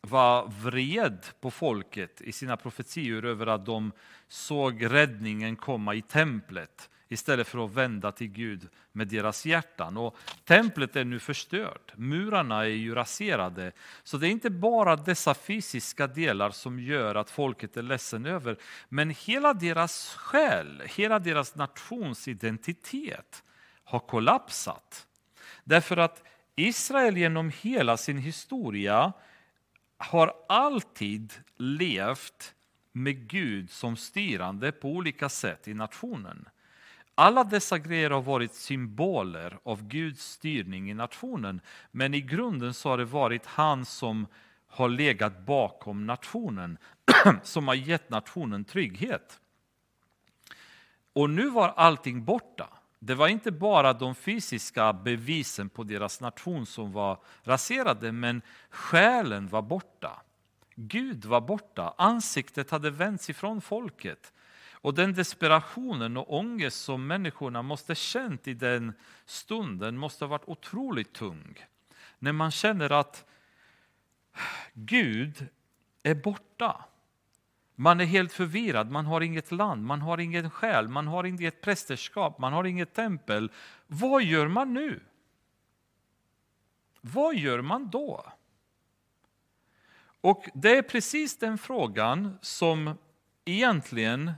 var 0.00 0.46
vred 0.46 1.26
på 1.40 1.50
folket 1.50 2.20
i 2.20 2.32
sina 2.32 2.56
profetior 2.56 3.24
över 3.24 3.46
att 3.46 3.66
de 3.66 3.92
såg 4.28 4.92
räddningen 4.92 5.56
komma 5.56 5.94
i 5.94 6.02
templet 6.02 6.90
istället 7.08 7.48
för 7.48 7.64
att 7.64 7.70
vända 7.70 8.12
till 8.12 8.28
Gud 8.28 8.68
med 8.92 9.08
deras 9.08 9.46
hjärtan. 9.46 9.96
Och 9.96 10.16
templet 10.44 10.96
är 10.96 11.04
nu 11.04 11.18
förstört, 11.18 11.92
murarna 11.96 12.62
är 12.62 12.68
ju 12.68 12.94
raserade. 12.94 13.72
Så 14.02 14.16
det 14.16 14.28
är 14.28 14.30
inte 14.30 14.50
bara 14.50 14.96
dessa 14.96 15.34
fysiska 15.34 16.06
delar 16.06 16.50
som 16.50 16.80
gör 16.80 17.14
att 17.14 17.30
folket 17.30 17.76
är 17.76 17.82
ledsen 17.82 18.26
över, 18.26 18.56
men 18.88 19.10
hela 19.10 19.54
deras 19.54 20.14
själ, 20.14 20.82
hela 20.86 21.18
deras 21.18 21.54
nations 21.54 22.28
identitet, 22.28 23.42
har 23.84 23.98
kollapsat. 23.98 25.06
Därför 25.64 25.96
att 25.96 26.22
Israel 26.56 27.16
genom 27.16 27.52
hela 27.60 27.96
sin 27.96 28.18
historia 28.18 29.12
har 29.98 30.34
alltid 30.48 31.32
levt 31.56 32.54
med 32.92 33.28
Gud 33.28 33.70
som 33.70 33.96
styrande 33.96 34.72
på 34.72 34.88
olika 34.88 35.28
sätt 35.28 35.68
i 35.68 35.74
nationen. 35.74 36.48
Alla 37.18 37.44
dessa 37.44 37.78
grejer 37.78 38.10
har 38.10 38.22
varit 38.22 38.54
symboler 38.54 39.58
av 39.62 39.88
Guds 39.88 40.24
styrning 40.24 40.90
i 40.90 40.94
nationen, 40.94 41.60
men 41.90 42.14
i 42.14 42.20
grunden 42.20 42.74
så 42.74 42.88
har 42.88 42.98
det 42.98 43.04
varit 43.04 43.46
han 43.46 43.84
som 43.84 44.26
har 44.66 44.88
legat 44.88 45.46
bakom 45.46 46.06
nationen, 46.06 46.78
som 47.42 47.68
har 47.68 47.74
gett 47.74 48.10
nationen 48.10 48.64
trygghet. 48.64 49.40
Och 51.12 51.30
nu 51.30 51.50
var 51.50 51.68
allting 51.68 52.24
borta. 52.24 52.68
Det 52.98 53.14
var 53.14 53.28
inte 53.28 53.52
bara 53.52 53.92
de 53.92 54.14
fysiska 54.14 54.92
bevisen 54.92 55.68
på 55.68 55.82
deras 55.84 56.20
nation 56.20 56.66
som 56.66 56.92
var 56.92 57.18
raserade, 57.42 58.12
men 58.12 58.42
själen 58.70 59.48
var 59.48 59.62
borta. 59.62 60.22
Gud 60.74 61.24
var 61.24 61.40
borta, 61.40 61.94
ansiktet 61.98 62.70
hade 62.70 62.90
vänts 62.90 63.30
ifrån 63.30 63.60
folket. 63.60 64.32
Och 64.86 64.94
den 64.94 65.14
desperationen 65.14 66.16
och 66.16 66.34
ångest 66.34 66.84
som 66.84 67.06
människorna 67.06 67.62
måste 67.62 67.94
känt 67.94 68.48
i 68.48 68.54
den 68.54 68.92
stunden 69.24 69.96
måste 69.96 70.24
ha 70.24 70.28
varit 70.28 70.48
otroligt 70.48 71.12
tung. 71.12 71.66
När 72.18 72.32
man 72.32 72.50
känner 72.50 72.92
att 72.92 73.24
Gud 74.72 75.46
är 76.02 76.14
borta. 76.14 76.84
Man 77.74 78.00
är 78.00 78.04
helt 78.04 78.32
förvirrad, 78.32 78.90
man 78.90 79.06
har 79.06 79.20
inget 79.20 79.52
land, 79.52 79.84
man 79.84 80.00
har 80.00 80.18
ingen 80.18 80.50
själ, 80.50 80.88
man 80.88 81.06
har 81.06 81.24
inget 81.24 81.60
prästerskap, 81.60 82.38
man 82.38 82.52
har 82.52 82.64
inget 82.64 82.94
tempel. 82.94 83.52
Vad 83.86 84.22
gör 84.22 84.48
man 84.48 84.74
nu? 84.74 85.00
Vad 87.00 87.34
gör 87.34 87.62
man 87.62 87.90
då? 87.90 88.32
Och 90.20 90.48
det 90.54 90.78
är 90.78 90.82
precis 90.82 91.38
den 91.38 91.58
frågan 91.58 92.38
som 92.42 92.98
egentligen 93.44 94.32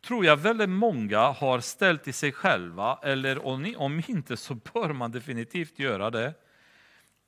tror 0.00 0.24
jag 0.24 0.36
väldigt 0.36 0.68
många 0.68 1.18
har 1.18 1.60
ställt 1.60 2.04
till 2.04 2.14
sig 2.14 2.32
själva, 2.32 2.98
eller 3.02 3.46
om 3.78 4.02
inte 4.06 4.36
så 4.36 4.54
bör 4.54 4.92
man 4.92 5.12
definitivt 5.12 5.78
göra 5.78 6.10
det. 6.10 6.34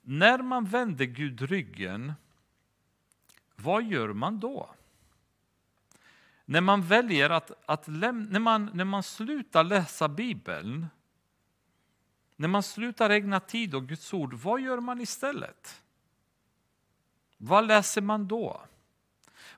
När 0.02 0.38
man 0.38 0.64
vänder 0.64 1.04
Gud 1.04 1.40
ryggen, 1.40 2.12
vad 3.56 3.84
gör 3.84 4.12
man 4.12 4.40
då? 4.40 4.70
När 6.44 6.60
man 6.60 6.82
väljer 6.82 7.30
att, 7.30 7.50
att 7.66 7.88
läm- 7.88 8.26
när, 8.30 8.40
man, 8.40 8.70
när 8.74 8.84
man 8.84 9.02
slutar 9.02 9.64
läsa 9.64 10.08
Bibeln, 10.08 10.86
när 12.36 12.48
man 12.48 12.62
slutar 12.62 13.10
ägna 13.10 13.40
tid 13.40 13.74
åt 13.74 13.84
Guds 13.84 14.14
ord, 14.14 14.34
vad 14.34 14.60
gör 14.60 14.80
man 14.80 15.00
istället? 15.00 15.82
Vad 17.36 17.66
läser 17.66 18.02
man 18.02 18.28
då? 18.28 18.60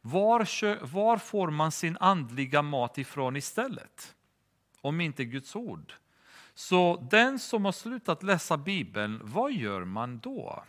Var, 0.03 0.84
var 0.84 1.16
får 1.16 1.50
man 1.50 1.72
sin 1.72 1.96
andliga 2.00 2.62
mat 2.62 2.98
ifrån 2.98 3.36
istället? 3.36 4.14
Om 4.80 5.00
inte 5.00 5.24
Guds 5.24 5.57
ord. 5.57 5.92
Så 6.55 7.07
den 7.11 7.38
som 7.38 7.64
har 7.64 7.72
slutat 7.72 8.22
läsa 8.22 8.57
Bibeln, 8.57 9.20
vad 9.22 9.53
gör 9.53 9.84
man 9.84 10.18
då? 10.18 10.64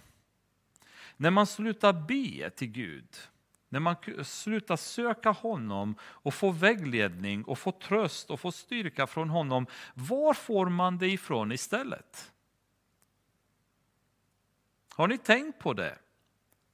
När 1.18 1.32
man 1.32 1.48
slutar 1.48 1.94
be 1.94 2.50
till 2.50 2.68
Gud, 2.68 3.08
när 3.70 3.80
man 3.80 3.96
slutar 4.24 4.76
söka 4.76 5.32
honom 5.32 5.96
och 6.02 6.34
få 6.34 6.52
vägledning 6.52 7.44
och 7.44 7.60
få 7.60 7.72
tröst 7.72 8.30
och 8.30 8.40
få 8.40 8.52
styrka 8.52 9.08
från 9.08 9.30
honom, 9.30 9.66
var 9.94 10.34
får 10.34 10.70
man 10.70 10.98
det 10.98 11.08
ifrån 11.08 11.52
istället? 11.52 12.32
Har 14.96 15.08
ni 15.08 15.18
tänkt 15.18 15.60
på 15.60 15.74
det? 15.74 15.98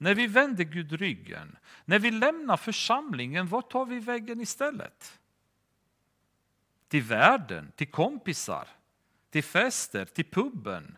När 0.02 0.16
vi 0.16 0.28
vänder 0.28 0.64
Gud 0.64 0.92
ryggen, 0.92 1.58
när 1.86 2.00
vi 2.00 2.12
lämnar 2.12 2.58
församlingen, 2.58 3.48
vart 3.48 3.72
tar 3.72 3.86
vi 3.86 4.00
vägen 4.00 4.42
istället? 4.42 5.20
Till 6.88 7.04
världen, 7.04 7.72
till 7.76 7.92
kompisar, 7.92 8.68
till 9.30 9.44
fester, 9.44 10.06
till 10.06 10.26
puben, 10.26 10.98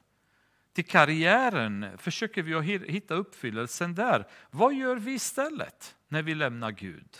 till 0.73 0.85
karriären. 0.85 1.97
Försöker 1.97 2.43
vi 2.43 2.77
hitta 2.91 3.13
uppfyllelsen 3.13 3.95
där? 3.95 4.27
Vad 4.51 4.73
gör 4.73 4.95
vi 4.95 5.13
istället 5.13 5.95
när 6.07 6.21
vi 6.21 6.35
lämnar 6.35 6.71
Gud? 6.71 7.17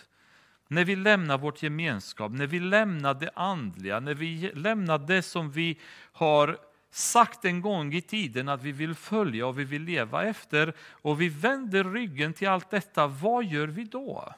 När 0.67 0.86
vi 0.86 0.95
lämnar 0.95 1.38
vårt 1.38 1.63
gemenskap, 1.63 2.32
när 2.32 2.47
vi 2.47 2.59
lämnar 2.59 3.13
det 3.13 3.32
andliga, 3.36 3.99
när 3.99 4.13
vi 4.13 4.51
lämnar 4.55 4.99
det 4.99 5.21
som 5.21 5.51
vi 5.51 5.79
har 6.11 6.57
sagt 6.91 7.45
en 7.45 7.61
gång 7.61 7.93
i 7.93 8.01
tiden 8.01 8.49
att 8.49 8.63
vi 8.63 8.71
vill 8.71 8.95
följa 8.95 9.47
och 9.47 9.59
vi 9.59 9.63
vill 9.63 9.81
leva 9.81 10.23
efter 10.23 10.73
och 10.79 11.21
vi 11.21 11.29
vänder 11.29 11.83
ryggen 11.83 12.33
till 12.33 12.47
allt 12.47 12.69
detta, 12.69 13.07
vad 13.07 13.45
gör 13.45 13.67
vi 13.67 13.83
då? 13.83 14.33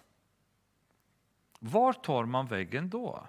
Var 1.60 1.93
tar 1.93 2.26
man 2.26 2.47
vägen 2.47 2.89
då? 2.89 3.28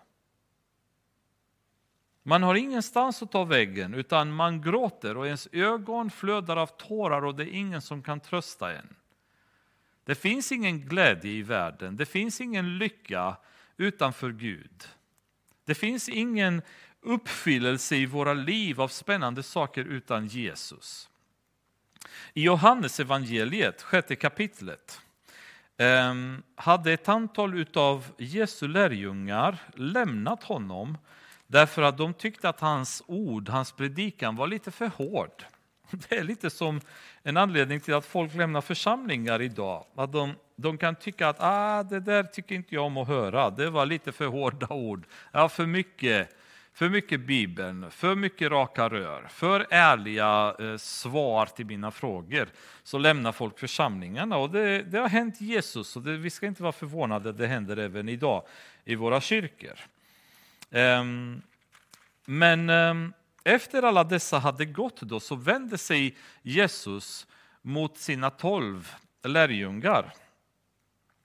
Man 2.23 2.43
har 2.43 2.55
ingenstans 2.55 3.23
att 3.23 3.33
ta 3.33 3.45
vägen, 3.45 3.95
utan 3.95 4.33
man 4.33 4.63
gråter 4.63 5.17
och 5.17 5.27
ens 5.27 5.49
ögon 5.53 6.11
flödar 6.11 6.57
av 6.57 6.67
tårar 6.67 7.25
och 7.25 7.35
det 7.35 7.45
är 7.45 7.55
ingen 7.55 7.83
som 7.83 8.03
kan 8.03 8.21
trösta 8.21 8.73
en. 8.73 8.97
Det 10.05 10.15
finns 10.15 10.53
ingen 10.53 10.81
glädje 10.81 11.31
i 11.31 11.43
världen, 11.43 11.97
det 11.97 12.07
finns 12.07 12.41
ingen 12.41 12.79
lycka 12.79 13.37
utanför 13.77 14.33
Gud. 14.33 14.89
Det 15.65 15.75
finns 15.75 16.09
ingen 16.09 16.63
uppfyllelse 17.05 17.97
i 17.97 18.07
våra 18.07 18.35
liv 18.35 18.81
av 18.81 18.89
spännande 18.89 19.43
saker 19.43 19.85
utan 19.85 20.27
Jesus. 20.27 21.09
I 22.35 22.43
Johannes 22.43 23.01
evangeliet, 23.01 23.83
sjätte 23.83 24.17
kapitlet, 24.17 25.01
ehm, 25.77 26.43
hade 26.55 26.93
ett 26.93 27.09
antal 27.09 27.67
av 27.75 28.07
Jesu 28.19 28.69
lärjungar 28.69 29.59
lämnat 29.75 30.45
honom 30.45 30.99
därför 31.47 31.83
att 31.83 31.99
de 31.99 32.15
tyckte 32.15 32.49
att 32.49 32.61
hans 32.61 33.03
ord, 33.07 33.49
hans 33.49 33.73
predikan 33.73 34.37
var 34.37 34.47
lite 34.47 34.71
för 34.71 34.87
hård. 34.87 35.45
Det 35.91 36.17
är 36.17 36.25
lite 36.25 36.51
som 36.51 36.81
en 37.23 37.37
anledning 37.37 37.81
till 37.81 37.95
att 37.95 38.07
folk 38.07 38.35
lämnar 38.35 38.61
församlingar 38.61 39.43
idag. 39.43 39.87
Att 39.95 40.13
de, 40.13 40.33
de 40.57 40.79
kan 40.79 40.95
tycka 40.95 41.29
att 41.29 41.37
ah, 41.39 41.83
det 41.83 42.01
där 42.01 42.23
tycker 42.23 42.55
inte 42.55 42.75
jag 42.75 42.85
om 42.85 42.97
att 42.97 43.09
höra, 43.09 43.51
det 43.51 43.71
var 43.71 43.87
lite 43.87 44.13
för 44.13 44.27
hårda 44.27 44.67
ord. 44.69 45.07
Ja, 45.33 45.49
för 45.49 45.67
mycket 45.67 46.37
för 46.75 46.89
mycket 46.89 47.21
Bibeln, 47.21 47.91
för 47.91 48.15
mycket 48.15 48.51
raka 48.51 48.89
rör, 48.89 49.27
för 49.31 49.67
ärliga 49.71 50.57
eh, 50.59 50.77
svar 50.77 51.47
till 51.47 51.67
mina 51.67 51.91
frågor, 51.91 52.49
så 52.83 52.99
lämnar 52.99 53.33
folk 53.33 53.59
församlingarna. 53.59 54.37
Och 54.37 54.51
det, 54.51 54.83
det 54.83 54.99
har 54.99 55.09
hänt 55.09 55.41
Jesus, 55.41 55.97
och 55.97 56.03
det, 56.03 56.17
vi 56.17 56.31
ska 56.31 56.47
inte 56.47 56.63
vara 56.63 56.73
förvånade, 56.73 57.33
det 57.33 57.47
händer 57.47 57.77
även 57.77 58.09
idag 58.09 58.47
i 58.85 58.95
våra 58.95 59.21
kyrkor. 59.21 59.79
Um, 60.71 61.43
men 62.25 62.71
um, 62.71 63.13
efter 63.45 63.83
alla 63.83 64.05
dessa 64.05 64.39
hade 64.39 64.65
gått 64.65 65.01
då, 65.01 65.21
så 65.21 65.35
vände 65.35 65.79
sig 65.79 66.17
Jesus 66.43 67.27
mot 67.63 67.99
sina 67.99 68.31
tolv 68.31 68.95
lärjungar. 69.23 70.15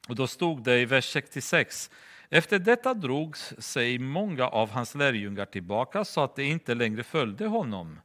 Och 0.08 0.16
då 0.16 0.28
stod 0.28 0.64
det 0.64 0.80
i 0.80 0.86
vers 0.86 1.12
66 1.12 1.92
efter 2.30 2.60
detta 2.60 2.94
drog 2.94 3.38
sig 3.38 4.00
många 4.00 4.48
av 4.48 4.70
hans 4.70 4.96
lärjungar 4.96 5.46
tillbaka 5.46 6.06
så 6.06 6.22
att 6.22 6.36
de 6.36 6.44
inte 6.44 6.76
längre 6.76 7.04
följde 7.04 7.48
honom. 7.48 8.00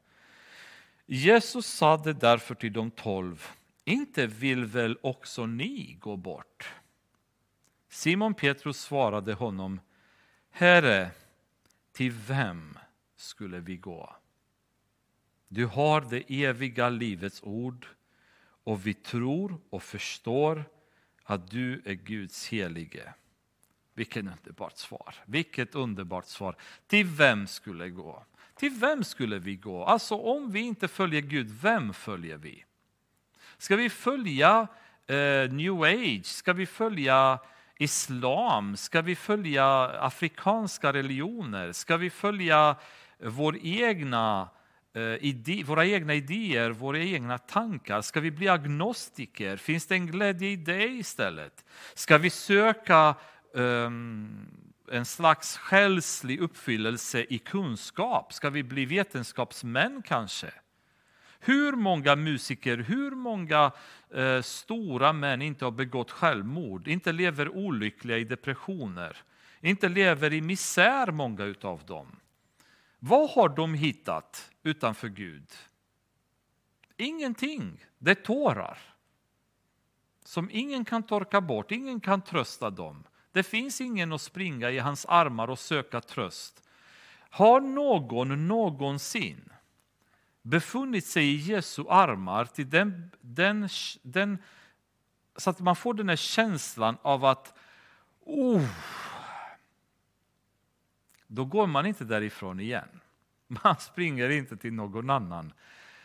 Jesus 1.07 1.67
sade 1.67 2.13
därför 2.13 2.55
till 2.55 2.73
de 2.73 2.91
tolv, 2.91 3.47
inte 3.85 4.27
vill 4.27 4.65
väl 4.65 4.99
också 5.03 5.47
ni 5.47 5.97
gå 6.01 6.17
bort? 6.17 6.75
Simon 7.89 8.35
Petrus 8.35 8.81
svarade 8.81 9.35
honom, 9.35 9.81
Herre, 10.51 11.11
till 11.93 12.11
vem 12.11 12.79
skulle 13.17 13.61
vi 13.61 13.77
gå? 13.77 14.17
Du 15.49 15.67
har 15.67 16.01
det 16.01 16.45
eviga 16.45 16.89
livets 16.89 17.43
ord 17.43 17.87
och 18.65 18.87
vi 18.87 18.95
tror 18.95 19.61
och 19.71 19.83
förstår 19.83 20.65
att 21.23 21.51
du 21.51 21.83
är 21.85 21.95
Guds 21.95 22.49
helige. 22.49 23.15
Vilket 23.95 24.25
underbart 24.25 24.79
svar. 24.79 25.15
Vilket 25.27 25.75
underbart 25.75 26.27
svar. 26.27 26.57
Till 26.87 27.07
vem 27.07 27.47
skulle 27.47 27.89
gå? 27.89 28.25
Till 28.57 28.71
vem 28.71 29.05
skulle 29.05 29.39
vi 29.39 29.57
gå? 29.57 29.85
Alltså 29.85 30.15
om 30.15 30.51
vi 30.51 30.61
inte 30.61 30.89
följer 30.89 31.21
Gud, 31.21 31.51
vem 31.63 31.95
följer 31.95 32.37
vi? 32.37 32.65
Ska 33.59 33.77
vi 33.77 33.91
följa 33.91 34.67
eh, 35.07 35.53
new 35.53 35.83
age? 35.83 36.27
Ska 36.27 36.53
vi 36.53 36.67
följa 36.67 37.39
islam? 37.79 38.77
Ska 38.77 39.03
vi 39.03 39.17
följa 39.17 39.67
afrikanska 39.85 40.93
religioner? 40.93 41.73
Ska 41.73 41.97
vi 41.97 42.11
följa 42.11 42.77
vår 43.19 43.59
egna, 43.63 44.49
eh, 44.95 45.25
ide, 45.25 45.65
våra 45.65 45.87
egna 45.87 46.15
idéer, 46.15 46.71
våra 46.71 46.99
egna 46.99 47.39
tankar? 47.39 48.03
Ska 48.03 48.21
vi 48.21 48.31
bli 48.31 48.49
agnostiker? 48.49 49.57
Finns 49.57 49.87
det 49.87 49.95
en 49.95 50.07
glädje 50.07 50.49
i 50.49 50.57
det 50.57 50.85
istället? 50.85 51.65
Ska 51.95 52.19
vi 52.19 52.31
söka 52.31 53.15
um, 53.55 54.47
en 54.91 55.05
slags 55.05 55.57
själslig 55.57 56.41
uppfyllelse 56.41 57.27
i 57.29 57.39
kunskap? 57.39 58.33
Ska 58.33 58.51
vi 58.51 58.63
bli 58.63 58.85
vetenskapsmän 58.85 60.03
kanske? 60.03 60.53
Hur 61.39 61.73
många 61.73 62.17
musiker, 62.17 62.77
hur 62.77 63.11
många 63.11 63.73
eh, 64.15 64.43
stora 64.43 65.13
män 65.13 65.43
inte 65.43 65.65
har 65.65 65.73
begått 65.73 66.11
självmord, 66.11 66.89
inte 66.89 67.13
lever 67.13 67.49
olyckliga 67.49 68.19
i 68.19 68.25
depressioner, 68.25 69.17
inte 69.61 69.89
lever 69.89 70.33
i 70.33 70.41
misär 70.41 71.13
många 71.13 71.45
utav 71.45 71.85
dem. 71.87 72.17
Vad 72.99 73.31
har 73.31 73.49
de 73.49 73.75
hittat 73.75 74.51
utanför 74.63 75.09
Gud? 75.09 75.51
Ingenting, 76.97 77.85
det 77.99 78.11
är 78.11 78.15
tårar. 78.15 78.79
Som 80.25 80.49
ingen 80.53 80.85
kan 80.85 81.03
torka 81.03 81.41
bort, 81.41 81.71
ingen 81.73 82.01
kan 82.01 82.23
trösta 82.23 82.71
dem. 82.71 83.05
Det 83.35 83.43
finns 83.43 83.81
ingen 83.81 84.13
att 84.13 84.21
springa 84.21 84.71
i 84.71 84.79
hans 84.79 85.07
armar 85.07 85.51
och 85.51 85.59
söka 85.59 86.01
tröst. 86.01 86.63
Har 87.31 87.61
någon 87.61 88.49
någonsin 88.49 89.53
befunnit 90.43 91.07
sig 91.07 91.25
i 91.25 91.37
Jesu 91.37 91.85
armar 91.89 92.45
till 92.45 92.71
den, 92.71 93.11
den, 93.21 93.69
den, 94.03 94.39
så 95.37 95.51
att 95.51 95.61
man 95.61 95.77
får 95.77 95.95
den 95.95 96.09
här 96.09 96.17
känslan 96.17 96.97
av 97.03 97.25
att 97.25 97.55
oh, 98.21 98.67
då 101.27 101.45
går 101.45 101.67
man 101.67 101.87
inte 101.87 102.05
därifrån 102.05 102.61
igen. 102.61 103.01
Man 103.47 103.77
springer 103.77 104.31
inte 104.31 104.57
till 104.57 104.73
någon 104.73 105.11
annan. 105.11 105.53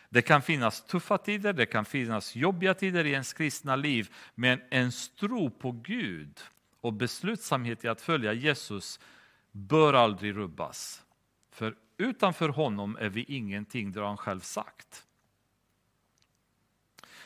Det 0.08 0.22
kan 0.22 0.42
finnas 0.42 0.86
tuffa 0.86 1.18
tider, 1.18 1.52
det 1.52 1.66
kan 1.66 1.84
finnas 1.84 2.36
jobbiga 2.36 2.74
tider 2.74 3.04
i 3.04 3.10
ens 3.10 3.32
kristna 3.32 3.76
liv, 3.76 4.14
men 4.34 4.60
en 4.70 4.90
tro 5.20 5.50
på 5.50 5.72
Gud 5.72 6.40
och 6.80 6.92
beslutsamhet 6.92 7.84
i 7.84 7.88
att 7.88 8.00
följa 8.00 8.32
Jesus 8.32 9.00
bör 9.52 9.94
aldrig 9.94 10.36
rubbas. 10.36 11.02
För 11.50 11.74
utanför 11.96 12.48
honom 12.48 12.96
är 13.00 13.08
vi 13.08 13.24
ingenting, 13.24 13.92
det 13.92 14.00
har 14.00 14.08
han 14.08 14.16
själv 14.16 14.40
sagt. 14.40 15.06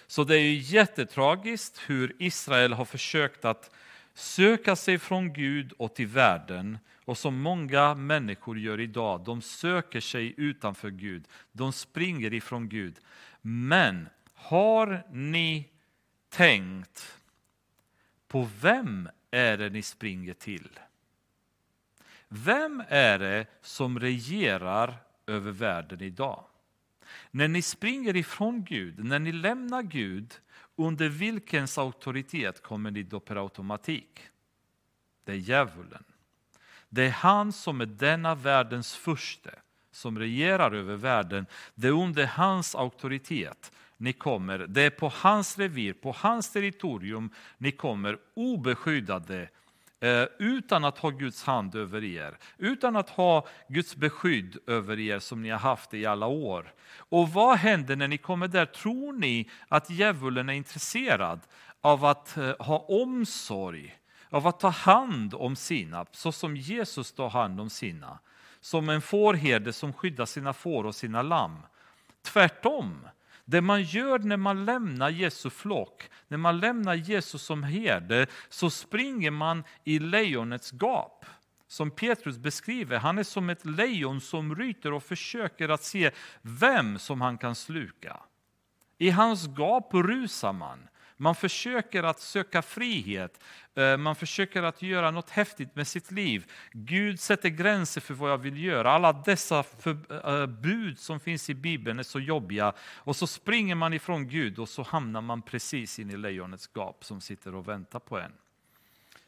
Så 0.06 0.24
det 0.24 0.36
är 0.36 0.42
ju 0.42 0.54
jättetragiskt 0.54 1.80
hur 1.86 2.16
Israel 2.18 2.72
har 2.72 2.84
försökt 2.84 3.44
att 3.44 3.74
söka 4.14 4.76
sig 4.76 4.98
från 4.98 5.32
Gud 5.32 5.72
och 5.72 5.94
till 5.94 6.06
världen 6.06 6.78
och 7.04 7.18
som 7.18 7.40
många 7.40 7.94
människor 7.94 8.58
gör 8.58 8.80
idag. 8.80 9.24
De 9.24 9.42
söker 9.42 10.00
sig 10.00 10.34
utanför 10.36 10.90
Gud, 10.90 11.28
de 11.52 11.72
springer 11.72 12.34
ifrån 12.34 12.68
Gud. 12.68 13.00
Men 13.40 14.08
har 14.34 15.06
ni 15.12 15.68
tänkt 16.28 17.18
på 18.28 18.48
vem 18.60 19.08
är 19.34 19.56
det 19.56 19.70
ni 19.70 19.82
springer 19.82 20.34
till? 20.34 20.78
Vem 22.28 22.82
är 22.88 23.18
det 23.18 23.46
som 23.60 24.00
regerar 24.00 24.96
över 25.26 25.52
världen 25.52 26.00
idag? 26.00 26.44
När 27.30 27.48
ni 27.48 27.62
springer 27.62 28.16
ifrån 28.16 28.64
Gud, 28.64 29.04
när 29.04 29.18
ni 29.18 29.32
lämnar 29.32 29.82
Gud, 29.82 30.34
under 30.76 31.08
vilkens 31.08 31.78
auktoritet 31.78 32.62
kommer 32.62 32.90
ni 32.90 33.02
då 33.02 33.20
per 33.20 33.36
automatik? 33.36 34.20
Det 35.24 35.32
är 35.32 35.36
djävulen. 35.36 36.04
Det 36.88 37.02
är 37.02 37.10
han 37.10 37.52
som 37.52 37.80
är 37.80 37.86
denna 37.86 38.34
världens 38.34 38.94
furste, 38.94 39.54
som 39.90 40.18
regerar 40.18 40.72
över 40.72 40.96
världen. 40.96 41.46
Det 41.74 41.88
är 41.88 41.92
under 41.92 42.26
hans 42.26 42.74
auktoritet 42.74 43.72
ni 43.96 44.12
kommer. 44.12 44.58
Det 44.58 44.82
är 44.82 44.90
på 44.90 45.12
hans 45.14 45.58
revir, 45.58 45.92
på 45.92 46.14
hans 46.18 46.52
territorium 46.52 47.30
ni 47.58 47.70
kommer 47.70 48.18
obeskyddade 48.34 49.48
eh, 50.00 50.24
utan 50.38 50.84
att 50.84 50.98
ha 50.98 51.10
Guds 51.10 51.44
hand 51.44 51.74
över 51.74 52.04
er, 52.04 52.38
utan 52.58 52.96
att 52.96 53.10
ha 53.10 53.46
Guds 53.68 53.96
beskydd 53.96 54.56
över 54.66 54.98
er 54.98 55.18
som 55.18 55.42
ni 55.42 55.50
har 55.50 55.58
haft 55.58 55.94
i 55.94 56.06
alla 56.06 56.26
år. 56.26 56.72
Och 56.96 57.28
vad 57.28 57.58
händer 57.58 57.96
när 57.96 58.08
ni 58.08 58.18
kommer 58.18 58.48
där? 58.48 58.66
Tror 58.66 59.12
ni 59.12 59.50
att 59.68 59.90
djävulen 59.90 60.48
är 60.48 60.52
intresserad 60.52 61.40
av 61.80 62.04
att 62.04 62.36
eh, 62.36 62.54
ha 62.58 62.78
omsorg, 62.78 63.96
av 64.30 64.46
att 64.46 64.60
ta 64.60 64.68
hand 64.68 65.34
om 65.34 65.56
sina, 65.56 66.06
så 66.12 66.32
som 66.32 66.56
Jesus 66.56 67.12
tar 67.12 67.28
hand 67.28 67.60
om 67.60 67.70
sina? 67.70 68.18
Som 68.60 68.88
en 68.88 69.02
fårherde 69.02 69.72
som 69.72 69.92
skyddar 69.92 70.26
sina 70.26 70.52
får 70.52 70.84
och 70.84 70.94
sina 70.94 71.22
lamm. 71.22 71.56
Tvärtom, 72.22 73.08
det 73.44 73.60
man 73.60 73.82
gör 73.82 74.18
när 74.18 74.36
man 74.36 74.64
lämnar 74.64 75.10
Jesu 75.10 75.50
flock, 75.50 76.10
när 76.28 76.38
man 76.38 76.60
lämnar 76.60 76.94
Jesus 76.94 77.42
som 77.42 77.62
herde, 77.62 78.26
så 78.48 78.70
springer 78.70 79.30
man 79.30 79.64
i 79.84 79.98
lejonets 79.98 80.72
gap. 80.72 81.24
Som 81.68 81.90
Petrus 81.90 82.38
beskriver, 82.38 82.98
han 82.98 83.18
är 83.18 83.22
som 83.22 83.50
ett 83.50 83.64
lejon 83.64 84.20
som 84.20 84.54
ryter 84.56 84.92
och 84.92 85.02
försöker 85.02 85.68
att 85.68 85.82
se 85.82 86.10
vem 86.42 86.98
som 86.98 87.20
han 87.20 87.38
kan 87.38 87.54
sluka. 87.54 88.20
I 88.98 89.10
hans 89.10 89.46
gap 89.56 89.94
rusar 89.94 90.52
man. 90.52 90.88
Man 91.16 91.34
försöker 91.34 92.02
att 92.02 92.20
söka 92.20 92.62
frihet, 92.62 93.40
eh, 93.74 93.96
man 93.96 94.16
försöker 94.16 94.62
att 94.62 94.82
göra 94.82 95.10
något 95.10 95.30
häftigt 95.30 95.76
med 95.76 95.86
sitt 95.86 96.10
liv. 96.10 96.50
Gud 96.72 97.20
sätter 97.20 97.48
gränser 97.48 98.00
för 98.00 98.14
vad 98.14 98.30
jag 98.30 98.38
vill 98.38 98.64
göra. 98.64 98.90
Alla 98.90 99.12
dessa 99.12 99.64
eh, 100.24 100.46
bud 100.46 100.98
som 100.98 101.20
finns 101.20 101.50
i 101.50 101.54
Bibeln 101.54 101.98
är 101.98 102.02
så 102.02 102.20
jobbiga. 102.20 102.72
Och 102.80 103.16
så 103.16 103.26
springer 103.26 103.74
man 103.74 103.92
ifrån 103.92 104.28
Gud 104.28 104.58
och 104.58 104.68
så 104.68 104.82
hamnar 104.82 105.20
man 105.20 105.42
precis 105.42 105.98
in 105.98 106.10
i 106.10 106.16
lejonets 106.16 106.70
gap 106.74 107.04
som 107.04 107.20
sitter 107.20 107.54
och 107.54 107.68
väntar 107.68 107.98
på 107.98 108.18
en. 108.18 108.32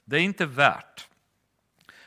Det 0.04 0.16
är 0.16 0.20
inte 0.20 0.46
värt. 0.46 1.08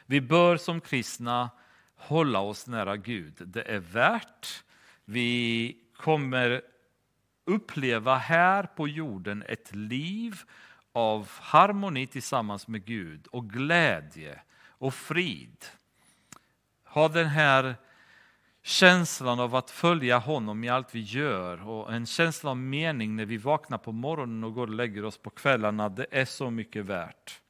Vi 0.05 0.21
bör 0.21 0.57
som 0.57 0.81
kristna 0.81 1.49
hålla 1.95 2.39
oss 2.39 2.67
nära 2.67 2.97
Gud. 2.97 3.33
Det 3.39 3.61
är 3.61 3.79
värt. 3.79 4.63
Vi 5.05 5.77
kommer 5.95 6.61
uppleva 7.49 8.15
här 8.15 8.63
på 8.63 8.87
jorden 8.87 9.43
ett 9.47 9.75
liv 9.75 10.41
av 10.93 11.29
harmoni 11.39 12.07
tillsammans 12.07 12.67
med 12.67 12.85
Gud 12.85 13.27
och 13.27 13.49
glädje 13.49 14.41
och 14.67 14.93
frid. 14.93 15.65
Ha 16.83 17.07
den 17.07 17.27
här 17.27 17.75
känslan 18.63 19.39
av 19.39 19.55
att 19.55 19.71
följa 19.71 20.17
honom 20.17 20.63
i 20.63 20.69
allt 20.69 20.95
vi 20.95 21.01
gör 21.01 21.67
och 21.67 21.93
en 21.93 22.05
känsla 22.05 22.49
av 22.49 22.57
mening 22.57 23.15
när 23.15 23.25
vi 23.25 23.37
vaknar 23.37 23.77
på 23.77 23.91
morgonen 23.91 24.43
och 24.43 24.53
går 24.53 24.67
och 24.67 24.75
lägger 24.75 25.05
oss 25.05 25.17
på 25.17 25.29
kvällarna. 25.29 25.89
Det 25.89 26.05
är 26.11 26.25
så 26.25 26.49
mycket 26.49 26.85
värt. 26.85 27.41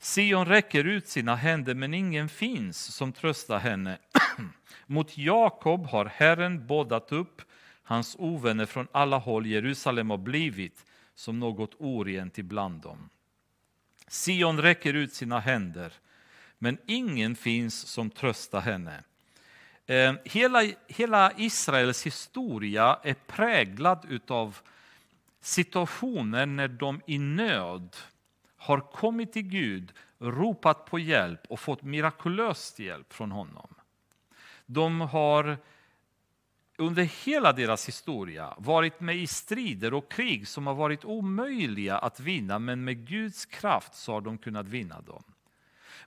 Sion 0.00 0.46
räcker 0.46 0.84
ut 0.84 1.08
sina 1.08 1.34
händer, 1.34 1.74
men 1.74 1.94
ingen 1.94 2.28
finns 2.28 2.94
som 2.94 3.12
tröstar 3.12 3.58
henne. 3.58 3.98
Mot 4.86 5.18
Jakob 5.18 5.86
har 5.86 6.04
Herren 6.04 6.66
bådat 6.66 7.12
upp 7.12 7.42
hans 7.82 8.16
ovänner 8.18 8.66
från 8.66 8.88
alla 8.92 9.18
håll. 9.18 9.46
Jerusalem 9.46 10.10
har 10.10 10.18
blivit 10.18 10.84
som 11.14 11.40
något 11.40 11.74
orent 11.78 12.38
ibland 12.38 12.80
dem. 12.80 13.08
Sion 14.08 14.60
räcker 14.60 14.94
ut 14.94 15.14
sina 15.14 15.40
händer, 15.40 15.92
men 16.58 16.78
ingen 16.86 17.36
finns 17.36 17.86
som 17.86 18.10
tröstar 18.10 18.60
henne. 18.60 19.02
Eh, 19.86 20.14
hela, 20.24 20.62
hela 20.88 21.32
Israels 21.36 22.06
historia 22.06 22.98
är 23.02 23.14
präglad 23.14 24.20
av 24.28 24.58
situationer 25.40 26.46
när 26.46 26.68
de 26.68 27.00
i 27.06 27.18
nöd 27.18 27.96
har 28.56 28.80
kommit 28.80 29.32
till 29.32 29.42
Gud, 29.42 29.92
ropat 30.18 30.84
på 30.86 30.98
hjälp 30.98 31.40
och 31.48 31.60
fått 31.60 31.82
mirakulöst 31.82 32.78
hjälp 32.78 33.12
från 33.12 33.30
honom. 33.30 33.74
De 34.66 35.00
har 35.00 35.56
under 36.82 37.02
hela 37.02 37.52
deras 37.52 37.88
historia 37.88 38.54
varit 38.58 39.00
med 39.00 39.16
i 39.16 39.26
strider 39.26 39.94
och 39.94 40.10
krig 40.10 40.48
som 40.48 40.66
har 40.66 40.74
varit 40.74 41.04
omöjliga 41.04 41.98
att 41.98 42.20
vinna, 42.20 42.58
men 42.58 42.84
med 42.84 43.08
Guds 43.08 43.46
kraft 43.46 43.94
så 43.94 44.12
har 44.12 44.20
de 44.20 44.38
kunnat 44.38 44.68
vinna 44.68 45.00
dem. 45.00 45.22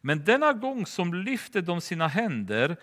Men 0.01 0.23
denna 0.23 0.53
gång 0.53 0.85
som 0.85 1.13
lyfte 1.13 1.61
de 1.61 1.81
sina 1.81 2.07
händer, 2.07 2.77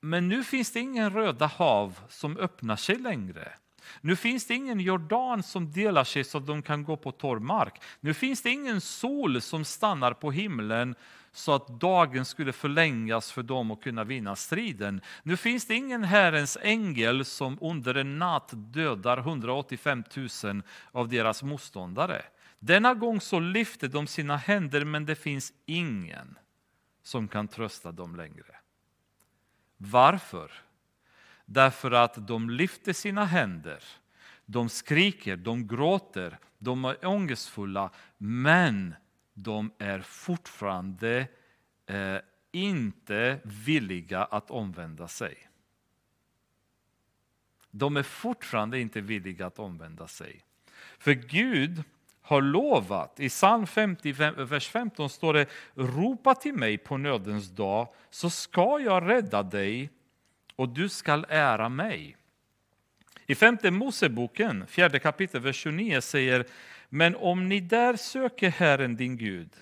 men 0.00 0.28
nu 0.28 0.44
finns 0.44 0.72
det 0.72 0.80
ingen 0.80 1.10
röda 1.10 1.46
hav 1.46 1.98
som 2.08 2.36
öppnar 2.36 2.76
sig 2.76 2.96
längre. 2.96 3.52
Nu 4.00 4.16
finns 4.16 4.46
det 4.46 4.54
ingen 4.54 4.80
Jordan 4.80 5.42
som 5.42 5.72
delar 5.72 6.04
sig 6.04 6.24
så 6.24 6.38
att 6.38 6.46
de 6.46 6.62
kan 6.62 6.84
gå 6.84 6.96
på 6.96 7.12
torr 7.12 7.38
mark. 7.38 7.82
Nu 8.00 8.14
finns 8.14 8.42
det 8.42 8.50
ingen 8.50 8.80
sol 8.80 9.40
som 9.40 9.64
stannar 9.64 10.12
på 10.12 10.30
himlen 10.30 10.94
så 11.34 11.54
att 11.54 11.80
dagen 11.80 12.24
skulle 12.24 12.52
förlängas 12.52 13.32
för 13.32 13.42
dem 13.42 13.70
att 13.70 13.82
kunna 13.82 14.04
vinna 14.04 14.36
striden. 14.36 15.00
Nu 15.22 15.36
finns 15.36 15.66
det 15.66 15.74
ingen 15.74 16.04
Herrens 16.04 16.58
ängel 16.62 17.24
som 17.24 17.58
under 17.60 17.94
en 17.94 18.18
natt 18.18 18.50
dödar 18.54 19.18
185 19.18 20.04
000 20.44 20.62
av 20.92 21.08
deras 21.08 21.42
motståndare. 21.42 22.22
Denna 22.58 22.94
gång 22.94 23.20
så 23.20 23.40
lyfter 23.40 23.88
de 23.88 24.06
sina 24.06 24.36
händer 24.36 24.84
men 24.84 25.06
det 25.06 25.14
finns 25.14 25.52
ingen 25.66 26.38
som 27.02 27.28
kan 27.28 27.48
trösta 27.48 27.92
dem 27.92 28.16
längre. 28.16 28.56
Varför? 29.76 30.52
Därför 31.46 31.90
att 31.90 32.28
de 32.28 32.50
lyfter 32.50 32.92
sina 32.92 33.24
händer, 33.24 33.84
de 34.46 34.68
skriker, 34.68 35.36
de 35.36 35.66
gråter, 35.66 36.38
de 36.58 36.84
är 36.84 37.06
ångestfulla, 37.06 37.90
men 38.18 38.94
de 39.34 39.70
är 39.78 40.00
fortfarande 40.00 41.28
eh, 41.86 42.16
inte 42.52 43.38
villiga 43.44 44.24
att 44.24 44.50
omvända 44.50 45.08
sig. 45.08 45.48
De 47.70 47.96
är 47.96 48.02
fortfarande 48.02 48.80
inte 48.80 49.00
villiga 49.00 49.46
att 49.46 49.58
omvända 49.58 50.08
sig. 50.08 50.44
För 50.98 51.12
Gud 51.12 51.82
har 52.20 52.42
lovat, 52.42 53.20
i 53.20 53.28
psalm 53.28 53.66
50, 53.66 54.12
vers 54.44 54.68
15 54.68 55.10
står 55.10 55.34
det 55.34 55.46
Ropa 55.74 56.34
till 56.34 56.54
mig 56.54 56.78
på 56.78 56.96
nödens 56.96 57.50
dag 57.50 57.88
så 58.10 58.30
ska 58.30 58.80
jag 58.80 59.08
rädda 59.08 59.42
dig 59.42 59.90
och 60.56 60.68
du 60.68 60.88
skall 60.88 61.26
ära 61.28 61.68
mig. 61.68 62.16
I 63.26 63.34
femte 63.34 63.70
Moseboken, 63.70 64.66
fjärde 64.66 64.98
kapitel, 64.98 65.40
vers 65.40 65.56
29 65.56 66.00
säger 66.00 66.46
men 66.96 67.16
om 67.16 67.48
ni 67.48 67.60
där 67.60 67.96
söker 67.96 68.50
Herren 68.50 68.96
din 68.96 69.16
Gud 69.16 69.56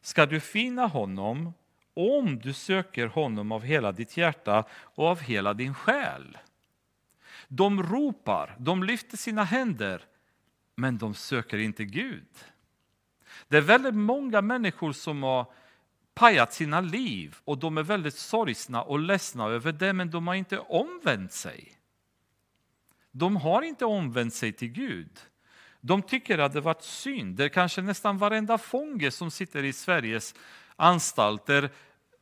ska 0.00 0.26
du 0.26 0.40
finna 0.40 0.86
honom 0.86 1.54
om 1.94 2.38
du 2.38 2.52
söker 2.52 3.06
honom 3.06 3.52
av 3.52 3.62
hela 3.62 3.92
ditt 3.92 4.16
hjärta 4.16 4.64
och 4.72 5.06
av 5.06 5.20
hela 5.20 5.54
din 5.54 5.74
själ. 5.74 6.38
De 7.48 7.82
ropar, 7.82 8.56
de 8.58 8.82
lyfter 8.84 9.16
sina 9.16 9.44
händer, 9.44 10.04
men 10.74 10.98
de 10.98 11.14
söker 11.14 11.58
inte 11.58 11.84
Gud. 11.84 12.28
Det 13.48 13.56
är 13.56 13.60
väldigt 13.60 13.94
många 13.94 14.42
människor 14.42 14.92
som 14.92 15.22
har 15.22 15.46
pajat 16.14 16.52
sina 16.52 16.80
liv 16.80 17.36
och 17.44 17.58
de 17.58 17.78
är 17.78 17.82
väldigt 17.82 18.16
sorgsna 18.16 18.82
och 18.82 18.98
ledsna 18.98 19.46
över 19.46 19.72
det, 19.72 19.92
men 19.92 20.10
de 20.10 20.26
har 20.26 20.34
inte 20.34 20.58
omvänt 20.58 21.32
sig. 21.32 21.72
De 23.10 23.36
har 23.36 23.62
inte 23.62 23.84
omvänt 23.84 24.34
sig 24.34 24.52
till 24.52 24.68
Gud. 24.68 25.20
De 25.84 26.02
tycker 26.02 26.38
att 26.38 26.52
det 26.52 26.60
varit 26.60 26.82
synd. 26.82 27.36
Det 27.36 27.44
är 27.44 27.48
kanske 27.48 27.82
nästan 27.82 28.18
varenda 28.18 28.58
fånge 28.58 29.10
som 29.10 29.30
sitter 29.30 29.64
i 29.64 29.72
Sveriges 29.72 30.34
anstalter 30.76 31.70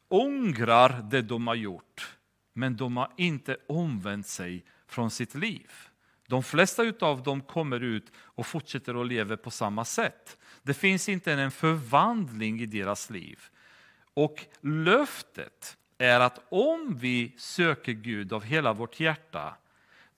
ångrar 0.08 1.02
det 1.10 1.22
de 1.22 1.46
har 1.46 1.54
gjort. 1.54 2.16
Men 2.52 2.76
de 2.76 2.96
har 2.96 3.12
inte 3.16 3.56
omvänt 3.68 4.26
sig 4.26 4.64
från 4.86 5.10
sitt 5.10 5.34
liv. 5.34 5.70
De 6.26 6.42
flesta 6.42 6.82
av 7.00 7.22
dem 7.22 7.40
kommer 7.40 7.80
ut 7.80 8.12
och 8.16 8.46
fortsätter 8.46 9.00
att 9.00 9.06
leva 9.06 9.36
på 9.36 9.50
samma 9.50 9.84
sätt. 9.84 10.38
Det 10.62 10.74
finns 10.74 11.08
inte 11.08 11.32
en 11.32 11.50
förvandling 11.50 12.60
i 12.60 12.66
deras 12.66 13.10
liv. 13.10 13.40
Och 14.14 14.44
löftet 14.60 15.76
är 15.98 16.20
att 16.20 16.40
om 16.48 16.96
vi 17.00 17.34
söker 17.36 17.92
Gud 17.92 18.32
av 18.32 18.44
hela 18.44 18.72
vårt 18.72 19.00
hjärta, 19.00 19.56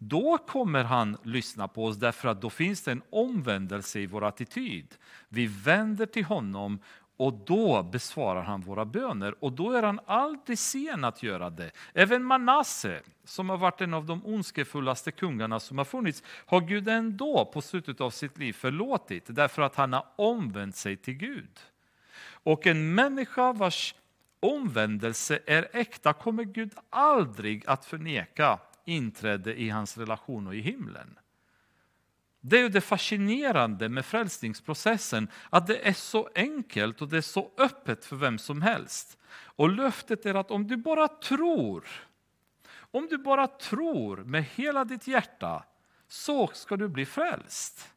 då 0.08 0.38
kommer 0.38 0.84
han 0.84 1.16
lyssna 1.22 1.68
på 1.68 1.84
oss 1.84 1.96
därför 1.96 2.28
att 2.28 2.40
då 2.40 2.50
finns 2.50 2.82
det 2.82 2.92
en 2.92 3.02
omvändelse 3.10 4.00
i 4.00 4.06
vår 4.06 4.24
attityd. 4.24 4.94
Vi 5.28 5.46
vänder 5.46 6.06
till 6.06 6.24
honom 6.24 6.78
och 7.16 7.32
då 7.46 7.82
besvarar 7.82 8.42
han 8.42 8.60
våra 8.60 8.84
böner 8.84 9.44
och 9.44 9.52
då 9.52 9.72
är 9.72 9.82
han 9.82 10.00
aldrig 10.06 10.58
sen 10.58 11.04
att 11.04 11.22
göra 11.22 11.50
det. 11.50 11.70
Även 11.94 12.24
Manasse, 12.24 13.00
som 13.24 13.50
har 13.50 13.56
varit 13.56 13.80
en 13.80 13.94
av 13.94 14.06
de 14.06 14.26
ondskefullaste 14.26 15.10
kungarna 15.10 15.60
som 15.60 15.78
har 15.78 15.84
funnits, 15.84 16.22
har 16.26 16.60
Gud 16.60 16.88
ändå 16.88 17.50
på 17.52 17.62
slutet 17.62 18.00
av 18.00 18.10
sitt 18.10 18.38
liv 18.38 18.52
förlåtit 18.52 19.24
därför 19.26 19.62
att 19.62 19.76
han 19.76 19.92
har 19.92 20.06
omvänt 20.16 20.76
sig 20.76 20.96
till 20.96 21.14
Gud. 21.14 21.60
Och 22.24 22.66
en 22.66 22.94
människa 22.94 23.52
vars 23.52 23.94
omvändelse 24.40 25.38
är 25.46 25.68
äkta 25.72 26.12
kommer 26.12 26.44
Gud 26.44 26.72
aldrig 26.90 27.64
att 27.66 27.84
förneka 27.84 28.58
inträde 28.84 29.60
i 29.60 29.68
hans 29.68 29.98
relation 29.98 30.46
och 30.46 30.54
i 30.54 30.60
himlen. 30.60 31.18
Det 32.40 32.58
är 32.58 32.62
ju 32.62 32.68
det 32.68 32.80
fascinerande 32.80 33.88
med 33.88 34.06
frälsningsprocessen, 34.06 35.28
att 35.50 35.66
det 35.66 35.88
är 35.88 35.92
så 35.92 36.28
enkelt 36.34 37.02
och 37.02 37.08
det 37.08 37.16
är 37.16 37.20
så 37.20 37.50
öppet 37.58 38.04
för 38.04 38.16
vem 38.16 38.38
som 38.38 38.62
helst. 38.62 39.18
Och 39.32 39.68
löftet 39.68 40.26
är 40.26 40.34
att 40.34 40.50
om 40.50 40.66
du 40.66 40.76
bara 40.76 41.08
tror, 41.08 41.84
om 42.74 43.06
du 43.06 43.18
bara 43.18 43.46
tror 43.46 44.16
med 44.16 44.44
hela 44.44 44.84
ditt 44.84 45.06
hjärta, 45.06 45.64
så 46.08 46.46
ska 46.46 46.76
du 46.76 46.88
bli 46.88 47.06
frälst. 47.06 47.88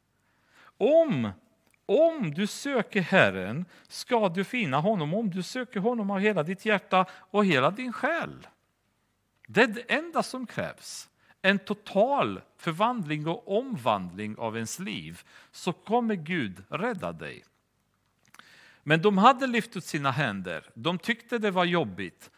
Om 0.77 1.31
om 1.86 2.33
du 2.33 2.47
söker 2.47 3.01
Herren 3.01 3.65
ska 3.88 4.29
du 4.29 4.43
finna 4.43 4.79
honom, 4.79 5.13
om 5.13 5.29
du 5.29 5.43
söker 5.43 5.79
honom 5.79 6.11
av 6.11 6.19
hela 6.19 6.43
ditt 6.43 6.65
hjärta 6.65 7.05
och 7.11 7.45
hela 7.45 7.71
din 7.71 7.93
själ. 7.93 8.47
Det 9.48 9.62
är 9.62 9.68
det 9.68 9.93
enda 9.93 10.24
som 10.24 10.48
krävs. 10.48 11.10
En 11.41 11.60
total 11.60 12.41
förvandling 12.58 13.28
och 13.28 13.58
omvandling 13.58 14.38
av 14.38 14.56
ens 14.56 14.80
liv, 14.80 15.22
så 15.52 15.74
kommer 15.74 16.16
Gud 16.16 16.64
rädda 16.70 17.12
dig. 17.12 17.46
Men 18.84 19.02
de 19.02 19.18
hade 19.18 19.48
lyft 19.48 19.78
ut 19.78 19.86
sina 19.86 20.12
händer, 20.12 20.70
de 20.74 21.00
tyckte 21.00 21.38
det 21.38 21.52
var 21.52 21.66
jobbigt, 21.66 22.32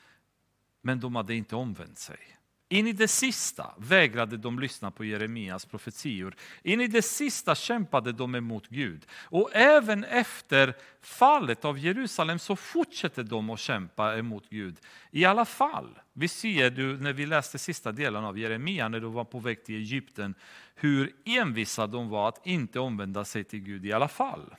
men 0.82 1.00
de 1.00 1.16
hade 1.16 1.36
inte 1.36 1.56
omvänt 1.56 1.98
sig. 1.98 2.37
In 2.70 2.88
i 2.88 2.94
det 2.94 3.08
sista 3.08 3.74
vägrade 3.78 4.38
de 4.38 4.60
lyssna 4.60 4.92
på 4.92 5.06
Jeremias 5.06 5.66
profetior. 5.66 6.36
In 6.64 6.82
i 6.82 6.88
det 6.88 7.02
sista 7.02 7.56
kämpade 7.56 8.12
de 8.12 8.36
emot 8.36 8.68
Gud. 8.68 9.06
Och 9.12 9.50
även 9.54 10.04
efter 10.04 10.74
fallet 11.02 11.66
av 11.66 11.80
Jerusalem 11.80 12.40
så 12.40 12.56
fortsätter 12.56 13.24
de 13.24 13.50
att 13.50 13.60
kämpa 13.60 14.18
emot 14.18 14.50
Gud. 14.50 14.78
I 15.12 15.26
alla 15.26 15.46
fall, 15.46 16.00
vi 16.14 16.28
ser 16.28 16.70
du 16.70 16.98
när 16.98 17.14
vi 17.14 17.26
läste 17.26 17.58
sista 17.58 17.92
delen 17.92 18.26
av 18.26 18.40
Jeremia 18.40 18.88
när 18.88 19.00
de 19.00 19.14
var 19.14 19.26
på 19.26 19.40
väg 19.40 19.66
till 19.66 19.76
Egypten, 19.76 20.36
hur 20.76 21.14
envisa 21.26 21.88
de 21.88 22.10
var 22.10 22.30
att 22.30 22.48
inte 22.48 22.80
omvända 22.80 23.26
sig 23.26 23.44
till 23.44 23.60
Gud 23.60 23.86
i 23.86 23.94
alla 23.94 24.08
fall. 24.08 24.56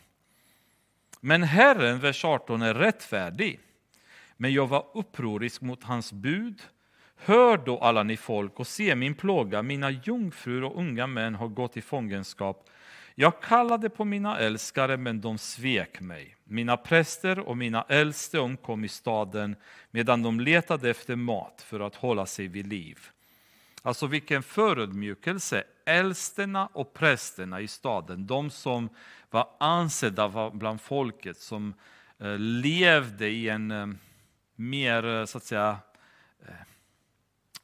Men 1.21 1.43
Herren, 1.43 2.01
vers 2.01 2.25
18, 2.25 2.63
är 2.63 2.75
rättfärdig. 2.75 3.61
Men 4.37 4.53
jag 4.53 4.67
var 4.67 4.87
upprorisk 4.95 5.61
mot 5.61 5.85
hans 5.85 6.13
bud 6.13 6.63
Hör 7.21 7.57
då 7.57 7.79
alla 7.79 8.03
ni 8.03 8.17
folk 8.17 8.61
och 8.61 8.67
se 8.67 8.95
min 8.95 9.15
plåga, 9.15 9.63
mina 9.63 9.91
jungfrur 9.91 10.65
och 10.65 10.79
unga 10.79 11.07
män 11.07 11.35
har 11.35 11.49
gått 11.49 11.77
i 11.77 11.83
fångenskap. 11.83 12.71
Jag 13.15 13.43
kallade 13.43 13.91
på 13.91 14.05
mina 14.05 14.39
älskare, 14.39 14.97
men 14.97 15.21
de 15.21 15.39
svek 15.39 16.01
mig. 16.01 16.37
Mina 16.45 16.77
präster 16.77 17.39
och 17.39 17.57
mina 17.57 17.85
äldste 17.89 18.39
omkom 18.39 18.85
i 18.85 18.89
staden 18.89 19.57
medan 19.91 20.23
de 20.23 20.41
letade 20.41 20.91
efter 20.91 21.17
mat 21.17 21.65
för 21.67 21.81
att 21.81 21.95
hålla 21.95 22.27
sig 22.27 22.49
vid 22.49 22.67
liv. 22.67 22.99
Alltså 23.83 24.07
vilken 24.07 24.43
förödmjukelse! 24.43 25.65
Äldsterna 25.87 26.67
och 26.73 26.95
prästerna 26.95 27.61
i 27.61 27.69
staden, 27.69 28.27
de 28.27 28.51
som 28.51 28.89
var 29.31 29.49
ansedda 29.61 30.51
bland 30.51 30.81
folket, 30.81 31.37
som 31.37 31.75
eh, 32.19 32.39
levde 32.39 33.29
i 33.29 33.49
en 33.49 33.71
eh, 33.71 33.87
mer, 34.57 35.07
eh, 35.07 35.25
så 35.25 35.39
att 35.39 35.45
säga, 35.45 35.79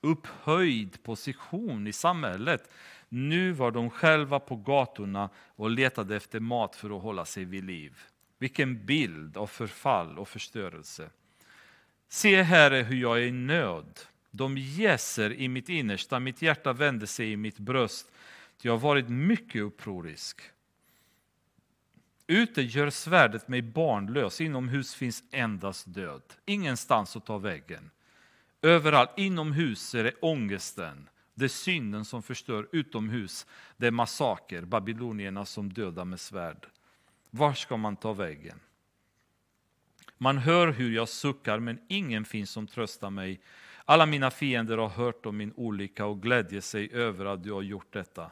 upphöjd 0.05 1.03
position 1.03 1.87
i 1.87 1.93
samhället. 1.93 2.71
Nu 3.09 3.53
var 3.53 3.71
de 3.71 3.91
själva 3.91 4.41
på 4.41 4.57
gatorna 4.57 5.31
och 5.57 5.71
letade 5.71 6.17
efter 6.17 6.41
mat 6.41 6.77
för 6.77 6.97
att 6.97 7.03
hålla 7.03 7.25
sig 7.25 7.45
vid 7.45 7.65
liv. 7.65 7.99
Vilken 8.39 8.87
bild 8.87 9.37
av 9.37 9.47
förfall 9.47 10.19
och 10.19 10.29
förstörelse. 10.29 11.11
Se, 12.09 12.43
Herre, 12.43 12.77
hur 12.77 12.97
jag 12.97 13.19
är 13.19 13.23
i 13.23 13.33
nöd. 13.33 14.01
De 14.31 14.59
jäser 14.59 15.33
i 15.33 15.49
mitt 15.49 15.69
innersta, 15.69 16.21
mitt 16.21 16.43
hjärta 16.43 16.73
vänder 16.73 17.07
sig 17.07 17.33
i 17.33 17.37
mitt 17.37 17.59
bröst. 17.59 18.13
Jag 18.63 18.73
har 18.73 18.79
varit 18.79 19.09
mycket 19.09 19.63
upprorisk. 19.63 20.41
Ute 22.27 22.63
gör 22.63 22.91
svärdet 22.91 23.49
mig 23.49 23.63
barnlös, 23.63 24.41
inomhus 24.41 24.95
finns 24.95 25.25
endast 25.31 25.95
död. 25.95 26.23
Ingenstans 26.47 27.17
att 27.17 27.27
ta 27.27 27.39
vägen. 27.39 27.91
Överallt, 28.65 29.11
inomhus 29.17 29.95
är 29.95 30.05
det 30.05 30.15
ångesten, 30.21 31.09
det 31.35 31.45
är 31.45 31.49
synden 31.49 32.05
som 32.05 32.23
förstör. 32.23 32.69
Utomhus, 32.73 33.47
det 33.77 33.87
är 33.87 33.91
massaker, 33.91 34.63
babylonierna 34.63 35.45
som 35.45 35.73
dödar 35.73 36.05
med 36.05 36.21
svärd. 36.21 36.67
Var 37.31 37.53
ska 37.53 37.77
man 37.77 37.97
ta 37.97 38.13
vägen? 38.13 38.61
Man 40.19 40.39
hör 40.39 40.69
hur 40.69 40.91
jag 40.91 41.09
suckar, 41.09 41.59
men 41.59 41.81
ingen 41.89 42.25
finns 42.25 42.51
som 42.51 42.67
tröstar 42.67 43.11
mig. 43.11 43.41
Alla 43.85 44.07
mina 44.07 44.31
fiender 44.31 44.79
har 44.79 44.89
hört 44.89 45.27
om 45.27 45.37
min 45.37 45.53
olycka 45.57 46.07
och 46.07 46.23
glädjer 46.23 46.61
sig 46.61 46.93
över 46.93 47.25
att 47.25 47.43
du 47.43 47.53
har 47.53 47.63
gjort 47.63 47.93
detta. 47.93 48.31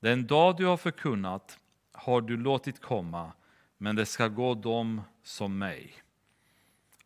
Den 0.00 0.26
dag 0.26 0.56
du 0.56 0.64
har 0.64 0.76
förkunnat 0.76 1.58
har 1.92 2.20
du 2.20 2.36
låtit 2.36 2.80
komma, 2.80 3.32
men 3.78 3.96
det 3.96 4.06
ska 4.06 4.28
gå 4.28 4.54
dem 4.54 5.02
som 5.22 5.58
mig. 5.58 6.05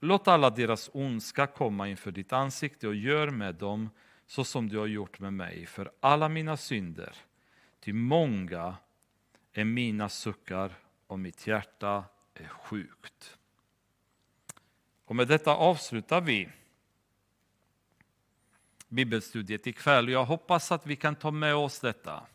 Låt 0.00 0.28
alla 0.28 0.50
deras 0.50 0.90
ondska 0.92 1.46
komma 1.46 1.88
inför 1.88 2.10
ditt 2.10 2.32
ansikte 2.32 2.88
och 2.88 2.94
gör 2.94 3.30
med 3.30 3.54
dem 3.54 3.90
så 4.26 4.44
som 4.44 4.68
du 4.68 4.78
har 4.78 4.86
gjort 4.86 5.18
med 5.18 5.32
mig 5.32 5.66
för 5.66 5.92
alla 6.00 6.28
mina 6.28 6.56
synder. 6.56 7.16
Ty 7.80 7.92
många 7.92 8.76
är 9.52 9.64
mina 9.64 10.08
suckar 10.08 10.72
och 11.06 11.18
mitt 11.18 11.46
hjärta 11.46 12.04
är 12.34 12.48
sjukt. 12.48 13.38
Och 15.04 15.16
med 15.16 15.28
detta 15.28 15.50
avslutar 15.50 16.20
vi 16.20 16.48
bibelstudiet 18.88 19.66
ikväll. 19.66 20.08
Jag 20.08 20.24
hoppas 20.24 20.72
att 20.72 20.86
vi 20.86 20.96
kan 20.96 21.16
ta 21.16 21.30
med 21.30 21.54
oss 21.54 21.80
detta. 21.80 22.26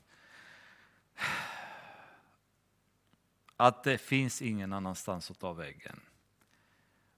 Att 3.58 3.84
det 3.84 3.98
finns 3.98 4.42
ingen 4.42 4.74
annanstans 4.74 5.32
att 5.32 5.40
ta 5.40 5.54
vägen. 5.54 6.00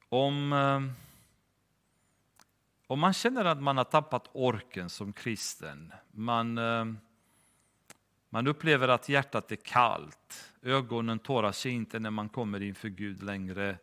Om, 0.09 0.53
eh, 0.53 0.81
om 2.87 2.99
man 2.99 3.13
känner 3.13 3.45
att 3.45 3.61
man 3.61 3.77
har 3.77 3.83
tappat 3.83 4.29
orken 4.33 4.89
som 4.89 5.13
kristen, 5.13 5.93
man, 6.11 6.57
eh, 6.57 6.85
man 8.29 8.47
upplever 8.47 8.87
att 8.87 9.09
hjärtat 9.09 9.51
är 9.51 9.55
kallt, 9.55 10.53
ögonen 10.61 11.19
tårar 11.19 11.51
sig 11.51 11.71
inte 11.71 11.99
när 11.99 12.11
man 12.11 12.29
kommer 12.29 12.61
inför 12.61 12.89
Gud 12.89 13.23
längre. 13.23 13.77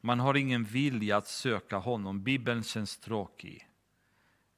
Man 0.00 0.20
har 0.20 0.34
ingen 0.34 0.64
vilja 0.64 1.16
att 1.16 1.28
söka 1.28 1.76
honom, 1.76 2.22
Bibeln 2.22 2.62
känns 2.62 2.98
tråkig. 2.98 3.68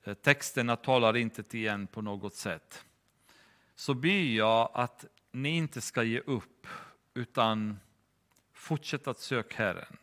Eh, 0.05 0.14
texterna 0.14 0.76
talar 0.76 1.16
inte 1.16 1.43
till 1.43 1.68
en 1.68 1.86
på 1.86 2.03
något 2.03 2.34
sätt. 2.34 2.84
Så 3.74 3.95
ber 3.95 4.22
jag 4.22 4.70
att 4.74 5.05
ni 5.32 5.49
inte 5.49 5.80
ska 5.80 6.03
ge 6.03 6.20
upp, 6.20 6.66
utan 7.14 7.78
Fortsätt 8.61 9.09
att 9.09 9.19
söka 9.19 9.57
Herren 9.57 9.97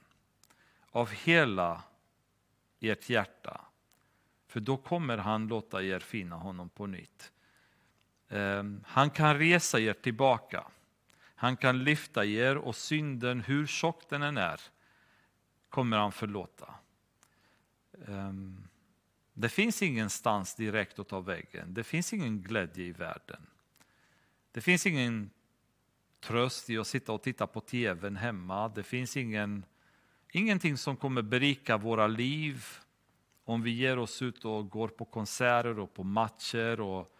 av 0.92 1.10
hela 1.10 1.84
ert 2.80 3.10
hjärta. 3.10 3.62
För 4.48 4.60
då 4.60 4.78
kommer 4.78 5.18
han 5.18 5.48
låta 5.48 5.84
er 5.84 6.00
finna 6.00 6.36
honom 6.36 6.70
på 6.70 6.86
nytt. 6.86 7.32
Ehm, 8.30 8.84
han 8.88 9.10
kan 9.10 9.38
resa 9.40 9.80
er 9.80 9.94
tillbaka. 9.94 10.64
Han 11.36 11.58
kan 11.58 11.84
lyfta 11.84 12.26
er 12.26 12.58
och 12.58 12.76
synden, 12.76 13.42
hur 13.42 13.68
tjock 13.68 14.10
den 14.10 14.24
än 14.24 14.38
är, 14.38 14.62
kommer 15.70 15.98
han 15.98 16.12
förlåta. 16.12 16.76
Ehm, 18.08 18.68
det 19.34 19.50
finns 19.50 19.82
ingenstans 19.82 20.56
direkt 20.56 21.00
att 21.00 21.08
ta 21.08 21.20
vägen. 21.20 21.74
Det 21.74 21.84
finns 21.84 22.14
ingen 22.14 22.42
glädje 22.42 22.86
i 22.86 22.92
världen. 22.92 23.48
Det 24.52 24.62
finns 24.62 24.86
ingen 24.86 25.30
tröst 26.20 26.70
i 26.70 26.78
att 26.78 26.88
sitta 26.88 27.12
och 27.12 27.24
titta 27.24 27.48
på 27.48 27.62
tvn 27.62 28.16
hemma. 28.16 28.70
Det 28.70 28.84
finns 28.84 29.18
ingen, 29.18 29.66
ingenting 30.32 30.78
som 30.78 30.98
kommer 30.98 31.22
berika 31.22 31.78
våra 31.78 32.08
liv 32.08 32.66
om 33.46 33.62
vi 33.62 33.72
ger 33.72 34.00
oss 34.00 34.22
ut 34.22 34.46
och 34.46 34.70
går 34.70 34.88
på 34.88 35.06
konserter 35.06 35.80
och 35.80 35.94
på 35.94 36.04
matcher 36.04 36.80
och 36.80 37.14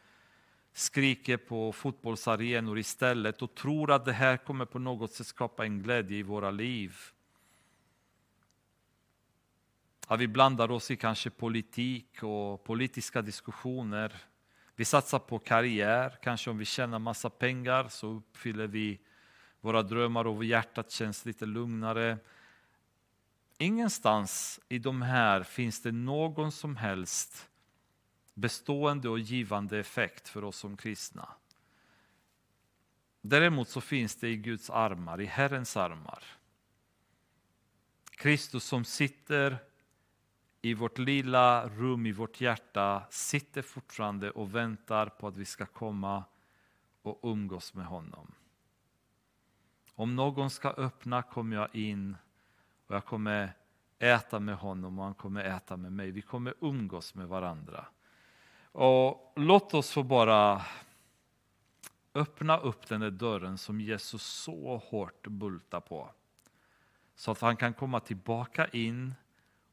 skriker 0.74 1.38
på 1.38 1.72
fotbollsarenor 1.72 2.80
istället 2.80 3.42
och 3.42 3.56
tror 3.56 3.92
att 3.92 4.06
det 4.06 4.14
här 4.14 4.38
kommer 4.38 4.66
på 4.66 4.80
något 4.80 5.14
sätt 5.14 5.28
skapa 5.28 5.66
en 5.66 5.84
glädje 5.84 6.18
i 6.18 6.24
våra 6.24 6.52
liv. 6.52 6.96
Att 10.08 10.20
vi 10.20 10.28
blandar 10.28 10.72
oss 10.72 10.92
i 10.92 10.96
kanske 10.96 11.30
politik 11.30 12.24
och 12.24 12.64
politiska 12.64 13.22
diskussioner 13.22 14.16
vi 14.78 14.86
satsar 14.86 15.20
på 15.20 15.40
karriär, 15.40 16.18
kanske 16.22 16.50
om 16.50 16.58
vi 16.58 16.66
tjänar 16.66 17.00
massa 17.00 17.30
pengar 17.30 17.88
så 17.88 18.08
uppfyller 18.08 18.68
vi 18.68 19.00
våra 19.62 19.84
drömmar 19.84 20.28
och 20.28 20.46
hjärtat 20.46 20.92
känns 20.92 21.26
lite 21.26 21.46
lugnare. 21.46 22.18
Ingenstans 23.58 24.60
i 24.70 24.80
de 24.80 25.02
här 25.02 25.44
finns 25.44 25.82
det 25.82 25.92
någon 25.92 26.52
som 26.52 26.76
helst 26.76 27.50
bestående 28.34 29.10
och 29.10 29.20
givande 29.20 29.80
effekt 29.80 30.30
för 30.30 30.44
oss 30.44 30.58
som 30.58 30.78
kristna. 30.78 31.30
Däremot 33.22 33.70
så 33.70 33.82
finns 33.82 34.16
det 34.16 34.30
i 34.30 34.38
Guds 34.38 34.70
armar, 34.70 35.22
i 35.22 35.26
Herrens 35.26 35.78
armar. 35.78 36.24
Kristus 38.12 38.64
som 38.64 38.86
sitter 38.86 39.58
i 40.68 40.74
vårt 40.74 40.98
lilla 40.98 41.70
rum 41.70 42.06
i 42.06 42.12
vårt 42.12 42.42
hjärta 42.42 43.04
sitter 43.10 43.62
fortfarande 43.62 44.32
och 44.32 44.56
väntar 44.56 45.06
på 45.10 45.28
att 45.28 45.38
vi 45.38 45.46
ska 45.46 45.66
komma 45.66 46.24
och 47.02 47.20
umgås 47.24 47.74
med 47.74 47.86
honom. 47.86 48.32
Om 49.96 50.16
någon 50.16 50.50
ska 50.50 50.70
öppna 50.70 51.22
kommer 51.22 51.56
jag 51.56 51.76
in 51.76 52.16
och 52.88 52.96
jag 52.96 53.06
kommer 53.06 53.54
äta 54.00 54.40
med 54.40 54.58
honom 54.58 55.00
och 55.00 55.06
han 55.06 55.14
kommer 55.14 55.44
äta 55.44 55.78
med 55.78 55.92
mig. 55.92 56.12
Vi 56.12 56.22
kommer 56.22 56.54
umgås 56.60 57.16
med 57.16 57.28
varandra. 57.28 57.86
Och 58.72 59.34
låt 59.36 59.74
oss 59.74 59.92
få 59.92 60.04
bara 60.04 60.66
öppna 62.14 62.58
upp 62.58 62.88
den 62.88 63.02
där 63.02 63.12
dörren 63.12 63.58
som 63.58 63.82
Jesus 63.82 64.24
så 64.24 64.78
hårt 64.78 65.28
bultar 65.28 65.80
på. 65.80 66.10
Så 67.16 67.32
att 67.32 67.42
han 67.42 67.58
kan 67.58 67.74
komma 67.74 68.00
tillbaka 68.00 68.68
in 68.68 69.14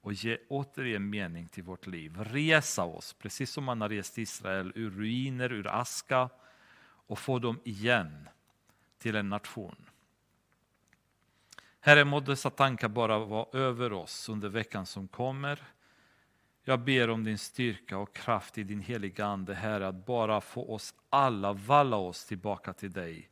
och 0.04 0.12
ge 0.12 0.38
återigen 0.48 1.10
mening 1.10 1.48
till 1.48 1.62
vårt 1.64 1.86
liv. 1.86 2.16
Resa 2.18 2.84
oss, 2.84 3.12
precis 3.12 3.50
som 3.50 3.64
man 3.64 3.80
har 3.80 3.88
rest 3.88 4.18
Israel 4.18 4.72
ur 4.74 4.90
ruiner, 4.90 5.52
ur 5.52 5.66
aska 5.66 6.28
och 7.06 7.18
få 7.18 7.38
dem 7.38 7.60
igen 7.64 8.28
till 8.98 9.16
en 9.16 9.28
nation. 9.28 9.76
Herre, 11.80 12.04
må 12.04 12.20
dessa 12.20 12.50
tankar 12.50 12.88
bara 12.88 13.18
vara 13.18 13.58
över 13.58 13.92
oss 13.92 14.28
under 14.28 14.48
veckan 14.48 14.86
som 14.86 15.08
kommer. 15.08 15.62
Jag 16.64 16.80
ber 16.80 17.10
om 17.10 17.24
din 17.24 17.38
styrka 17.38 17.98
och 17.98 18.14
kraft 18.16 18.58
i 18.58 18.62
din 18.62 18.80
heliga 18.80 19.26
Ande, 19.26 19.54
Herre, 19.54 19.88
att 19.88 20.06
bara 20.06 20.40
få 20.40 20.74
oss 20.74 20.94
alla 21.10 21.52
valla 21.52 21.96
oss 21.96 22.24
tillbaka 22.24 22.72
till 22.72 22.92
dig. 22.92 23.30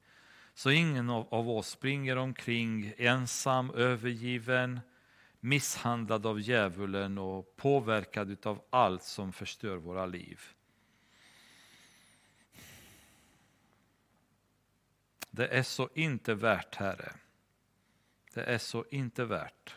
Så 0.55 0.71
ingen 0.71 1.11
av 1.11 1.51
oss 1.51 1.69
springer 1.69 2.17
omkring 2.17 2.93
ensam, 2.97 3.71
övergiven, 3.71 4.81
misshandlad 5.45 6.27
av 6.27 6.41
djävulen 6.41 7.19
och 7.19 7.57
påverkad 7.57 8.47
av 8.47 8.65
allt 8.71 9.03
som 9.03 9.33
förstör 9.33 9.77
våra 9.77 10.07
liv. 10.07 10.41
Det 15.31 15.47
är 15.47 15.63
så 15.63 15.89
inte 15.95 16.35
värt, 16.35 16.75
Herre. 16.75 17.13
Det 18.35 18.43
är 18.43 18.59
så 18.59 18.85
inte 18.91 19.25
värt 19.25 19.77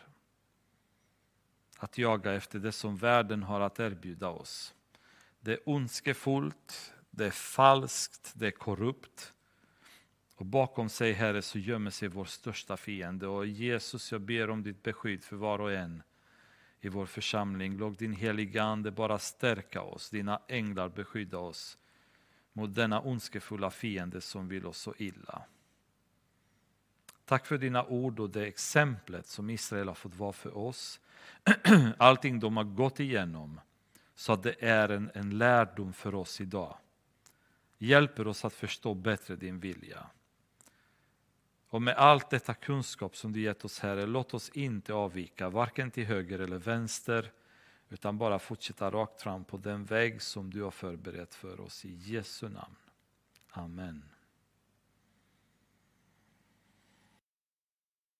att 1.78 1.98
jaga 1.98 2.32
efter 2.32 2.58
det 2.58 2.72
som 2.72 2.96
världen 2.96 3.42
har 3.42 3.60
att 3.60 3.80
erbjuda 3.80 4.28
oss. 4.28 4.74
Det 5.40 5.52
är 5.52 5.60
ondskefullt, 5.68 6.94
det 7.10 7.26
är 7.26 7.30
falskt, 7.30 8.32
det 8.34 8.46
är 8.46 8.50
korrupt. 8.50 9.32
Och 10.36 10.46
bakom 10.46 10.88
sig, 10.88 11.12
Herre, 11.12 11.42
så 11.42 11.58
gömmer 11.58 11.90
sig 11.90 12.08
vår 12.08 12.24
största 12.24 12.76
fiende. 12.76 13.26
Och 13.26 13.46
Jesus, 13.46 14.12
jag 14.12 14.20
ber 14.20 14.50
om 14.50 14.62
ditt 14.62 14.82
beskydd 14.82 15.24
för 15.24 15.36
var 15.36 15.58
och 15.58 15.72
en 15.72 16.02
i 16.80 16.88
vår 16.88 17.06
församling. 17.06 17.76
Låt 17.76 17.98
din 17.98 18.12
heliga 18.12 18.62
Ande 18.62 18.90
bara 18.90 19.18
stärka 19.18 19.82
oss, 19.82 20.10
dina 20.10 20.40
änglar 20.48 20.88
beskydda 20.88 21.38
oss 21.38 21.78
mot 22.52 22.74
denna 22.74 23.00
ondskefulla 23.00 23.70
fiende 23.70 24.20
som 24.20 24.48
vill 24.48 24.66
oss 24.66 24.78
så 24.78 24.94
illa. 24.98 25.42
Tack 27.24 27.46
för 27.46 27.58
dina 27.58 27.84
ord 27.84 28.20
och 28.20 28.30
det 28.30 28.46
exemplet 28.46 29.26
som 29.26 29.50
Israel 29.50 29.88
har 29.88 29.94
fått 29.94 30.14
vara 30.14 30.32
för 30.32 30.56
oss. 30.56 31.00
Allting 31.98 32.40
de 32.40 32.56
har 32.56 32.64
gått 32.64 33.00
igenom 33.00 33.60
så 34.14 34.32
att 34.32 34.42
det 34.42 34.64
är 34.64 34.88
en, 34.88 35.10
en 35.14 35.38
lärdom 35.38 35.92
för 35.92 36.14
oss 36.14 36.40
idag. 36.40 36.76
Hjälper 37.78 38.26
oss 38.26 38.44
att 38.44 38.52
förstå 38.52 38.94
bättre 38.94 39.36
din 39.36 39.60
vilja. 39.60 40.06
Och 41.68 41.82
med 41.82 41.94
allt 41.94 42.30
detta 42.30 42.54
kunskap 42.54 43.16
som 43.16 43.32
du 43.32 43.40
gett 43.40 43.64
oss 43.64 43.78
Herre, 43.78 44.06
låt 44.06 44.34
oss 44.34 44.50
inte 44.50 44.94
avvika, 44.94 45.50
varken 45.50 45.90
till 45.90 46.06
höger 46.06 46.38
eller 46.38 46.58
vänster, 46.58 47.32
utan 47.88 48.18
bara 48.18 48.38
fortsätta 48.38 48.90
rakt 48.90 49.22
fram 49.22 49.44
på 49.44 49.56
den 49.56 49.84
väg 49.84 50.22
som 50.22 50.50
du 50.50 50.62
har 50.62 50.70
förberett 50.70 51.34
för 51.34 51.60
oss 51.60 51.84
i 51.84 51.94
Jesu 51.94 52.48
namn. 52.48 52.76
Amen. 53.50 54.15